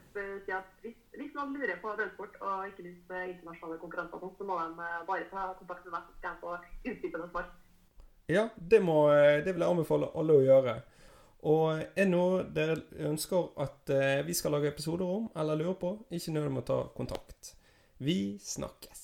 si 0.45 0.53
at 0.55 0.69
hvis, 0.83 0.95
hvis 1.19 1.33
noen 1.35 1.57
lurer 1.57 1.79
på 1.81 1.91
brannsport 1.97 2.37
og 2.39 2.69
ikke 2.69 2.85
minst 2.85 3.11
internasjonale 3.11 3.79
konkurranser, 3.81 4.29
så 4.37 4.47
må 4.47 4.59
de 4.61 4.85
eh, 4.85 5.01
bare 5.09 5.27
ta 5.31 5.49
kontakt 5.59 5.83
med 5.85 5.97
meg, 5.97 6.05
så 6.07 6.17
skal 6.17 6.29
jeg 6.29 6.39
få 6.43 6.53
utdypende 6.91 7.27
svar. 7.33 7.49
Ja, 8.31 8.47
det, 8.55 8.79
må, 8.83 8.97
eh, 9.11 9.43
det 9.43 9.53
vil 9.53 9.65
jeg 9.65 9.75
anbefale 9.75 10.11
alle 10.15 10.37
å 10.39 10.45
gjøre. 10.45 10.77
Og 11.51 11.81
er 11.81 11.87
det 11.97 12.07
noe 12.11 12.43
dere 12.53 12.77
ønsker 13.09 13.49
at 13.63 13.91
eh, 13.91 14.21
vi 14.27 14.35
skal 14.37 14.55
lage 14.55 14.71
episoder 14.71 15.09
om, 15.09 15.27
eller 15.35 15.59
lurer 15.59 15.79
på, 15.81 15.95
ikke 16.13 16.35
nødig 16.37 16.53
med 16.53 16.63
å 16.63 16.69
ta 16.69 16.79
kontakt. 16.95 17.55
Vi 17.99 18.37
snakkes. 18.41 19.00